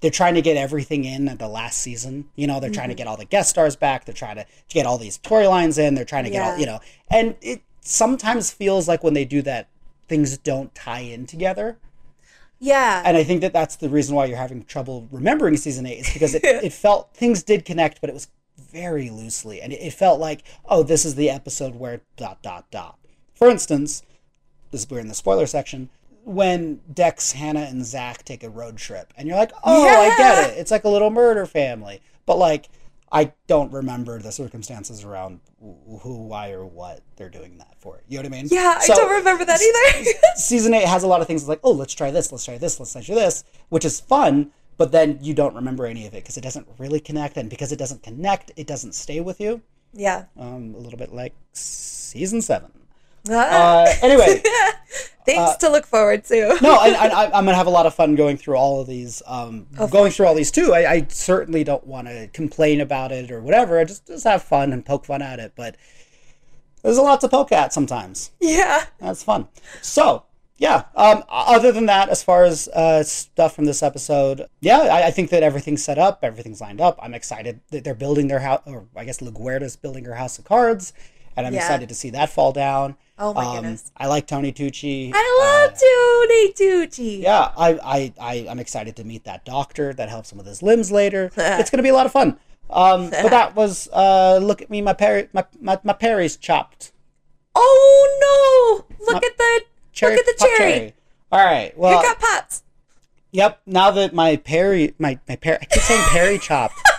they're 0.00 0.10
trying 0.10 0.34
to 0.34 0.40
get 0.40 0.56
everything 0.56 1.04
in 1.04 1.28
at 1.28 1.38
the 1.38 1.46
last 1.46 1.78
season. 1.82 2.24
You 2.34 2.46
know, 2.46 2.58
they're 2.58 2.70
trying 2.70 2.88
to 2.88 2.94
mm-hmm. 2.94 2.98
get 2.98 3.06
all 3.06 3.18
the 3.18 3.26
guest 3.26 3.50
stars 3.50 3.76
back. 3.76 4.06
They're 4.06 4.14
trying 4.14 4.36
to 4.36 4.46
get 4.70 4.86
all 4.86 4.96
these 4.96 5.18
storylines 5.18 5.78
in. 5.78 5.94
They're 5.94 6.06
trying 6.06 6.24
to 6.24 6.30
get 6.30 6.42
all 6.42 6.56
you 6.56 6.64
know, 6.64 6.80
and 7.10 7.36
it 7.42 7.60
sometimes 7.82 8.50
feels 8.50 8.88
like 8.88 9.04
when 9.04 9.12
they 9.12 9.26
do 9.26 9.42
that, 9.42 9.68
things 10.08 10.38
don't 10.38 10.74
tie 10.74 11.00
in 11.00 11.26
together. 11.26 11.76
Yeah. 12.58 13.02
And 13.04 13.18
I 13.18 13.24
think 13.24 13.42
that 13.42 13.52
that's 13.52 13.76
the 13.76 13.90
reason 13.90 14.14
why 14.14 14.26
you're 14.26 14.36
having 14.38 14.64
trouble 14.64 15.08
remembering 15.10 15.58
season 15.58 15.86
eight 15.86 16.00
is 16.00 16.12
because 16.12 16.34
it, 16.34 16.42
it 16.44 16.72
felt 16.72 17.12
things 17.14 17.42
did 17.42 17.66
connect, 17.66 18.00
but 18.00 18.08
it 18.08 18.14
was 18.14 18.28
very 18.70 19.10
loosely, 19.10 19.60
and 19.60 19.72
it, 19.72 19.92
felt 19.92 20.20
like, 20.20 20.42
oh, 20.66 20.82
this 20.82 21.04
is 21.04 21.14
the 21.14 21.30
episode 21.30 21.74
where 21.74 22.02
dot 22.16 22.42
dot 22.42 22.70
dot. 22.70 22.98
For 23.34 23.48
instance, 23.48 24.02
this 24.70 24.88
we're 24.88 25.00
in 25.00 25.08
the 25.08 25.14
spoiler 25.14 25.46
section 25.46 25.90
when 26.24 26.80
Dex, 26.92 27.32
Hannah, 27.32 27.60
and 27.60 27.84
Zach 27.84 28.24
take 28.24 28.44
a 28.44 28.50
road 28.50 28.76
trip, 28.76 29.12
and 29.16 29.26
you're 29.26 29.36
like, 29.36 29.52
oh, 29.64 29.86
I 29.86 30.16
get 30.16 30.50
it. 30.50 30.58
It's 30.58 30.70
like 30.70 30.84
a 30.84 30.88
little 30.88 31.10
murder 31.10 31.46
family, 31.46 32.00
but 32.26 32.38
like. 32.38 32.68
I 33.12 33.32
don't 33.48 33.72
remember 33.72 34.20
the 34.20 34.30
circumstances 34.30 35.02
around 35.02 35.40
who, 35.60 36.26
why, 36.26 36.52
or 36.52 36.64
what 36.64 37.00
they're 37.16 37.28
doing 37.28 37.58
that 37.58 37.74
for. 37.76 38.02
You 38.08 38.18
know 38.18 38.22
what 38.22 38.34
I 38.34 38.42
mean? 38.42 38.48
yeah, 38.52 38.78
I 38.80 38.86
don't 38.86 39.10
remember 39.10 39.44
that 39.44 39.60
either. 39.60 40.18
season 40.36 40.74
eight 40.74 40.86
has 40.86 41.02
a 41.02 41.08
lot 41.08 41.20
of 41.20 41.26
things 41.26 41.48
like, 41.48 41.58
oh, 41.64 41.72
let's 41.72 41.92
try 41.92 42.12
this, 42.12 42.30
let's 42.30 42.44
try 42.44 42.56
this, 42.56 42.78
let's 42.78 42.92
try 42.92 43.02
this, 43.16 43.42
which 43.68 43.84
is 43.84 43.98
fun, 43.98 44.52
but 44.80 44.92
then 44.92 45.18
you 45.20 45.34
don't 45.34 45.54
remember 45.54 45.84
any 45.84 46.06
of 46.06 46.14
it 46.14 46.22
because 46.22 46.38
it 46.38 46.40
doesn't 46.40 46.66
really 46.78 47.00
connect, 47.00 47.36
and 47.36 47.50
because 47.50 47.70
it 47.70 47.76
doesn't 47.76 48.02
connect, 48.02 48.50
it 48.56 48.66
doesn't 48.66 48.94
stay 48.94 49.20
with 49.20 49.38
you. 49.38 49.60
yeah. 49.92 50.24
Um, 50.38 50.74
a 50.74 50.78
little 50.78 50.98
bit 50.98 51.12
like 51.12 51.34
season 51.52 52.40
seven. 52.40 52.72
Ah. 53.28 53.84
Uh, 53.90 53.94
anyway, 54.00 54.42
Things 55.26 55.54
to 55.58 55.68
look 55.68 55.84
forward 55.84 56.24
to. 56.24 56.56
no, 56.62 56.76
I, 56.80 57.26
I'm 57.26 57.44
gonna 57.44 57.54
have 57.54 57.66
a 57.66 57.76
lot 57.78 57.84
of 57.84 57.94
fun 57.94 58.14
going 58.14 58.38
through 58.38 58.56
all 58.56 58.80
of 58.80 58.86
these. 58.86 59.22
Um, 59.26 59.66
going 59.90 60.12
through 60.12 60.24
all 60.24 60.34
these 60.34 60.50
too. 60.50 60.72
I, 60.72 60.90
I 60.90 61.06
certainly 61.10 61.62
don't 61.62 61.86
want 61.86 62.08
to 62.08 62.28
complain 62.28 62.80
about 62.80 63.12
it 63.12 63.30
or 63.30 63.42
whatever. 63.42 63.78
I 63.78 63.84
just 63.84 64.06
just 64.06 64.24
have 64.24 64.42
fun 64.42 64.72
and 64.72 64.82
poke 64.82 65.04
fun 65.04 65.20
at 65.20 65.38
it, 65.40 65.52
but 65.56 65.76
there's 66.82 66.96
a 66.96 67.02
lot 67.02 67.20
to 67.20 67.28
poke 67.28 67.52
at 67.52 67.74
sometimes. 67.74 68.30
Yeah. 68.40 68.86
That's 68.98 69.22
fun. 69.22 69.48
So, 69.82 70.24
yeah. 70.60 70.84
Um, 70.94 71.24
other 71.28 71.72
than 71.72 71.86
that, 71.86 72.08
as 72.10 72.22
far 72.22 72.44
as 72.44 72.68
uh, 72.68 73.02
stuff 73.02 73.56
from 73.56 73.64
this 73.64 73.82
episode, 73.82 74.46
yeah, 74.60 74.78
I, 74.78 75.06
I 75.08 75.10
think 75.10 75.30
that 75.30 75.42
everything's 75.42 75.82
set 75.82 75.98
up, 75.98 76.20
everything's 76.22 76.60
lined 76.60 76.80
up. 76.80 76.98
I'm 77.02 77.14
excited 77.14 77.60
that 77.70 77.82
they're 77.82 77.94
building 77.96 78.28
their 78.28 78.40
house, 78.40 78.62
or 78.66 78.86
I 78.94 79.04
guess 79.04 79.18
LaGuerta's 79.20 79.74
building 79.74 80.04
her 80.04 80.14
house 80.14 80.38
of 80.38 80.44
cards, 80.44 80.92
and 81.36 81.46
I'm 81.46 81.54
Yeah. 81.54 81.60
excited 81.60 81.88
to 81.88 81.94
see 81.96 82.10
that 82.10 82.30
fall 82.30 82.52
down. 82.52 82.96
Oh 83.18 83.34
my 83.34 83.44
Um, 83.44 83.54
goodness. 83.56 83.90
I 83.96 84.06
like 84.06 84.26
Tony 84.26 84.52
Tucci. 84.52 85.10
I 85.14 85.38
love 85.40 85.78
Tony 85.78 86.52
Tucci. 86.54 87.22
Yeah, 87.22 87.52
I, 87.56 87.72
I, 87.82 88.12
I, 88.20 88.46
I'm 88.48 88.58
excited 88.60 88.96
to 88.96 89.04
meet 89.04 89.24
that 89.24 89.44
doctor 89.44 89.92
that 89.94 90.08
helps 90.08 90.30
him 90.32 90.38
with 90.38 90.46
his 90.46 90.62
limbs 90.62 90.90
later. 90.92 91.30
it's 91.36 91.68
going 91.70 91.78
to 91.78 91.82
be 91.82 91.88
a 91.90 91.94
lot 91.94 92.06
of 92.06 92.12
fun. 92.12 92.38
Um, 92.70 93.10
but 93.10 93.28
that 93.30 93.54
was, 93.60 93.88
uh, 93.92 94.38
look 94.42 94.62
at 94.62 94.70
me, 94.70 94.80
my, 94.80 94.92
peri- 94.94 95.28
my, 95.32 95.44
my, 95.60 95.78
my 95.84 95.92
Perry's 95.92 96.36
chopped. 96.36 96.92
Oh 97.54 98.84
no! 98.88 98.96
Look 99.04 99.22
My- 99.22 99.26
at 99.28 99.36
the 99.36 99.60
Cherry, 100.00 100.16
look 100.16 100.26
at 100.26 100.38
the 100.38 100.38
pop 100.38 100.48
cherry. 100.56 100.94
All 101.30 101.44
right. 101.44 101.76
Well, 101.78 101.96
You 102.02 102.08
got 102.08 102.18
pots. 102.18 102.62
Yep. 103.32 103.60
Now 103.66 103.90
that 103.92 104.14
my 104.14 104.36
Perry, 104.36 104.94
my 104.98 105.18
my 105.28 105.36
Perry, 105.36 105.58
I 105.60 105.64
keep 105.66 105.82
saying 105.82 106.02
Perry 106.08 106.38
chopped. 106.38 106.74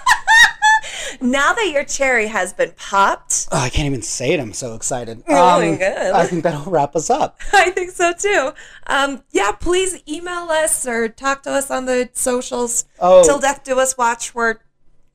Now 1.20 1.54
that 1.54 1.70
your 1.72 1.84
cherry 1.84 2.28
has 2.28 2.52
been 2.52 2.72
popped, 2.78 3.48
Oh, 3.52 3.58
I 3.60 3.70
can't 3.70 3.86
even 3.86 4.02
say 4.02 4.32
it. 4.32 4.40
I'm 4.40 4.54
so 4.54 4.74
excited. 4.74 5.22
Oh 5.28 5.60
my 5.60 5.76
God. 5.78 6.14
I 6.14 6.26
think 6.26 6.42
that'll 6.44 6.72
wrap 6.72 6.96
us 6.96 7.12
up. 7.12 7.38
I 7.54 7.70
think 7.70 7.92
so 7.92 8.12
too. 8.14 8.54
Um, 8.88 9.22
yeah, 9.32 9.52
please 9.52 10.02
email 10.08 10.48
us 10.50 10.88
or 10.88 11.10
talk 11.10 11.44
to 11.44 11.52
us 11.52 11.70
on 11.70 11.86
the 11.86 12.10
socials. 12.14 12.86
Oh. 13.00 13.24
Till 13.24 13.38
death 13.38 13.64
do 13.64 13.80
us 13.80 13.96
watch. 13.98 14.34
We're 14.34 14.56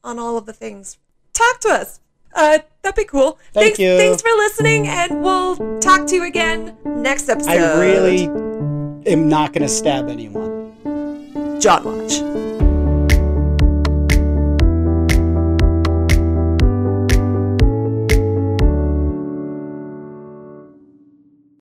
on 0.05 0.19
all 0.21 0.37
of 0.37 0.47
the 0.47 0.53
things. 0.53 0.99
Talk 1.33 1.59
to 1.61 1.71
us. 1.71 1.99
Uh, 2.37 2.59
that'd 2.83 2.97
be 2.97 3.05
cool. 3.05 3.39
Thank 3.53 3.77
thanks, 3.77 3.79
you. 3.79 3.97
Thanks 3.97 4.23
for 4.23 4.29
listening, 4.29 4.87
and 4.87 5.23
we'll 5.23 5.81
talk 5.81 6.07
to 6.09 6.15
you 6.15 6.25
again 6.25 6.77
next 6.85 7.29
episode. 7.29 7.51
I 7.51 7.81
really 7.81 8.25
am 9.11 9.29
not 9.29 9.53
going 9.53 9.63
to 9.63 9.69
stab 9.69 10.09
anyone. 10.09 11.59
John 11.61 11.85
Watch. 11.85 12.46